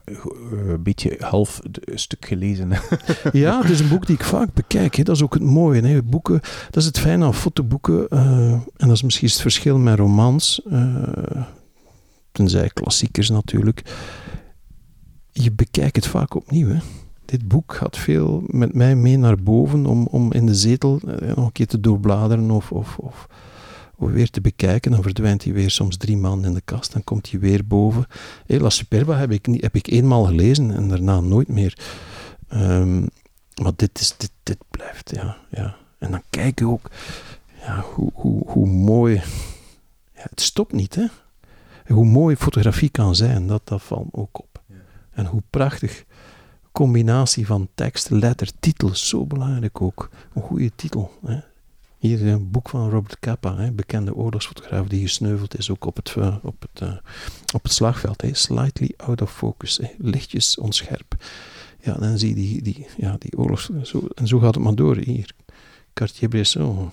beetje 0.79 1.15
half 1.19 1.59
stuk 1.93 2.25
gelezen. 2.25 2.69
ja, 3.31 3.61
het 3.61 3.69
is 3.69 3.79
een 3.79 3.89
boek 3.89 4.05
die 4.05 4.15
ik 4.15 4.23
vaak 4.23 4.53
bekijk. 4.53 4.95
Hè. 4.95 5.03
Dat 5.03 5.15
is 5.15 5.23
ook 5.23 5.33
het 5.33 5.43
mooie. 5.43 5.81
Hè. 5.81 6.03
Boeken, 6.03 6.39
dat 6.69 6.81
is 6.81 6.85
het 6.85 6.99
fijne 6.99 7.25
aan 7.25 7.33
fotoboeken. 7.33 8.07
Uh, 8.09 8.51
en 8.51 8.67
dat 8.77 8.91
is 8.91 9.01
misschien 9.01 9.27
het 9.27 9.41
verschil 9.41 9.77
met 9.77 9.97
romans. 9.97 10.61
Uh, 10.71 10.95
tenzij 12.31 12.69
klassiekers 12.73 13.29
natuurlijk 13.29 13.83
je 15.31 15.51
bekijkt 15.51 15.95
het 15.95 16.07
vaak 16.07 16.35
opnieuw. 16.35 16.67
Hè. 16.67 16.79
Dit 17.31 17.47
boek 17.47 17.73
gaat 17.73 17.97
veel 17.97 18.43
met 18.47 18.73
mij 18.73 18.95
mee 18.95 19.17
naar 19.17 19.43
boven 19.43 19.85
om, 19.85 20.07
om 20.07 20.33
in 20.33 20.45
de 20.45 20.55
zetel 20.55 20.99
eh, 21.07 21.35
nog 21.35 21.45
een 21.45 21.51
keer 21.51 21.67
te 21.67 21.79
doorbladeren 21.79 22.51
of, 22.51 22.71
of, 22.71 22.97
of, 22.97 23.27
of, 23.95 24.11
weer 24.11 24.29
te 24.29 24.41
bekijken. 24.41 24.91
Dan 24.91 25.01
verdwijnt 25.01 25.43
hij 25.43 25.53
weer 25.53 25.69
soms 25.69 25.97
drie 25.97 26.17
maanden 26.17 26.49
in 26.49 26.53
de 26.53 26.61
kast, 26.65 26.93
dan 26.93 27.03
komt 27.03 27.31
hij 27.31 27.39
weer 27.39 27.67
boven. 27.67 28.05
Hey, 28.45 28.59
La 28.59 28.69
Superba 28.69 29.17
heb 29.17 29.31
ik, 29.31 29.47
heb 29.51 29.75
ik 29.75 29.87
eenmaal 29.87 30.23
gelezen 30.23 30.71
en 30.71 30.87
daarna 30.87 31.19
nooit 31.19 31.47
meer. 31.47 31.77
Um, 32.53 33.07
maar 33.61 33.71
dit, 33.75 33.99
is, 33.99 34.17
dit, 34.17 34.31
dit 34.43 34.57
blijft, 34.69 35.11
ja, 35.15 35.37
ja. 35.49 35.75
En 35.97 36.11
dan 36.11 36.21
kijk 36.29 36.59
je 36.59 36.67
ook 36.67 36.91
ja, 37.61 37.81
hoe, 37.93 38.11
hoe, 38.13 38.41
hoe 38.45 38.67
mooi. 38.67 39.13
Ja, 40.15 40.25
het 40.29 40.41
stopt 40.41 40.73
niet, 40.73 40.95
hè? 40.95 41.05
hoe 41.87 42.05
mooi 42.05 42.35
fotografie 42.35 42.89
kan 42.89 43.15
zijn, 43.15 43.47
dat, 43.47 43.61
dat 43.63 43.81
valt 43.81 44.07
ook 44.11 44.39
op. 44.39 44.61
En 45.11 45.25
hoe 45.25 45.41
prachtig. 45.49 46.05
Combinatie 46.71 47.45
van 47.45 47.69
tekst, 47.75 48.09
letter, 48.09 48.51
titel, 48.59 48.95
zo 48.95 49.25
belangrijk 49.25 49.81
ook. 49.81 50.09
Een 50.33 50.41
goede 50.41 50.71
titel. 50.75 51.11
Hè. 51.25 51.39
Hier 51.97 52.27
een 52.27 52.51
boek 52.51 52.69
van 52.69 52.89
Robert 52.89 53.19
Capa, 53.19 53.55
hè, 53.57 53.71
bekende 53.71 54.15
oorlogsfotograaf 54.15 54.87
die 54.87 55.01
gesneuveld 55.01 55.57
is 55.57 55.69
ook 55.69 55.85
op 55.85 55.95
het, 55.95 56.15
uh, 56.17 56.35
op 56.41 56.61
het, 56.61 56.81
uh, 56.81 56.93
op 57.53 57.63
het 57.63 57.73
slagveld. 57.73 58.21
Hè. 58.21 58.33
Slightly 58.33 58.93
out 58.97 59.21
of 59.21 59.33
focus, 59.33 59.79
lichtjes 59.97 60.57
onscherp. 60.57 61.15
Ja, 61.79 61.93
dan 61.93 62.17
zie 62.17 62.29
je 62.29 62.35
die, 62.35 62.61
die, 62.61 62.87
ja, 62.97 63.15
die 63.19 63.37
oorlogs... 63.37 63.69
Zo, 63.83 64.07
en 64.15 64.27
zo 64.27 64.39
gaat 64.39 64.55
het 64.55 64.63
maar 64.63 64.75
door. 64.75 64.97
Hier, 64.97 65.31
Cartier-Bresson. 65.93 66.91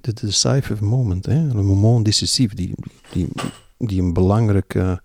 The 0.00 0.12
decisive 0.12 0.84
moment, 0.84 1.26
hè. 1.26 1.34
een 1.34 1.64
moment 1.64 2.04
decisief, 2.04 2.54
die, 2.54 2.74
die, 3.12 3.28
die 3.78 4.02
een 4.02 4.12
belangrijke 4.12 5.02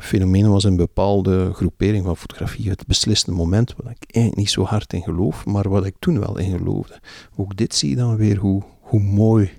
fenomeen 0.00 0.50
was 0.50 0.64
een 0.64 0.76
bepaalde 0.76 1.52
groepering 1.52 2.04
van 2.04 2.16
fotografie. 2.16 2.68
Het 2.68 2.86
beslissende 2.86 3.38
moment, 3.38 3.74
waar 3.76 3.92
ik 3.92 4.04
eigenlijk 4.10 4.36
niet 4.36 4.50
zo 4.50 4.64
hard 4.64 4.92
in 4.92 5.02
geloof, 5.02 5.44
maar 5.44 5.68
wat 5.68 5.84
ik 5.84 5.94
toen 5.98 6.20
wel 6.20 6.38
in 6.38 6.58
geloofde. 6.58 7.00
Ook 7.36 7.56
dit 7.56 7.74
zie 7.74 7.90
je 7.90 7.96
dan 7.96 8.16
weer 8.16 8.36
hoe, 8.36 8.62
hoe 8.80 9.00
mooi 9.00 9.52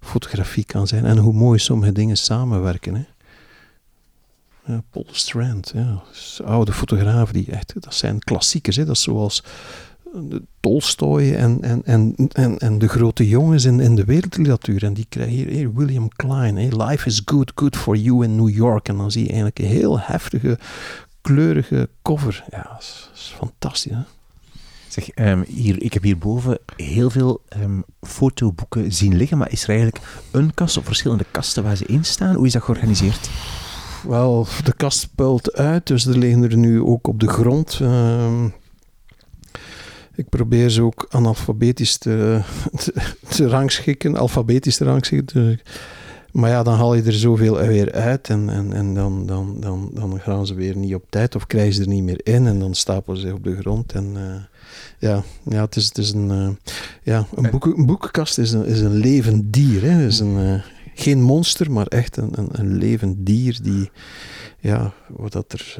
fotografie 0.00 0.64
kan 0.64 0.86
zijn 0.86 1.04
en 1.04 1.18
hoe 1.18 1.32
mooi 1.32 1.58
sommige 1.58 1.92
dingen 1.92 2.16
samenwerken. 2.16 2.94
Hè. 2.94 3.04
Ja, 4.72 4.82
Paul 4.90 5.06
Strand, 5.10 5.72
ja, 5.74 6.02
oude 6.44 6.72
fotograaf 6.72 7.32
die 7.32 7.50
echt, 7.50 7.82
dat 7.82 7.94
zijn 7.94 8.18
klassiekers. 8.18 8.76
Hè. 8.76 8.84
Dat 8.84 8.96
is 8.96 9.02
zoals 9.02 9.42
Tolstoy 10.60 11.32
en, 11.32 11.62
en, 11.62 11.82
en, 11.84 12.14
en, 12.32 12.58
en 12.58 12.78
de 12.78 12.88
grote 12.88 13.28
jongens 13.28 13.64
in, 13.64 13.80
in 13.80 13.94
de 13.94 14.04
wereldliteratuur. 14.04 14.84
En 14.84 14.94
die 14.94 15.06
krijgen 15.08 15.34
hier, 15.34 15.48
hier 15.48 15.74
William 15.74 16.08
Klein, 16.08 16.56
hey, 16.56 16.84
Life 16.86 17.06
is 17.06 17.22
good, 17.24 17.52
good 17.54 17.76
for 17.76 17.96
you 17.96 18.24
in 18.24 18.36
New 18.36 18.48
York. 18.48 18.88
En 18.88 18.96
dan 18.96 19.10
zie 19.10 19.22
je 19.22 19.28
eigenlijk 19.28 19.58
een 19.58 19.64
heel 19.64 20.00
heftige, 20.00 20.58
kleurige 21.20 21.88
cover. 22.02 22.44
Ja, 22.50 22.68
dat 22.72 22.80
is, 22.80 23.08
dat 23.10 23.18
is 23.18 23.34
fantastisch. 23.36 23.92
Hè? 23.92 24.00
Zeg, 24.88 25.08
um, 25.14 25.44
hier, 25.48 25.82
ik 25.82 25.92
heb 25.92 26.02
hierboven 26.02 26.58
heel 26.76 27.10
veel 27.10 27.42
um, 27.62 27.84
fotoboeken 28.00 28.92
zien 28.92 29.16
liggen, 29.16 29.38
maar 29.38 29.52
is 29.52 29.62
er 29.62 29.68
eigenlijk 29.68 30.00
een 30.30 30.54
kast 30.54 30.76
of 30.76 30.84
verschillende 30.84 31.26
kasten 31.30 31.62
waar 31.62 31.76
ze 31.76 31.86
in 31.86 32.04
staan? 32.04 32.34
Hoe 32.34 32.46
is 32.46 32.52
dat 32.52 32.62
georganiseerd? 32.62 33.30
Wel, 34.08 34.46
de 34.64 34.72
kast 34.72 35.08
puilt 35.14 35.52
uit, 35.52 35.86
dus 35.86 36.06
er 36.06 36.18
liggen 36.18 36.42
er 36.42 36.56
nu 36.56 36.80
ook 36.80 37.08
op 37.08 37.20
de 37.20 37.28
grond. 37.28 37.78
Um, 37.82 38.54
ik 40.16 40.28
probeer 40.28 40.70
ze 40.70 40.82
ook 40.82 41.06
analfabetisch 41.10 41.96
te, 41.96 42.40
te, 42.82 42.92
te 43.28 43.48
rangschikken, 43.48 44.16
alfabetisch 44.16 44.76
te 44.76 44.84
rangschikken. 44.84 45.44
Dus, 45.44 45.58
maar 46.32 46.50
ja, 46.50 46.62
dan 46.62 46.74
haal 46.74 46.94
je 46.94 47.02
er 47.02 47.12
zoveel 47.12 47.56
weer 47.56 47.92
uit 47.92 48.28
en, 48.28 48.48
en, 48.48 48.72
en 48.72 48.94
dan, 48.94 49.26
dan, 49.26 49.56
dan, 49.60 49.90
dan 49.94 50.20
gaan 50.20 50.46
ze 50.46 50.54
weer 50.54 50.76
niet 50.76 50.94
op 50.94 51.04
tijd 51.08 51.34
of 51.34 51.46
krijgen 51.46 51.74
ze 51.74 51.80
er 51.80 51.88
niet 51.88 52.02
meer 52.02 52.20
in 52.22 52.46
en 52.46 52.58
dan 52.58 52.74
stapelen 52.74 53.20
ze 53.20 53.32
op 53.32 53.44
de 53.44 53.56
grond. 53.56 53.92
En 53.92 54.12
uh, 54.16 54.34
ja, 54.98 55.22
ja, 55.42 55.64
het 55.64 55.76
is, 55.76 55.84
het 55.84 55.98
is 55.98 56.12
een, 56.12 56.30
uh, 56.30 56.48
ja, 57.02 57.26
een, 57.34 57.50
boeken, 57.50 57.78
een 57.78 57.86
boekenkast 57.86 58.38
is 58.38 58.52
een, 58.52 58.64
is 58.64 58.80
een 58.80 58.94
levend 58.94 59.52
dier. 59.52 59.82
Hè. 59.82 60.06
Is 60.06 60.18
een, 60.18 60.38
uh, 60.38 60.62
geen 60.94 61.22
monster, 61.22 61.72
maar 61.72 61.86
echt 61.86 62.16
een, 62.16 62.30
een, 62.32 62.48
een 62.52 62.76
levend 62.76 63.16
dier 63.18 63.58
die, 63.62 63.90
ja, 64.58 64.92
wat 65.08 65.32
dat 65.32 65.52
er 65.52 65.78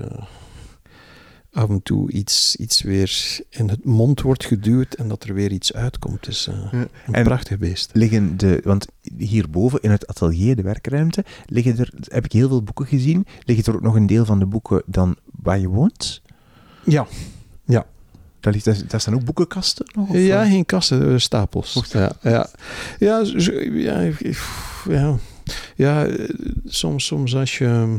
af 1.56 1.68
en 1.68 1.82
toe 1.82 2.10
iets, 2.10 2.56
iets 2.56 2.82
weer 2.82 3.40
in 3.50 3.68
het 3.68 3.84
mond 3.84 4.20
wordt 4.20 4.44
geduwd 4.44 4.94
en 4.94 5.08
dat 5.08 5.24
er 5.24 5.34
weer 5.34 5.52
iets 5.52 5.72
uitkomt. 5.72 6.24
Dus 6.24 6.48
uh, 6.48 6.72
een 6.72 6.88
en 7.14 7.24
prachtig 7.24 7.58
beest. 7.58 7.90
Liggen 7.92 8.36
de, 8.36 8.60
want 8.64 8.86
hierboven 9.16 9.80
in 9.80 9.90
het 9.90 10.06
atelier, 10.06 10.56
de 10.56 10.62
werkruimte, 10.62 11.24
liggen 11.46 11.78
er, 11.78 11.90
heb 12.02 12.24
ik 12.24 12.32
heel 12.32 12.48
veel 12.48 12.62
boeken 12.62 12.86
gezien. 12.86 13.26
Liggen 13.44 13.64
er 13.64 13.74
ook 13.74 13.84
nog 13.84 13.94
een 13.94 14.06
deel 14.06 14.24
van 14.24 14.38
de 14.38 14.46
boeken 14.46 14.82
dan 14.86 15.16
waar 15.42 15.58
je 15.58 15.68
woont? 15.68 16.22
Ja, 16.84 17.06
ja. 17.64 17.86
Daar, 18.40 18.52
ligt, 18.52 18.90
daar 18.90 19.00
staan 19.00 19.14
ook 19.14 19.24
boekenkasten 19.24 19.86
nog? 19.94 20.08
Of? 20.08 20.16
Ja, 20.16 20.44
geen 20.44 20.66
kasten, 20.66 21.12
eh, 21.12 21.18
stapels. 21.18 21.84
Ja, 21.88 22.12
ja. 22.22 22.48
Ja, 22.98 23.24
ja, 23.76 24.12
ja, 24.84 25.18
ja, 25.76 26.08
soms, 26.64 27.06
soms 27.06 27.36
als 27.36 27.58
je 27.58 27.98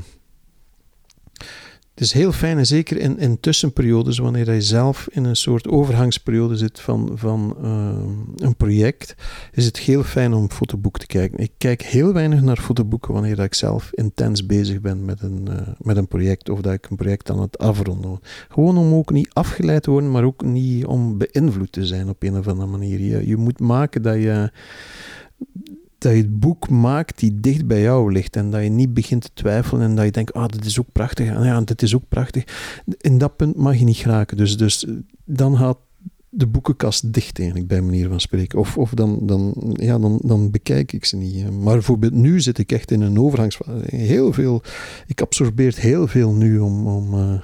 het 1.98 2.06
is 2.06 2.14
heel 2.14 2.32
fijn, 2.32 2.58
en 2.58 2.66
zeker 2.66 2.98
in, 2.98 3.20
in 3.20 3.40
tussenperiodes, 3.40 4.18
wanneer 4.18 4.54
je 4.54 4.62
zelf 4.62 5.08
in 5.12 5.24
een 5.24 5.36
soort 5.36 5.68
overgangsperiode 5.68 6.58
zit 6.58 6.80
van, 6.80 7.12
van 7.16 7.58
uh, 7.62 8.46
een 8.48 8.56
project, 8.56 9.16
is 9.52 9.66
het 9.66 9.78
heel 9.78 10.04
fijn 10.04 10.34
om 10.34 10.52
fotoboek 10.52 11.00
te 11.00 11.06
kijken. 11.06 11.40
Ik 11.40 11.52
kijk 11.58 11.82
heel 11.82 12.14
weinig 12.14 12.42
naar 12.42 12.58
fotoboeken 12.58 13.14
wanneer 13.14 13.40
ik 13.40 13.54
zelf 13.54 13.90
intens 13.94 14.46
bezig 14.46 14.82
ben 14.82 15.06
met 15.06 15.22
een, 15.22 15.48
uh, 15.50 15.56
met 15.80 15.98
een 15.98 16.08
project 16.08 16.50
of 16.50 16.62
dat 16.62 16.74
ik 16.74 16.90
een 16.90 16.96
project 16.96 17.30
aan 17.30 17.42
het 17.42 17.58
afronden. 17.58 18.20
Gewoon 18.50 18.78
om 18.78 18.94
ook 18.94 19.12
niet 19.12 19.30
afgeleid 19.34 19.84
te 19.84 19.92
worden, 19.92 20.12
maar 20.12 20.24
ook 20.24 20.44
niet 20.44 20.86
om 20.86 21.18
beïnvloed 21.18 21.72
te 21.72 21.86
zijn 21.86 22.10
op 22.10 22.24
een 22.24 22.38
of 22.38 22.48
andere 22.48 22.70
manier. 22.70 23.28
Je 23.28 23.38
moet 23.38 23.60
maken 23.60 24.02
dat 24.02 24.16
je 24.16 24.52
dat 25.98 26.12
je 26.12 26.18
het 26.18 26.40
boek 26.40 26.70
maakt 26.70 27.20
die 27.20 27.40
dicht 27.40 27.68
bij 27.68 27.82
jou 27.82 28.12
ligt 28.12 28.36
en 28.36 28.52
dat 28.52 28.64
je 28.64 28.70
niet 28.70 28.94
begint 28.94 29.22
te 29.22 29.30
twijfelen 29.34 29.82
en 29.82 29.96
dat 29.96 30.06
je 30.06 30.12
denkt, 30.12 30.34
ah, 30.34 30.48
dit 30.48 30.66
is 30.66 30.80
ook 30.80 30.92
prachtig, 30.92 31.28
en 31.28 31.44
ja, 31.44 31.62
dit 31.62 31.82
is 31.82 31.96
ook 31.96 32.08
prachtig. 32.08 32.44
In 32.98 33.18
dat 33.18 33.36
punt 33.36 33.56
mag 33.56 33.78
je 33.78 33.86
niet 33.86 33.98
geraken. 33.98 34.38
Dus, 34.38 34.58
dus 34.58 34.86
dan 35.26 35.58
gaat 35.58 35.78
de 36.30 36.48
boekenkast 36.48 37.14
dicht 37.14 37.38
eigenlijk, 37.40 37.68
bij 37.68 37.82
manier 37.82 38.08
van 38.08 38.20
spreken. 38.20 38.60
Of, 38.60 38.78
of 38.78 38.92
dan, 38.94 39.20
dan, 39.22 39.54
ja, 39.74 40.00
dan, 40.00 40.20
dan 40.22 40.52
bekijk 40.52 40.94
ik 40.94 41.06
ze 41.06 41.16
niet. 41.16 41.52
Maar 41.52 41.74
bijvoorbeeld 41.74 42.14
nu 42.14 42.42
zit 42.42 42.58
ik 42.58 42.72
echt 42.72 42.92
in 42.92 43.02
een 43.02 43.20
overgangsfase. 43.20 43.96
Heel 43.96 44.34
veel, 44.34 44.62
ik 45.08 45.22
absorbeer 45.22 45.76
heel 45.78 46.08
veel 46.08 46.34
nu 46.34 46.60
om... 46.60 46.88
om 46.88 47.14
uh, 47.14 47.42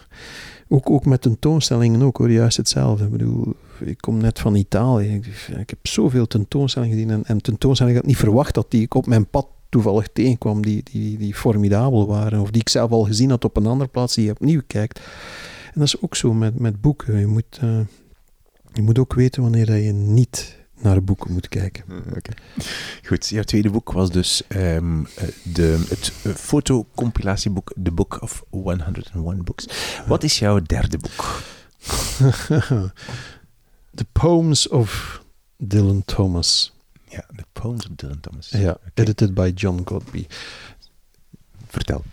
ook, 0.67 0.89
ook 0.89 1.05
met 1.05 1.21
tentoonstellingen 1.21 2.01
ook 2.01 2.17
hoor, 2.17 2.31
juist 2.31 2.57
hetzelfde. 2.57 3.05
Ik 3.05 3.11
bedoel, 3.11 3.53
ik 3.85 3.97
kom 3.97 4.17
net 4.17 4.39
van 4.39 4.55
Italië. 4.55 5.13
Ik, 5.13 5.25
ik 5.57 5.69
heb 5.69 5.87
zoveel 5.87 6.27
tentoonstellingen 6.27 6.95
gezien 6.95 7.11
en, 7.11 7.25
en 7.25 7.41
tentoonstellingen 7.41 7.99
ik 7.99 8.05
had 8.05 8.15
niet 8.15 8.23
verwacht 8.23 8.53
dat 8.53 8.71
die 8.71 8.81
ik 8.81 8.93
op 8.93 9.05
mijn 9.05 9.29
pad 9.29 9.47
toevallig 9.69 10.07
tegenkwam, 10.13 10.61
die, 10.61 10.83
die, 10.83 11.17
die 11.17 11.35
formidabel 11.35 12.07
waren. 12.07 12.41
Of 12.41 12.51
die 12.51 12.61
ik 12.61 12.69
zelf 12.69 12.91
al 12.91 13.03
gezien 13.03 13.29
had 13.29 13.45
op 13.45 13.57
een 13.57 13.65
andere 13.65 13.89
plaats, 13.89 14.15
die 14.15 14.25
je 14.25 14.31
opnieuw 14.31 14.61
kijkt. 14.67 14.99
En 15.65 15.79
dat 15.79 15.87
is 15.87 16.01
ook 16.01 16.15
zo 16.15 16.33
met, 16.33 16.59
met 16.59 16.81
boeken. 16.81 17.19
Je 17.19 17.27
moet, 17.27 17.59
uh, 17.63 17.79
je 18.73 18.81
moet 18.81 18.99
ook 18.99 19.13
weten 19.13 19.41
wanneer 19.41 19.75
je 19.75 19.91
niet 19.91 20.61
naar 20.83 21.03
boeken 21.03 21.33
moet 21.33 21.49
kijken. 21.49 21.83
Hm, 21.87 21.97
okay. 21.97 22.35
Goed, 23.03 23.27
jouw 23.27 23.43
tweede 23.43 23.69
boek 23.69 23.91
was 23.91 24.11
dus 24.11 24.41
um, 24.49 25.07
de, 25.43 25.85
het 25.89 26.11
fotocompilatieboek 26.35 27.73
The 27.83 27.91
Book 27.91 28.21
of 28.21 28.43
101 28.49 29.43
Books. 29.43 29.65
Wat 30.07 30.23
is 30.23 30.39
jouw 30.39 30.59
derde 30.59 30.97
boek? 30.97 31.41
The 33.93 34.05
Poems 34.11 34.67
of 34.67 35.21
Dylan 35.57 36.01
Thomas. 36.05 36.73
Ja, 37.09 37.25
The 37.35 37.45
Poems 37.51 37.85
of 37.85 37.95
Dylan 37.95 38.19
Thomas. 38.19 38.49
Ja, 38.49 38.71
okay. 38.71 38.91
edited 38.93 39.33
by 39.33 39.51
John 39.55 39.81
Godby. 39.85 40.25
Vertel. 41.67 42.03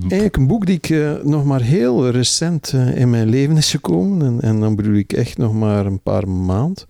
Eigenlijk 0.00 0.36
een 0.36 0.46
boek 0.46 0.66
die 0.66 0.76
ik 0.76 0.88
uh, 0.88 1.22
nog 1.22 1.44
maar 1.44 1.60
heel 1.60 2.10
recent 2.10 2.72
uh, 2.72 2.96
in 2.96 3.10
mijn 3.10 3.28
leven 3.28 3.56
is 3.56 3.70
gekomen. 3.70 4.26
En, 4.26 4.40
en, 4.40 4.60
dan 4.60 4.76
bedoel 4.76 4.94
ik 4.94 5.12
echt 5.12 5.38
nog 5.38 5.52
maar 5.52 5.86
een 5.86 6.00
paar 6.00 6.28
maanden. 6.28 6.84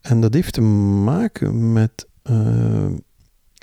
En 0.00 0.20
dat 0.20 0.34
heeft 0.34 0.52
te 0.52 0.60
maken 0.60 1.72
met 1.72 2.06
uh, 2.30 2.86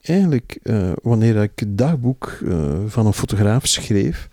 eigenlijk 0.01 0.59
wanneer 1.01 1.41
ik 1.41 1.59
het 1.59 1.77
dagboek 1.77 2.43
van 2.87 3.05
een 3.05 3.13
fotograaf 3.13 3.67
schreef. 3.67 4.29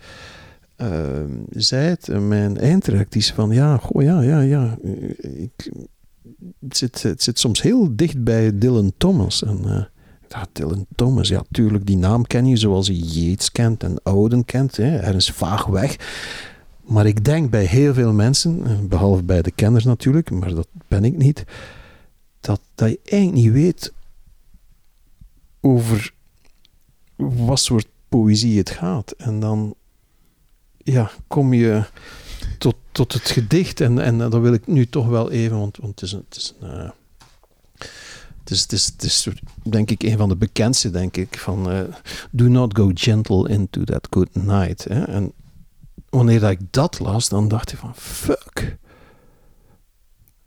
Zei 1.49 1.87
het 1.87 2.07
mijn 2.19 2.57
eindredactie 2.57 3.33
van 3.33 3.51
ja, 3.51 3.77
goh, 3.77 4.01
ja, 4.01 4.21
ja, 4.21 4.39
ja. 4.39 4.77
Ik, 5.21 5.71
het, 6.59 6.77
zit, 6.77 7.03
het 7.03 7.23
zit 7.23 7.39
soms 7.39 7.61
heel 7.61 7.95
dicht 7.95 8.23
bij 8.23 8.57
Dylan 8.57 8.91
Thomas. 8.97 9.43
En 9.43 9.89
ja, 10.29 10.47
Dylan 10.51 10.85
Thomas, 10.95 11.27
ja, 11.27 11.43
tuurlijk, 11.51 11.85
die 11.85 11.97
naam 11.97 12.27
ken 12.27 12.45
je 12.45 12.57
zoals 12.57 12.87
je 12.87 12.99
Yates 12.99 13.51
kent 13.51 13.83
en 13.83 14.03
Ouden 14.03 14.45
kent. 14.45 14.77
Hè, 14.77 14.97
ergens 14.97 15.31
vaag 15.31 15.65
weg. 15.65 15.95
Maar 16.83 17.05
ik 17.05 17.25
denk 17.25 17.49
bij 17.49 17.65
heel 17.65 17.93
veel 17.93 18.13
mensen, 18.13 18.87
behalve 18.87 19.23
bij 19.23 19.41
de 19.41 19.51
kenners 19.51 19.83
natuurlijk, 19.83 20.31
maar 20.31 20.53
dat 20.53 20.67
ben 20.87 21.03
ik 21.03 21.17
niet 21.17 21.45
dat, 22.39 22.61
dat 22.75 22.89
je 22.89 22.99
eigenlijk 23.03 23.43
niet 23.43 23.53
weet 23.53 23.93
over 25.59 26.13
wat 27.15 27.59
soort 27.59 27.87
poëzie 28.09 28.57
het 28.57 28.69
gaat. 28.69 29.11
En 29.11 29.39
dan 29.39 29.75
ja, 30.83 31.11
kom 31.27 31.53
je 31.53 31.83
tot, 32.57 32.75
tot 32.91 33.13
het 33.13 33.29
gedicht. 33.29 33.81
En, 33.81 33.99
en 33.99 34.17
dat 34.17 34.41
wil 34.41 34.53
ik 34.53 34.67
nu 34.67 34.87
toch 34.87 35.07
wel 35.07 35.31
even, 35.31 35.59
want, 35.59 35.77
want 35.77 35.99
het 35.99 36.09
is 36.09 36.11
een. 36.11 36.25
Het 36.29 36.37
is 36.37 36.55
een 36.59 36.83
uh, 36.83 36.89
het 38.43 38.71
is, 38.71 38.85
het, 38.85 39.03
is, 39.03 39.27
denk 39.63 39.91
ik, 39.91 40.03
een 40.03 40.17
van 40.17 40.29
de 40.29 40.35
bekendste, 40.35 40.89
denk 40.89 41.17
ik, 41.17 41.37
van 41.37 41.73
uh, 41.73 41.81
Do 42.31 42.47
not 42.47 42.77
go 42.77 42.91
gentle 42.93 43.49
into 43.49 43.83
that 43.83 44.07
good 44.09 44.35
night. 44.35 44.83
Hè? 44.83 45.03
En 45.03 45.31
wanneer 46.09 46.43
ik 46.43 46.59
dat 46.71 46.99
las, 46.99 47.29
dan 47.29 47.47
dacht 47.47 47.71
ik 47.71 47.77
van, 47.77 47.95
fuck 47.95 48.79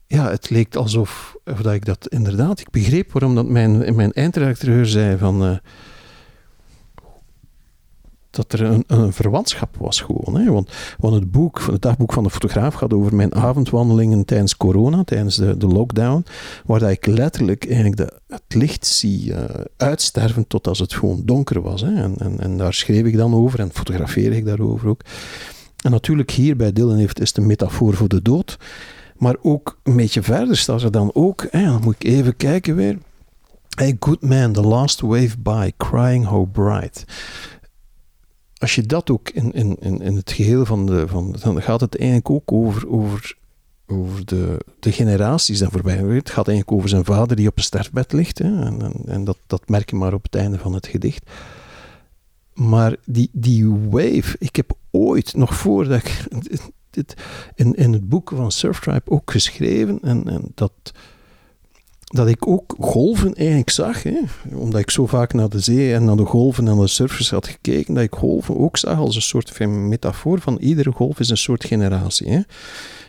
ja, 0.06 0.30
het 0.30 0.50
leek 0.50 0.74
alsof 0.74 1.36
of 1.44 1.60
dat 1.60 1.72
ik 1.72 1.84
dat 1.84 2.08
inderdaad. 2.08 2.60
Ik 2.60 2.70
begreep 2.70 3.12
waarom 3.12 3.34
dat 3.34 3.48
mijn, 3.48 3.94
mijn 3.94 4.12
eindredacteur 4.12 4.86
zei 4.86 5.18
van. 5.18 5.60
Dat 8.34 8.52
er 8.52 8.62
een, 8.62 8.84
een 8.86 9.12
verwantschap 9.12 9.76
was 9.76 10.00
gewoon. 10.00 10.40
Hè? 10.40 10.50
Want, 10.50 10.70
want 10.98 11.14
het 11.14 11.30
boek, 11.30 11.60
het 11.70 11.82
dagboek 11.82 12.12
van 12.12 12.22
de 12.22 12.30
fotograaf 12.30 12.74
gaat 12.74 12.92
over 12.92 13.14
mijn 13.14 13.34
avondwandelingen 13.34 14.24
tijdens 14.24 14.56
corona, 14.56 15.04
tijdens 15.04 15.36
de, 15.36 15.56
de 15.56 15.66
lockdown, 15.66 16.24
waar 16.66 16.78
dat 16.80 16.90
ik 16.90 17.06
letterlijk 17.06 17.66
eigenlijk 17.66 17.96
de, 17.96 18.12
het 18.28 18.54
licht 18.54 18.86
zie 18.86 19.30
uh, 19.30 19.38
uitsterven 19.76 20.46
tot 20.46 20.68
als 20.68 20.78
het 20.78 20.94
gewoon 20.94 21.22
donker 21.24 21.62
was. 21.62 21.80
Hè? 21.80 21.94
En, 21.94 22.14
en, 22.18 22.40
en 22.40 22.56
daar 22.56 22.74
schreef 22.74 23.04
ik 23.04 23.16
dan 23.16 23.34
over 23.34 23.60
en 23.60 23.70
fotografeer 23.72 24.32
ik 24.32 24.44
daarover 24.44 24.88
ook. 24.88 25.00
En 25.84 25.90
natuurlijk 25.90 26.30
hier 26.30 26.56
bij 26.56 26.72
Dylan 26.72 26.96
heeft, 26.96 27.20
is 27.20 27.32
de 27.32 27.40
metafoor 27.40 27.94
voor 27.94 28.08
de 28.08 28.22
dood. 28.22 28.58
Maar 29.16 29.36
ook 29.42 29.78
een 29.82 29.96
beetje 29.96 30.22
verder 30.22 30.56
staat 30.56 30.82
er 30.82 30.90
dan 30.90 31.10
ook, 31.14 31.46
hè, 31.50 31.64
dan 31.64 31.80
moet 31.82 31.94
ik 31.98 32.04
even 32.04 32.36
kijken 32.36 32.76
weer. 32.76 32.98
Hey, 33.74 33.96
good 33.98 34.22
man, 34.22 34.52
the 34.52 34.62
last 34.62 35.00
wave 35.00 35.38
by, 35.38 35.72
crying 35.76 36.26
how 36.26 36.52
bright. 36.52 37.04
Als 38.64 38.74
je 38.74 38.82
dat 38.82 39.10
ook 39.10 39.28
in, 39.28 39.52
in, 39.52 39.76
in, 39.80 40.00
in 40.00 40.16
het 40.16 40.32
geheel 40.32 40.66
van 40.66 40.86
de. 40.86 41.08
Van, 41.08 41.36
dan 41.42 41.62
gaat 41.62 41.80
het 41.80 41.96
eigenlijk 41.96 42.30
ook 42.30 42.52
over, 42.52 42.88
over, 42.88 43.36
over 43.86 44.24
de, 44.24 44.60
de 44.80 44.92
generaties 44.92 45.58
die 45.58 45.68
voorbij. 45.68 45.96
Het 45.96 46.30
gaat 46.30 46.48
eigenlijk 46.48 46.76
over 46.76 46.88
zijn 46.88 47.04
vader 47.04 47.36
die 47.36 47.48
op 47.48 47.56
een 47.56 47.62
sterfbed 47.62 48.12
ligt. 48.12 48.38
Hè, 48.38 48.64
en 48.64 48.92
en, 49.06 49.24
dat, 49.24 49.36
dat 49.46 49.68
merk 49.68 49.90
je 49.90 49.96
maar 49.96 50.12
op 50.12 50.22
het 50.22 50.34
einde 50.34 50.58
van 50.58 50.74
het 50.74 50.86
gedicht. 50.86 51.30
Maar 52.54 52.96
die, 53.04 53.28
die 53.32 53.68
wave, 53.68 54.36
ik 54.38 54.56
heb 54.56 54.76
ooit, 54.90 55.36
nog 55.36 55.54
voordat 55.54 55.98
ik 55.98 56.26
dit 56.90 57.14
in, 57.54 57.74
in 57.74 57.92
het 57.92 58.08
boek 58.08 58.32
van 58.34 58.52
Surftribe 58.52 59.10
ook 59.10 59.30
geschreven. 59.30 59.98
En, 60.02 60.28
en 60.28 60.42
dat, 60.54 60.72
dat 62.04 62.28
ik 62.28 62.46
ook 62.46 62.74
golven 62.78 63.34
eigenlijk 63.34 63.70
zag. 63.70 64.02
Hè? 64.02 64.20
Omdat 64.54 64.80
ik 64.80 64.90
zo 64.90 65.06
vaak 65.06 65.32
naar 65.32 65.48
de 65.48 65.60
zee 65.60 65.94
en 65.94 66.04
naar 66.04 66.16
de 66.16 66.24
golven 66.24 66.68
en 66.68 66.78
de 66.78 66.86
surfers 66.86 67.30
had 67.30 67.46
gekeken, 67.46 67.94
dat 67.94 68.02
ik 68.02 68.14
golven 68.14 68.58
ook 68.58 68.76
zag 68.76 68.98
als 68.98 69.16
een 69.16 69.22
soort 69.22 69.50
van 69.50 69.88
metafoor 69.88 70.40
van 70.40 70.56
iedere 70.60 70.92
golf 70.92 71.20
is 71.20 71.30
een 71.30 71.36
soort 71.36 71.64
generatie. 71.64 72.28
Hè? 72.28 72.40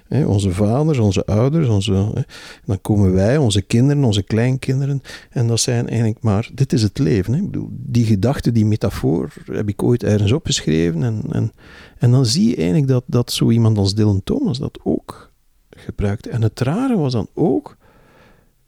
onze 0.10 0.52
vaders, 0.52 0.98
onze 0.98 1.26
ouders, 1.26 1.68
onze, 1.68 2.26
dan 2.66 2.82
komen 2.82 3.14
wij, 3.14 3.38
onze 3.38 3.62
kinderen, 3.62 4.04
onze 4.04 4.24
kleinkinderen. 4.24 5.02
En 5.30 5.48
dat 5.48 5.60
zijn 5.60 5.88
eigenlijk 5.88 6.22
maar, 6.22 6.50
dit 6.54 6.74
is 6.74 6.82
het 6.82 6.98
leven. 6.98 7.34
Hè. 7.34 7.40
Ik 7.40 7.52
bedoel, 7.52 7.70
die 7.72 8.06
gedachte, 8.06 8.52
die 8.52 8.66
metafoor, 8.66 9.34
heb 9.52 9.70
ik 9.70 9.84
ooit 9.84 10.04
ergens 10.04 10.32
opgeschreven. 10.32 11.04
En, 11.04 11.22
en, 11.32 11.52
en 11.98 12.12
dan 12.12 12.26
zie 12.26 12.50
je 12.50 12.56
eigenlijk 12.56 12.88
dat, 12.88 13.04
dat 13.08 13.32
zo 13.32 13.50
iemand 13.50 13.78
als 13.78 13.96
Dylan 13.96 14.24
Thomas 14.24 14.60
dat 14.60 14.80
ook 14.84 15.32
gebruikte. 15.70 16.30
En 16.30 16.42
het 16.42 16.60
rare 16.60 16.98
was 16.98 17.12
dan 17.12 17.28
ook 17.34 17.78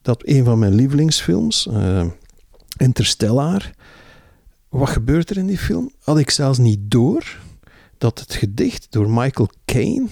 dat 0.07 0.27
een 0.27 0.43
van 0.43 0.59
mijn 0.59 0.73
lievelingsfilms, 0.73 1.67
uh, 1.71 2.05
Interstellar, 2.77 3.71
wat 4.69 4.89
gebeurt 4.89 5.29
er 5.29 5.37
in 5.37 5.47
die 5.47 5.57
film? 5.57 5.91
Had 5.99 6.17
ik 6.17 6.29
zelfs 6.29 6.57
niet 6.57 6.79
door 6.81 7.39
dat 7.97 8.19
het 8.19 8.33
gedicht 8.33 8.87
door 8.89 9.09
Michael 9.09 9.49
Caine 9.65 10.07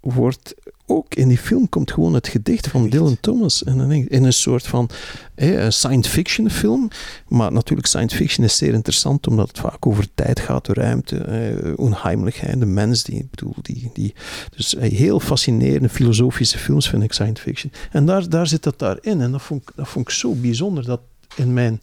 wordt 0.00 0.54
ook 0.86 1.14
in 1.14 1.28
die 1.28 1.38
film 1.38 1.68
komt 1.68 1.92
gewoon 1.92 2.14
het 2.14 2.28
gedicht 2.28 2.68
van 2.68 2.88
Dylan 2.88 3.16
Thomas 3.20 3.62
in 3.62 4.24
een 4.24 4.32
soort 4.32 4.66
van 4.66 4.90
eh, 5.34 5.68
science 5.68 6.10
fiction 6.10 6.50
film. 6.50 6.88
Maar 7.28 7.52
natuurlijk, 7.52 7.88
science 7.88 8.16
fiction 8.16 8.44
is 8.44 8.56
zeer 8.56 8.72
interessant 8.72 9.26
omdat 9.26 9.48
het 9.48 9.58
vaak 9.58 9.86
over 9.86 10.06
tijd 10.14 10.40
gaat, 10.40 10.68
ruimte, 10.68 11.16
eh, 11.18 11.72
onheimelijkheid, 11.76 12.60
de 12.60 12.66
mens. 12.66 13.02
Die, 13.02 13.28
bedoel, 13.30 13.54
die, 13.62 13.90
die, 13.92 14.14
dus 14.56 14.74
eh, 14.74 14.90
heel 14.90 15.20
fascinerende 15.20 15.88
filosofische 15.88 16.58
films 16.58 16.88
vind 16.88 17.02
ik 17.02 17.12
science 17.12 17.42
fiction. 17.42 17.72
En 17.90 18.06
daar, 18.06 18.28
daar 18.28 18.46
zit 18.46 18.62
dat 18.62 18.78
daarin. 18.78 19.20
En 19.20 19.32
dat 19.32 19.42
vond, 19.42 19.62
ik, 19.62 19.72
dat 19.74 19.88
vond 19.88 20.08
ik 20.08 20.14
zo 20.14 20.34
bijzonder 20.34 20.84
dat 20.84 21.00
in 21.36 21.52
mijn 21.52 21.80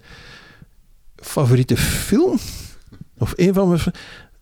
favoriete 1.16 1.78
film, 1.78 2.40
of 3.18 3.34
een 3.36 3.54
van 3.54 3.68
mijn 3.68 3.82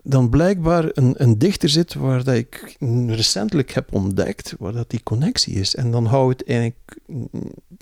dan 0.03 0.29
blijkbaar 0.29 0.89
een, 0.93 1.13
een 1.17 1.37
dichter 1.37 1.69
zit 1.69 1.93
waar 1.93 2.23
dat 2.23 2.35
ik 2.35 2.77
recentelijk 3.07 3.71
heb 3.71 3.93
ontdekt 3.93 4.55
waar 4.59 4.71
dat 4.71 4.89
die 4.89 5.03
connectie 5.03 5.53
is. 5.53 5.75
En 5.75 5.91
dan 5.91 6.05
houdt 6.05 6.39
het 6.39 6.49
eigenlijk, 6.49 6.97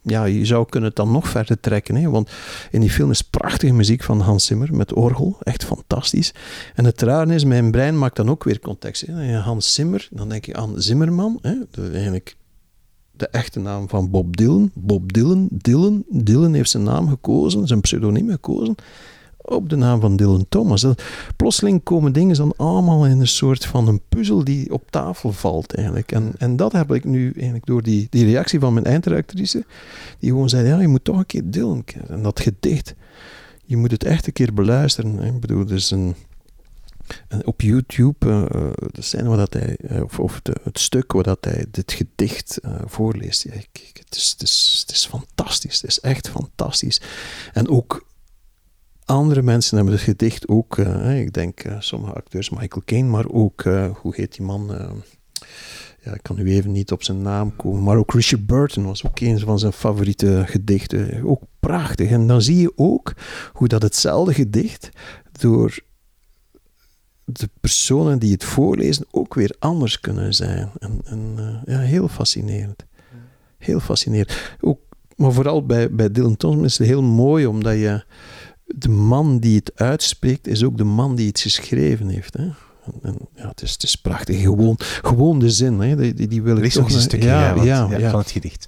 ja, 0.04 0.26
je 0.26 0.46
zou 0.46 0.66
kunnen 0.70 0.90
het 0.90 0.98
dan 0.98 1.12
nog 1.12 1.28
verder 1.28 1.60
trekken. 1.60 1.96
Hè? 1.96 2.10
Want 2.10 2.30
in 2.72 2.82
die 2.82 2.90
film 2.90 3.12
is 3.12 3.22
prachtige 3.22 3.74
muziek 3.74 4.04
van 4.04 4.20
Hans 4.20 4.46
Zimmer 4.46 4.76
met 4.76 4.94
orgel, 4.94 5.38
echt 5.40 5.64
fantastisch. 5.64 6.34
En 6.76 6.86
het 6.86 7.02
rare 7.02 7.34
is, 7.34 7.44
mijn 7.44 7.72
brein 7.72 7.98
maakt 7.98 8.16
dan 8.16 8.30
ook 8.30 8.44
weer 8.44 8.60
context. 8.60 9.06
Hè? 9.06 9.36
Hans 9.36 9.74
Zimmer, 9.74 10.08
dan 10.12 10.30
denk 10.30 10.46
je 10.46 10.56
aan 10.56 10.82
Zimmerman, 10.82 11.40
hè? 11.42 11.56
De, 11.72 11.90
eigenlijk 11.92 12.36
de 13.12 13.28
echte 13.28 13.60
naam 13.60 13.90
van 13.90 14.10
Bob 14.10 14.38
Dylan. 14.38 14.72
Bob 14.74 15.14
Dylan, 15.14 15.48
Dylan, 15.52 16.04
Dylan 16.10 16.54
heeft 16.54 16.70
zijn 16.70 16.84
naam 16.84 17.10
gekozen, 17.10 17.68
zijn 17.68 17.82
pseudoniem 17.82 18.30
gekozen 18.30 18.76
op 19.50 19.70
de 19.70 19.76
naam 19.76 20.00
van 20.00 20.16
Dylan 20.16 20.46
Thomas. 20.50 20.86
plotseling 21.36 21.84
komen 21.84 22.14
dingen 22.14 22.36
dan 22.36 22.54
allemaal 22.58 23.06
in 23.06 23.20
een 23.20 23.28
soort 23.28 23.66
van 23.66 23.88
een 23.88 24.02
puzzel 24.10 24.44
die 24.44 24.74
op 24.74 24.92
tafel 24.92 25.32
valt 25.32 25.76
eigenlijk. 25.76 26.12
En, 26.12 26.34
en 26.38 26.56
dat 26.56 26.72
heb 26.72 26.94
ik 26.94 27.04
nu 27.04 27.32
eigenlijk 27.32 27.66
door 27.66 27.82
die, 27.82 28.08
die 28.10 28.26
reactie 28.26 28.60
van 28.60 28.74
mijn 28.74 28.86
eindredactrice, 28.86 29.66
die 30.20 30.30
gewoon 30.30 30.50
zei, 30.50 30.68
ja, 30.68 30.80
je 30.80 30.88
moet 30.88 31.04
toch 31.04 31.18
een 31.18 31.26
keer 31.26 31.44
Dylan. 31.46 31.84
En 32.08 32.24
dat 32.24 32.40
gedicht, 32.40 32.96
je 33.66 33.78
moet 33.78 33.92
het 33.92 34.04
echt 34.04 34.28
een 34.28 34.34
keer 34.34 34.54
beluisteren. 34.54 35.20
Ik 35.20 35.40
bedoel, 35.40 35.66
dus 35.66 35.92
een... 35.92 36.16
op 37.44 37.62
YouTube, 37.62 38.26
uh, 38.26 38.44
de 38.92 39.24
waar 39.24 39.38
dat 39.38 39.54
hij, 39.54 39.78
uh, 39.92 40.04
of, 40.04 40.20
of 40.20 40.42
het 40.64 40.80
stuk 40.80 41.12
waar 41.12 41.24
dat 41.24 41.46
hij 41.46 41.66
dit 41.72 41.92
gedicht 41.92 42.60
voorleest, 42.86 43.44
ja, 43.44 43.54
ik, 43.54 43.92
het, 43.94 44.16
is, 44.16 44.30
het, 44.32 44.42
is, 44.42 44.84
het 44.88 44.96
is 44.96 45.06
fantastisch. 45.06 45.82
Het 45.82 45.90
is 45.90 46.00
echt 46.00 46.30
fantastisch. 46.30 47.02
En 47.54 47.70
ook 47.70 48.08
andere 49.10 49.42
mensen 49.42 49.76
hebben 49.76 49.94
het 49.94 50.04
gedicht 50.04 50.48
ook, 50.48 50.78
uh, 50.78 51.20
ik 51.20 51.34
denk 51.34 51.64
uh, 51.64 51.76
sommige 51.80 52.14
acteurs, 52.14 52.50
Michael 52.50 52.82
Caine, 52.86 53.10
maar 53.10 53.30
ook, 53.30 53.64
uh, 53.64 53.90
hoe 53.96 54.16
heet 54.16 54.36
die 54.36 54.46
man? 54.46 54.72
ja, 56.02 56.14
ik 56.14 56.24
kan 56.24 56.36
nu 56.36 56.52
even 56.52 56.72
niet 56.72 56.92
op 56.92 57.04
zijn 57.04 57.22
naam 57.22 57.56
komen, 57.56 57.84
maar 57.84 57.98
ook 57.98 58.14
Richard 58.14 58.46
Burton 58.46 58.86
was 58.86 59.06
ook 59.06 59.20
een 59.20 59.40
van 59.40 59.60
zijn 59.60 59.74
favoriete 59.74 60.44
gedichten. 60.46 61.24
Ook 61.26 61.42
prachtig. 61.60 62.10
En 62.10 62.28
dan 62.28 62.42
zie 62.42 62.58
je 62.58 62.72
ook 62.76 63.14
hoe 63.54 63.68
dat 63.68 63.82
hetzelfde 63.82 64.34
gedicht 64.34 64.90
door 65.32 65.80
de 67.26 67.50
personen 67.60 68.20
die 68.20 68.32
het 68.32 68.44
voorlezen 68.44 69.06
ook 69.12 69.34
weer 69.34 69.56
anders 69.60 70.00
kunnen 70.00 70.34
zijn. 70.34 70.72
En 71.04 71.38
ja, 71.66 71.80
heel 71.80 72.08
fascinerend. 72.08 72.86
Heel 73.58 73.80
fascinerend. 73.80 74.56
Ook, 74.62 74.80
maar 75.16 75.32
vooral 75.32 75.66
bij, 75.66 75.92
bij 75.92 76.12
Dylan 76.12 76.38
Thomas 76.38 76.66
is 76.66 76.78
het 76.78 76.88
heel 76.88 77.04
mooi 77.04 77.46
omdat 77.46 77.76
je 77.76 78.04
de 78.76 78.90
man 78.90 79.40
die 79.40 79.56
het 79.56 79.72
uitspreekt 79.76 80.48
is 80.48 80.64
ook 80.64 80.78
de 80.78 80.84
man 80.84 81.16
die 81.16 81.28
het 81.28 81.40
geschreven 81.40 82.08
heeft. 82.08 82.38
Hè? 82.38 82.50
En, 83.02 83.18
ja, 83.36 83.48
het, 83.48 83.62
is, 83.62 83.72
het 83.72 83.84
is 83.84 83.96
prachtig. 83.96 84.42
Gewoon, 84.42 84.76
gewoon 84.80 85.40
de 85.40 85.50
zin. 85.50 85.80
Hè? 85.80 86.14
Die, 86.14 86.28
die 86.28 86.42
wil 86.42 86.58
ik 86.58 86.72
toch... 86.72 86.94
een 86.94 87.02
stukje 87.02 87.28
ja, 87.28 87.64
ja, 87.64 87.98
ja, 87.98 88.10
van 88.10 88.20
het 88.20 88.32
gedicht. 88.32 88.68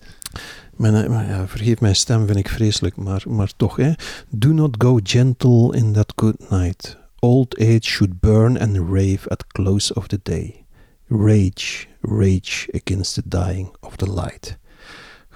Mijn, 0.76 1.12
maar 1.12 1.30
ja, 1.30 1.48
vergeef 1.48 1.80
mijn 1.80 1.96
stem, 1.96 2.26
vind 2.26 2.38
ik 2.38 2.50
vreselijk, 2.50 2.96
maar, 2.96 3.24
maar 3.28 3.52
toch. 3.56 3.76
Hè? 3.76 3.92
Do 4.30 4.50
not 4.50 4.76
go 4.78 5.00
gentle 5.04 5.76
in 5.76 5.94
that 5.94 6.14
good 6.16 6.50
night. 6.50 6.98
Old 7.20 7.58
age 7.60 7.82
should 7.82 8.20
burn 8.20 8.60
and 8.60 8.78
rave 8.78 9.30
at 9.30 9.48
close 9.48 9.94
of 9.94 10.08
the 10.08 10.20
day. 10.24 10.66
Rage, 11.08 11.88
rage 12.02 12.68
against 12.72 13.14
the 13.14 13.22
dying 13.26 13.76
of 13.80 13.96
the 13.96 14.14
light. 14.14 14.58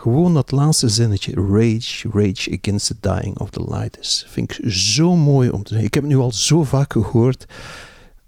Gewoon 0.06 0.34
dat 0.34 0.52
laatste 0.52 0.90
zinnetje, 0.90 1.34
rage, 1.34 2.10
rage 2.12 2.58
against 2.62 2.88
the 2.88 2.96
dying 3.00 3.40
of 3.40 3.50
the 3.50 3.66
light, 3.70 4.00
is, 4.00 4.26
vind 4.28 4.52
ik 4.52 4.72
zo 4.72 5.16
mooi 5.16 5.50
om 5.50 5.64
te 5.64 5.70
zeggen. 5.70 5.88
Ik 5.88 5.94
heb 5.94 6.04
het 6.04 6.12
nu 6.12 6.18
al 6.18 6.32
zo 6.32 6.64
vaak 6.64 6.92
gehoord. 6.92 7.46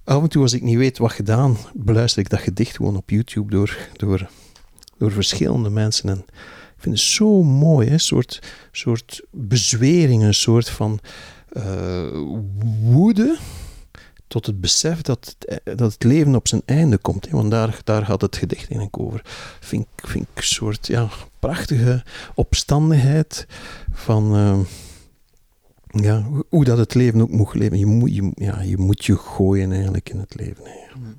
Af 0.03 0.21
en 0.21 0.29
toe, 0.29 0.41
als 0.41 0.53
ik 0.53 0.61
niet 0.61 0.77
weet 0.77 0.97
wat 0.97 1.11
gedaan, 1.11 1.57
beluister 1.73 2.21
ik 2.21 2.29
dat 2.29 2.39
gedicht 2.39 2.75
gewoon 2.75 2.95
op 2.95 3.09
YouTube 3.09 3.51
door, 3.51 3.77
door, 3.93 4.29
door 4.97 5.11
verschillende 5.11 5.69
mensen. 5.69 6.09
En 6.09 6.17
ik 6.75 6.77
vind 6.77 6.95
het 6.95 7.03
zo 7.03 7.43
mooi, 7.43 7.89
een 7.89 7.99
soort, 7.99 8.41
soort 8.71 9.21
bezwering, 9.31 10.23
een 10.23 10.33
soort 10.33 10.69
van 10.69 10.99
uh, 11.57 12.07
woede 12.81 13.37
tot 14.27 14.45
het 14.45 14.61
besef 14.61 15.01
dat 15.01 15.25
het, 15.25 15.45
eh, 15.45 15.75
dat 15.75 15.93
het 15.93 16.03
leven 16.03 16.35
op 16.35 16.47
zijn 16.47 16.61
einde 16.65 16.97
komt. 16.97 17.29
Hè? 17.29 17.31
Want 17.31 17.51
daar, 17.51 17.79
daar 17.83 18.05
gaat 18.05 18.21
het 18.21 18.35
gedicht 18.35 18.69
eigenlijk 18.69 18.99
over. 18.99 19.21
Vind, 19.59 19.85
vind 19.95 20.27
ik 20.31 20.37
een 20.37 20.43
soort 20.43 20.87
ja, 20.87 21.09
prachtige 21.39 22.03
opstandigheid 22.35 23.45
van 23.91 24.35
uh, 24.35 24.59
ja, 26.03 26.25
hoe 26.49 26.63
dat 26.63 26.77
het 26.77 26.93
leven 26.93 27.21
ook 27.21 27.31
moet 27.31 27.53
leven. 27.53 27.79
Je 27.79 27.85
moet 27.85 28.15
je, 28.15 28.31
ja, 28.35 28.61
je, 28.61 28.77
moet 28.77 29.05
je 29.05 29.17
gooien 29.17 29.71
eigenlijk 29.71 30.09
in 30.09 30.19
het 30.19 30.35
leven. 30.35 30.63
Hè. 30.63 31.09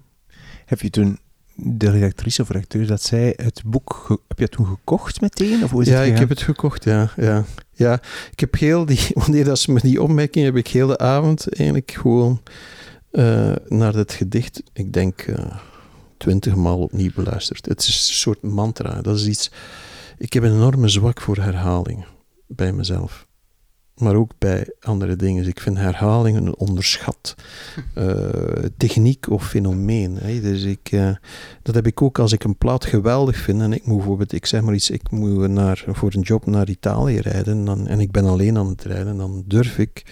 Heb 0.65 0.81
je 0.81 0.91
toen 0.91 1.19
de 1.55 1.91
redactrice 1.91 2.43
of 2.43 2.49
redacteur 2.49 2.87
dat 2.87 3.03
zij 3.03 3.33
het 3.37 3.63
boek, 3.67 4.05
heb 4.29 4.39
je 4.39 4.45
het 4.45 4.53
toen 4.53 4.67
gekocht 4.67 5.21
meteen? 5.21 5.65
Of 5.65 5.71
hoe 5.71 5.83
is 5.83 5.89
ja, 5.89 6.03
ik 6.03 6.19
heb 6.19 6.29
het 6.29 6.43
gekocht, 6.43 6.85
ja, 6.85 7.11
ja. 7.17 7.45
Ja, 7.73 8.01
ik 8.31 8.41
heb 8.41 8.55
heel 8.55 8.85
die, 8.85 9.01
wanneer 9.25 9.45
dat 9.45 9.59
ze 9.59 9.73
me 9.73 9.81
die 9.81 10.03
opmerking 10.03 10.45
heb 10.45 10.57
ik 10.57 10.69
heel 10.69 10.87
de 10.87 10.99
avond 10.99 11.55
eigenlijk 11.55 11.91
gewoon 11.91 12.41
uh, 13.13 13.53
naar 13.69 13.95
het 13.95 14.13
gedicht, 14.13 14.63
ik 14.73 14.93
denk 14.93 15.27
uh, 15.27 15.37
twintig 16.17 16.55
maal 16.55 16.79
opnieuw 16.79 17.11
beluisterd. 17.15 17.67
Het 17.67 17.81
is 17.81 18.09
een 18.09 18.15
soort 18.15 18.43
mantra. 18.43 19.03
Dat 19.03 19.17
is 19.17 19.27
iets. 19.27 19.51
Ik 20.19 20.33
heb 20.33 20.43
een 20.43 20.53
enorme 20.53 20.89
zwak 20.89 21.21
voor 21.21 21.37
herhaling 21.37 22.05
bij 22.47 22.73
mezelf. 22.73 23.27
Maar 23.95 24.15
ook 24.15 24.33
bij 24.39 24.75
andere 24.81 25.17
dingen. 25.17 25.43
Dus 25.43 25.51
ik 25.51 25.61
vind 25.61 25.77
herhalingen 25.77 26.47
een 26.47 26.57
onderschat 26.57 27.35
uh, 27.95 28.29
techniek 28.77 29.31
of 29.31 29.49
fenomeen. 29.49 30.17
Hè. 30.17 30.41
Dus 30.41 30.63
ik, 30.63 30.91
dat 31.63 31.75
heb 31.75 31.87
ik 31.87 32.03
ook 32.03 32.19
als 32.19 32.33
ik 32.33 32.45
een 32.45 32.57
plaat 32.57 32.85
geweldig 32.85 33.37
vind. 33.37 33.61
En 33.61 33.73
ik 33.73 33.87
moet 33.87 33.97
bijvoorbeeld, 33.97 34.33
ik 34.33 34.47
zeg 34.47 34.63
maar 34.63 34.75
iets, 34.75 34.91
ik 34.91 35.11
moet 35.11 35.49
naar, 35.49 35.85
voor 35.87 36.15
een 36.15 36.21
job 36.21 36.47
naar 36.47 36.69
Italië 36.69 37.19
rijden. 37.19 37.65
Dan, 37.65 37.87
en 37.87 38.01
ik 38.01 38.11
ben 38.11 38.25
alleen 38.25 38.59
aan 38.59 38.69
het 38.69 38.85
rijden. 38.85 39.17
Dan 39.17 39.45
durf 39.47 39.79
ik 39.79 40.05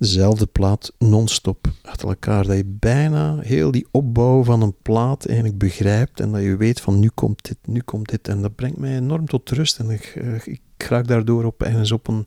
dezelfde 0.00 0.46
plaat 0.46 0.92
non-stop 0.98 1.66
achter 1.82 2.08
elkaar. 2.08 2.46
Dat 2.46 2.56
je 2.56 2.64
bijna 2.64 3.38
heel 3.40 3.70
die 3.70 3.86
opbouw 3.90 4.44
van 4.44 4.62
een 4.62 4.74
plaat 4.82 5.26
eigenlijk 5.26 5.58
begrijpt 5.58 6.20
en 6.20 6.32
dat 6.32 6.42
je 6.42 6.56
weet 6.56 6.80
van 6.80 6.98
nu 6.98 7.10
komt 7.14 7.44
dit, 7.44 7.56
nu 7.64 7.80
komt 7.80 8.08
dit. 8.08 8.28
En 8.28 8.42
dat 8.42 8.54
brengt 8.54 8.78
mij 8.78 8.96
enorm 8.96 9.26
tot 9.26 9.50
rust 9.50 9.78
en 9.78 9.90
ik, 9.90 10.14
uh, 10.22 10.34
ik 10.44 10.60
raak 10.88 11.06
daardoor 11.06 11.44
op, 11.44 11.62
ergens 11.62 11.92
op, 11.92 12.08
een, 12.08 12.26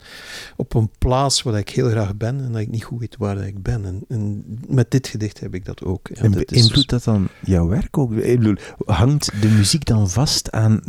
op 0.55 0.73
een 0.73 0.89
plaats 0.97 1.41
waar 1.41 1.57
ik 1.57 1.69
heel 1.69 1.89
graag 1.89 2.15
ben 2.15 2.39
en 2.39 2.51
dat 2.51 2.61
ik 2.61 2.69
niet 2.69 2.83
goed 2.83 2.99
weet 2.99 3.17
waar 3.17 3.47
ik 3.47 3.63
ben. 3.63 3.85
En, 3.85 4.03
en 4.07 4.43
met 4.67 4.91
dit 4.91 5.07
gedicht 5.07 5.39
heb 5.39 5.55
ik 5.55 5.65
dat 5.65 5.83
ook. 5.83 6.09
en 6.09 6.31
beïnvloedt 6.31 6.89
dat 6.89 7.03
dan 7.03 7.27
jouw 7.45 7.67
werk 7.67 7.97
ook? 7.97 8.11
Ik 8.11 8.37
bedoel, 8.37 8.57
hangt 8.85 9.41
de 9.41 9.47
muziek 9.47 9.85
dan 9.85 10.09
vast 10.09 10.51
aan 10.51 10.81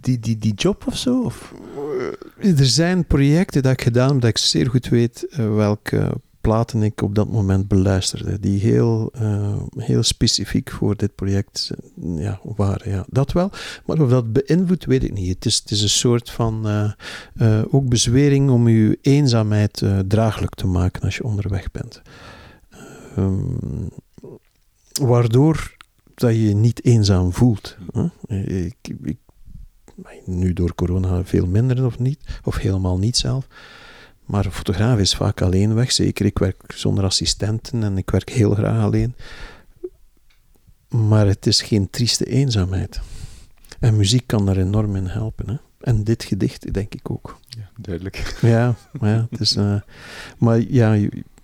die, 0.00 0.18
die, 0.18 0.38
die 0.38 0.54
job 0.54 0.86
of 0.86 0.96
zo? 0.96 1.22
Of? 1.22 1.54
Er 2.40 2.66
zijn 2.66 3.06
projecten 3.06 3.62
dat 3.62 3.72
ik 3.72 3.82
gedaan 3.82 4.08
heb 4.10 4.20
dat 4.20 4.30
ik 4.30 4.38
zeer 4.38 4.70
goed 4.70 4.88
weet 4.88 5.26
uh, 5.30 5.54
welke 5.54 6.12
platen 6.46 6.82
ik 6.82 7.02
op 7.02 7.14
dat 7.14 7.28
moment 7.28 7.68
beluisterde, 7.68 8.40
die 8.40 8.60
heel, 8.60 9.12
uh, 9.20 9.56
heel 9.76 10.02
specifiek 10.02 10.70
voor 10.70 10.96
dit 10.96 11.14
project 11.14 11.70
uh, 12.02 12.22
ja, 12.22 12.40
waren. 12.42 12.90
Ja, 12.90 13.04
dat 13.08 13.32
wel. 13.32 13.50
Maar 13.86 14.00
of 14.00 14.08
dat 14.10 14.32
beïnvloedt, 14.32 14.84
weet 14.84 15.04
ik 15.04 15.12
niet. 15.12 15.34
Het 15.34 15.44
is, 15.44 15.56
het 15.56 15.70
is 15.70 15.82
een 15.82 15.88
soort 15.88 16.30
van 16.30 16.66
uh, 17.36 17.62
ook 17.70 17.88
bezwering 17.88 18.50
om 18.50 18.68
je 18.68 18.98
eenzaamheid 19.02 19.82
draaglijk 20.08 20.54
te 20.54 20.66
maken 20.66 21.02
als 21.02 21.16
je 21.16 21.24
onderweg 21.24 21.70
bent. 21.70 22.02
Um, 23.18 23.88
waardoor 25.00 25.76
dat 26.14 26.30
je 26.30 26.48
je 26.48 26.54
niet 26.54 26.84
eenzaam 26.84 27.32
voelt. 27.32 27.76
Ik, 28.26 28.76
ik, 29.02 29.18
nu 30.24 30.52
door 30.52 30.74
corona 30.74 31.24
veel 31.24 31.46
minder 31.46 31.84
of 31.84 31.98
niet, 31.98 32.40
of 32.44 32.56
helemaal 32.56 32.98
niet 32.98 33.16
zelf. 33.16 33.46
Maar 34.26 34.44
een 34.44 34.52
fotograaf 34.52 34.98
is 34.98 35.14
vaak 35.14 35.42
alleen 35.42 35.74
weg. 35.74 35.92
Zeker, 35.92 36.26
ik 36.26 36.38
werk 36.38 36.62
zonder 36.74 37.04
assistenten 37.04 37.82
en 37.82 37.98
ik 37.98 38.10
werk 38.10 38.30
heel 38.30 38.54
graag 38.54 38.82
alleen. 38.82 39.14
Maar 40.88 41.26
het 41.26 41.46
is 41.46 41.62
geen 41.62 41.90
trieste 41.90 42.24
eenzaamheid. 42.24 43.00
En 43.80 43.96
muziek 43.96 44.26
kan 44.26 44.46
daar 44.46 44.56
enorm 44.56 44.96
in 44.96 45.06
helpen. 45.06 45.48
Hè? 45.48 45.56
En 45.80 46.04
dit 46.04 46.24
gedicht, 46.24 46.72
denk 46.72 46.94
ik 46.94 47.10
ook. 47.10 47.38
Ja, 47.48 47.70
duidelijk. 47.80 48.36
Ja, 48.40 48.74
ja 49.00 49.26
het 49.30 49.40
is, 49.40 49.56
uh, 49.56 49.80
maar 50.38 50.60
ja, 50.60 50.98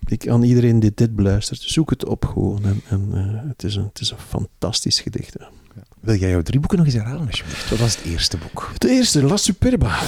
ik, 0.05 0.27
aan 0.27 0.43
iedereen 0.43 0.79
die 0.79 0.91
dit 0.95 1.15
beluistert, 1.15 1.61
zoek 1.61 1.89
het 1.89 2.05
op 2.05 2.25
gewoon. 2.25 2.63
En, 2.63 2.81
en 2.89 3.09
uh, 3.13 3.49
het, 3.49 3.63
is 3.63 3.75
een, 3.75 3.83
het 3.83 3.99
is 3.99 4.11
een 4.11 4.17
fantastisch 4.17 4.99
gedicht. 4.99 5.35
Ja. 5.39 5.49
Wil 5.99 6.15
jij 6.15 6.29
jouw 6.29 6.41
drie 6.41 6.59
boeken 6.59 6.77
nog 6.77 6.87
eens 6.87 6.95
herhalen, 6.95 7.27
alsjeblieft? 7.27 7.69
Wat 7.69 7.79
was 7.79 7.95
het 7.95 8.05
eerste 8.05 8.37
boek? 8.37 8.69
Het 8.73 8.83
eerste, 8.83 9.23
La 9.23 9.37
Superba, 9.37 9.99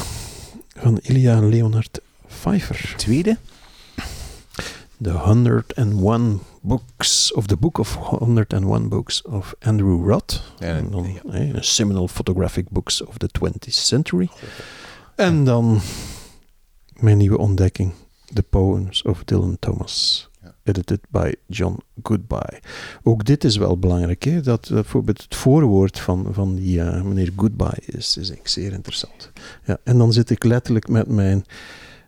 van 0.76 1.00
Ilya 1.02 1.40
Leonard 1.40 2.00
Pfeiffer. 2.46 2.94
Tweede? 2.98 3.38
The 5.02 5.12
101 5.12 6.40
Books 6.62 7.34
of 7.34 7.48
the 7.48 7.58
Book 7.58 7.78
of 7.80 7.96
101 7.96 8.90
Books 8.90 9.22
of 9.22 9.56
Andrew 9.60 10.10
Roth. 10.10 10.42
Ja, 10.60 10.68
en 10.68 10.92
dan, 10.92 11.20
ja. 11.32 11.62
Seminal 11.62 12.08
Photographic 12.08 12.70
Books 12.70 13.02
of 13.02 13.18
the 13.18 13.30
20th 13.40 13.70
Century. 13.70 14.30
En 15.16 15.44
dan 15.44 15.80
mijn 17.00 17.18
nieuwe 17.18 17.38
ontdekking, 17.38 17.94
The 18.34 18.44
Poems 18.44 19.02
of 19.02 19.24
Dylan 19.24 19.58
Thomas. 19.60 20.30
edited 20.64 21.00
by 21.10 21.34
John 21.48 21.78
Goodbye. 22.04 22.60
Ook 23.04 23.26
dit 23.26 23.44
is 23.44 23.58
wel 23.58 23.78
belangrijk, 23.78 24.24
hè? 24.24 24.42
dat 24.42 24.70
bijvoorbeeld 24.70 25.22
het 25.22 25.36
voorwoord 25.36 26.00
van, 26.00 26.28
van 26.32 26.56
die 26.56 26.78
uh, 26.80 27.02
meneer 27.02 27.32
Goodbye 27.36 27.82
is, 27.86 28.18
is 28.18 28.34
zeer 28.44 28.74
interessant. 28.74 29.32
Ja, 29.64 29.78
en 29.84 29.98
dan 29.98 30.14
zit 30.14 30.30
ik 30.30 30.44
letterlijk 30.44 30.88
met 30.88 31.08
mijn, 31.08 31.46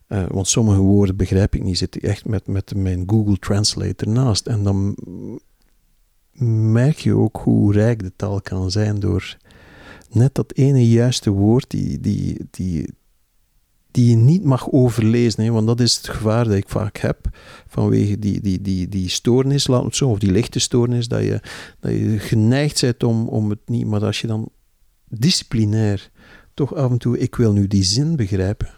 uh, 0.07 0.25
want 0.27 0.47
sommige 0.47 0.79
woorden 0.79 1.15
begrijp 1.15 1.55
ik 1.55 1.63
niet, 1.63 1.77
zit 1.77 1.95
ik 1.95 2.03
echt 2.03 2.25
met, 2.25 2.47
met 2.47 2.75
mijn 2.75 3.03
Google 3.07 3.37
Translate 3.37 4.05
ernaast. 4.05 4.47
En 4.47 4.63
dan 4.63 4.97
merk 6.71 6.97
je 6.97 7.15
ook 7.15 7.37
hoe 7.43 7.73
rijk 7.73 8.03
de 8.03 8.13
taal 8.15 8.41
kan 8.41 8.71
zijn 8.71 8.99
door 8.99 9.37
net 10.09 10.35
dat 10.35 10.53
ene 10.53 10.89
juiste 10.89 11.29
woord 11.29 11.69
die, 11.69 11.99
die, 11.99 12.47
die, 12.51 12.89
die 13.91 14.09
je 14.09 14.15
niet 14.15 14.43
mag 14.43 14.71
overlezen. 14.71 15.43
Hè, 15.43 15.51
want 15.51 15.67
dat 15.67 15.79
is 15.79 15.95
het 15.95 16.09
gevaar 16.09 16.45
dat 16.45 16.53
ik 16.53 16.69
vaak 16.69 16.97
heb 16.97 17.29
vanwege 17.67 18.19
die, 18.19 18.41
die, 18.41 18.61
die, 18.61 18.89
die 18.89 19.09
stoornis, 19.09 19.67
laat 19.67 19.83
het 19.83 19.95
zo, 19.95 20.09
of 20.09 20.19
die 20.19 20.31
lichte 20.31 20.59
stoornis, 20.59 21.07
dat 21.07 21.23
je, 21.23 21.41
dat 21.79 21.91
je 21.91 22.19
geneigd 22.19 22.81
bent 22.81 23.03
om, 23.03 23.27
om 23.27 23.49
het 23.49 23.59
niet. 23.65 23.85
Maar 23.85 24.05
als 24.05 24.21
je 24.21 24.27
dan 24.27 24.49
disciplinair 25.09 26.11
toch 26.53 26.75
af 26.75 26.91
en 26.91 26.97
toe, 26.97 27.17
ik 27.17 27.35
wil 27.35 27.53
nu 27.53 27.67
die 27.67 27.83
zin 27.83 28.15
begrijpen. 28.15 28.76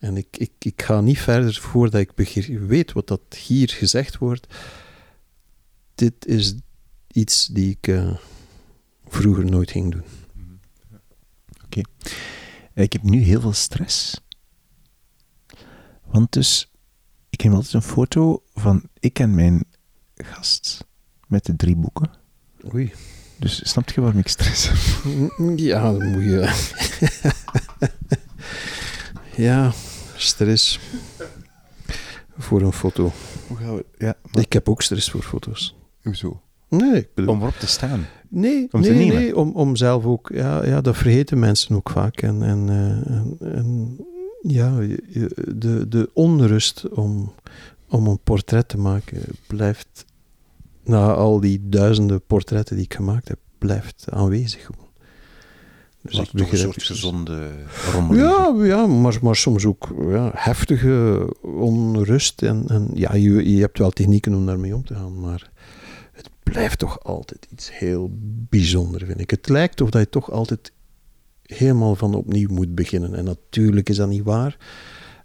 En 0.00 0.16
ik, 0.16 0.36
ik, 0.36 0.52
ik 0.58 0.82
ga 0.82 1.00
niet 1.00 1.18
verder 1.18 1.54
voordat 1.54 2.00
ik 2.00 2.12
weet 2.46 2.92
wat 2.92 3.06
dat 3.06 3.34
hier 3.34 3.68
gezegd 3.68 4.18
wordt. 4.18 4.54
Dit 5.94 6.26
is 6.26 6.54
iets 7.06 7.46
die 7.46 7.70
ik 7.70 7.86
uh, 7.86 8.16
vroeger 9.06 9.44
nooit 9.44 9.70
ging 9.70 9.92
doen. 9.92 10.04
Oké. 11.64 11.80
Ik 12.74 12.92
heb 12.92 13.02
nu 13.02 13.18
heel 13.18 13.40
veel 13.40 13.52
stress. 13.52 14.20
Want 16.04 16.32
dus, 16.32 16.70
ik 17.30 17.40
heb 17.40 17.52
altijd 17.52 17.72
een 17.72 17.82
foto 17.82 18.42
van 18.54 18.82
ik 18.98 19.18
en 19.18 19.34
mijn 19.34 19.64
gast 20.14 20.84
met 21.26 21.44
de 21.44 21.56
drie 21.56 21.76
boeken. 21.76 22.10
Oei. 22.74 22.92
Dus 23.36 23.68
snap 23.68 23.90
je 23.90 24.00
waarom 24.00 24.20
ik 24.20 24.28
stress 24.28 24.68
heb? 24.68 24.78
Ja, 25.56 25.82
dan 25.92 26.10
moet 26.10 26.22
je... 26.22 26.68
ja, 29.46 29.72
stress. 30.20 30.80
Voor 32.38 32.60
een 32.62 32.72
foto. 32.72 33.12
Hoe 33.46 33.56
gaan 33.56 33.76
we... 33.76 33.84
Ja, 33.98 34.14
Ik 34.32 34.52
heb 34.52 34.68
ook 34.68 34.82
stress 34.82 35.10
voor 35.10 35.22
foto's. 35.22 35.76
Hoezo? 36.02 36.42
Nee, 36.68 36.96
ik 36.96 37.08
bedoel... 37.14 37.34
Om 37.34 37.40
erop 37.40 37.54
te 37.54 37.66
staan? 37.66 38.06
Nee, 38.28 38.68
om, 38.70 38.80
nee, 38.80 39.12
nee, 39.12 39.36
om, 39.36 39.52
om 39.52 39.76
zelf 39.76 40.04
ook... 40.04 40.30
Ja, 40.34 40.66
ja, 40.66 40.80
dat 40.80 40.96
vergeten 40.96 41.38
mensen 41.38 41.76
ook 41.76 41.90
vaak. 41.90 42.22
En, 42.22 42.42
en, 42.42 42.68
uh, 42.68 43.16
en, 43.16 43.36
en 43.40 43.98
ja, 44.42 44.76
de, 45.54 45.88
de 45.88 46.10
onrust 46.12 46.88
om, 46.88 47.32
om 47.88 48.06
een 48.06 48.20
portret 48.20 48.68
te 48.68 48.78
maken 48.78 49.22
blijft, 49.46 50.04
na 50.84 51.12
al 51.12 51.40
die 51.40 51.68
duizenden 51.68 52.22
portretten 52.26 52.76
die 52.76 52.84
ik 52.84 52.94
gemaakt 52.94 53.28
heb, 53.28 53.38
blijft 53.58 54.06
aanwezig 54.10 54.66
gewoon. 54.66 54.88
Dus 56.02 56.18
ik 56.18 56.32
begrijp, 56.32 56.52
een 56.52 56.58
soort 56.58 56.82
gezonde 56.82 57.50
rommel. 57.92 58.16
Ja, 58.16 58.64
ja 58.64 58.86
maar, 58.86 59.18
maar 59.22 59.36
soms 59.36 59.64
ook 59.64 59.88
ja, 60.08 60.30
heftige 60.34 61.28
onrust. 61.42 62.42
En, 62.42 62.64
en 62.68 62.90
ja, 62.94 63.14
je, 63.14 63.54
je 63.54 63.60
hebt 63.60 63.78
wel 63.78 63.90
technieken 63.90 64.34
om 64.34 64.46
daarmee 64.46 64.74
om 64.74 64.84
te 64.84 64.94
gaan, 64.94 65.20
maar 65.20 65.50
het 66.12 66.30
blijft 66.42 66.78
toch 66.78 67.04
altijd 67.04 67.46
iets 67.50 67.78
heel 67.78 68.10
bijzonders, 68.48 69.04
vind 69.04 69.20
ik. 69.20 69.30
Het 69.30 69.48
lijkt 69.48 69.80
of 69.80 69.90
dat 69.90 70.00
je 70.00 70.08
toch 70.08 70.30
altijd 70.30 70.72
helemaal 71.42 71.96
van 71.96 72.14
opnieuw 72.14 72.48
moet 72.48 72.74
beginnen. 72.74 73.14
En 73.14 73.24
natuurlijk 73.24 73.88
is 73.88 73.96
dat 73.96 74.08
niet 74.08 74.24
waar, 74.24 74.56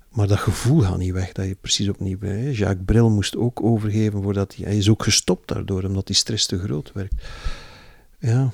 maar 0.09 0.27
dat 0.27 0.37
gevoel 0.37 0.81
gaat 0.81 0.97
niet 0.97 1.13
weg, 1.13 1.31
dat 1.31 1.45
je 1.45 1.57
precies 1.61 1.89
opnieuw 1.89 2.17
bent. 2.17 2.57
Jacques 2.57 2.85
Bril 2.85 3.09
moest 3.09 3.37
ook 3.37 3.63
overgeven 3.63 4.23
voordat 4.23 4.55
hij... 4.55 4.65
Hij 4.65 4.77
is 4.77 4.89
ook 4.89 5.03
gestopt 5.03 5.47
daardoor, 5.47 5.83
omdat 5.83 6.07
die 6.07 6.15
stress 6.15 6.45
te 6.45 6.59
groot 6.59 6.91
werd. 6.93 7.13
Ja, 8.19 8.51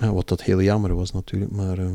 ja 0.00 0.12
wat 0.12 0.28
dat 0.28 0.42
heel 0.42 0.62
jammer 0.62 0.94
was 0.94 1.12
natuurlijk, 1.12 1.50
maar, 1.50 1.78
uh, 1.78 1.90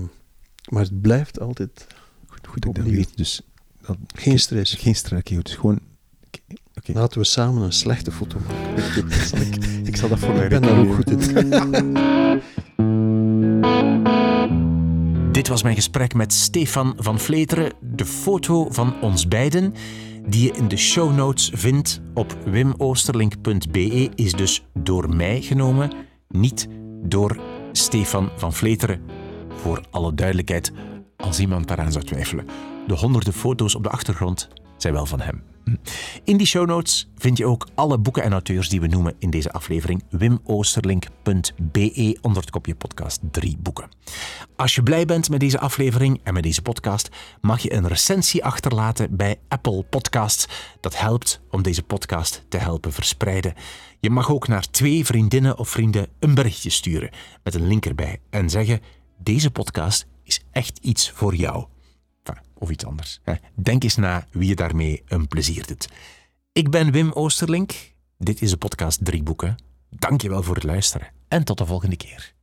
maar 0.70 0.84
het 0.84 1.02
blijft 1.02 1.40
altijd 1.40 1.88
Goed, 2.28 2.48
goed 2.48 2.66
ik 2.66 2.76
dat 2.76 2.86
weet, 2.86 3.18
dus... 3.18 3.42
Dat, 3.82 3.98
geen 4.16 4.40
stress. 4.40 4.74
Geen 4.74 4.96
stress, 4.96 5.22
oké, 5.22 5.42
dus 5.42 5.56
gewoon... 5.56 5.80
Okay. 6.76 6.96
Laten 6.96 7.20
we 7.20 7.26
samen 7.26 7.62
een 7.62 7.72
slechte 7.72 8.12
foto 8.12 8.38
maken. 8.48 9.08
ik, 9.48 9.66
ik 9.88 9.96
zal 9.96 10.10
dat 10.10 10.20
voor 10.20 10.34
mij 10.34 10.44
Ik 10.44 10.50
ben 10.50 10.62
daar 10.62 10.80
ook 10.80 10.94
goed 10.94 11.10
in. 11.10 11.18
Dit 15.32 15.48
was 15.48 15.64
mijn 15.64 15.76
gesprek 15.76 16.14
met 16.14 16.34
Stefan 16.34 16.94
van 16.98 17.20
Vleteren. 17.20 17.74
De 17.82 18.06
foto 18.06 18.72
van 18.72 19.02
ons 19.02 19.28
beiden, 19.28 19.74
die 20.28 20.44
je 20.44 20.54
in 20.54 20.68
de 20.68 20.78
show 20.78 21.16
notes 21.16 21.52
vindt 21.54 22.02
op 22.14 22.38
wimoosterlink.be, 22.46 24.10
is 24.16 24.34
dus 24.34 24.66
door 24.74 25.16
mij 25.16 25.42
genomen, 25.42 25.92
niet 26.28 26.68
door 27.04 27.40
Stefan 27.78 28.30
van 28.36 28.54
Vleteren. 28.54 29.02
Voor 29.62 29.82
alle 29.92 30.14
duidelijkheid, 30.14 30.72
als 31.18 31.40
iemand 31.40 31.68
daaraan 31.68 31.92
zou 31.92 32.06
twijfelen. 32.06 32.48
De 32.88 32.94
honderden 32.94 33.34
foto's 33.34 33.76
op 33.76 33.84
de 33.84 33.90
achtergrond 33.90 34.50
zijn 34.78 34.94
wel 34.94 35.06
van 35.06 35.22
hem. 35.22 35.44
In 36.24 36.38
die 36.38 36.48
show 36.48 36.68
notes 36.68 37.10
vind 37.18 37.38
je 37.38 37.46
ook 37.46 37.68
alle 37.76 37.98
boeken 37.98 38.24
en 38.24 38.32
auteurs 38.32 38.70
die 38.70 38.82
we 38.82 38.88
noemen 38.88 39.16
in 39.20 39.30
deze 39.30 39.52
aflevering. 39.52 40.04
wimoosterlink.be 40.10 42.18
onder 42.22 42.42
het 42.42 42.52
kopje 42.52 42.76
podcast 42.76 43.20
3 43.32 43.58
boeken. 43.60 43.90
Als 44.56 44.76
je 44.76 44.84
blij 44.84 45.06
bent 45.06 45.30
met 45.30 45.40
deze 45.40 45.60
aflevering 45.60 46.20
en 46.24 46.34
met 46.34 46.44
deze 46.44 46.62
podcast, 46.62 47.10
mag 47.42 47.62
je 47.62 47.74
een 47.74 47.88
recensie 47.88 48.44
achterlaten 48.44 49.16
bij 49.16 49.40
Apple 49.48 49.84
Podcasts. 49.84 50.48
Dat 50.80 51.00
helpt 51.00 51.42
om 51.50 51.62
deze 51.62 51.84
podcast 51.84 52.46
te 52.50 52.58
helpen 52.58 52.94
verspreiden. 52.94 53.54
Je 54.06 54.12
mag 54.12 54.32
ook 54.32 54.48
naar 54.48 54.70
twee 54.70 55.06
vriendinnen 55.06 55.58
of 55.58 55.70
vrienden 55.70 56.08
een 56.20 56.34
berichtje 56.34 56.70
sturen 56.70 57.10
met 57.44 57.54
een 57.54 57.68
link 57.68 57.86
erbij 57.86 58.20
en 58.30 58.50
zeggen: 58.50 58.82
deze 59.18 59.52
podcast 59.52 60.08
is 60.24 60.42
echt 60.52 60.78
iets 60.82 61.12
voor 61.12 61.36
jou 61.36 61.66
of 62.54 62.70
iets 62.70 62.86
anders. 62.86 63.22
Denk 63.56 63.84
eens 63.84 63.96
na 63.96 64.28
wie 64.32 64.48
je 64.48 64.56
daarmee 64.56 65.04
een 65.08 65.28
plezier 65.28 65.68
doet. 65.68 65.90
Ik 66.52 66.70
ben 66.70 66.92
Wim 66.92 67.12
Oosterlink. 67.12 67.74
Dit 68.18 68.42
is 68.42 68.50
de 68.50 68.58
podcast 68.58 69.06
Drie 69.06 69.24
Boeken. 69.24 69.56
Dank 69.90 70.22
je 70.22 70.30
wel 70.30 70.44
voor 70.44 70.56
het 70.56 70.64
luisteren 70.64 71.12
en 71.28 71.44
tot 71.44 71.58
de 71.58 71.66
volgende 71.66 71.98
keer. 71.98 72.35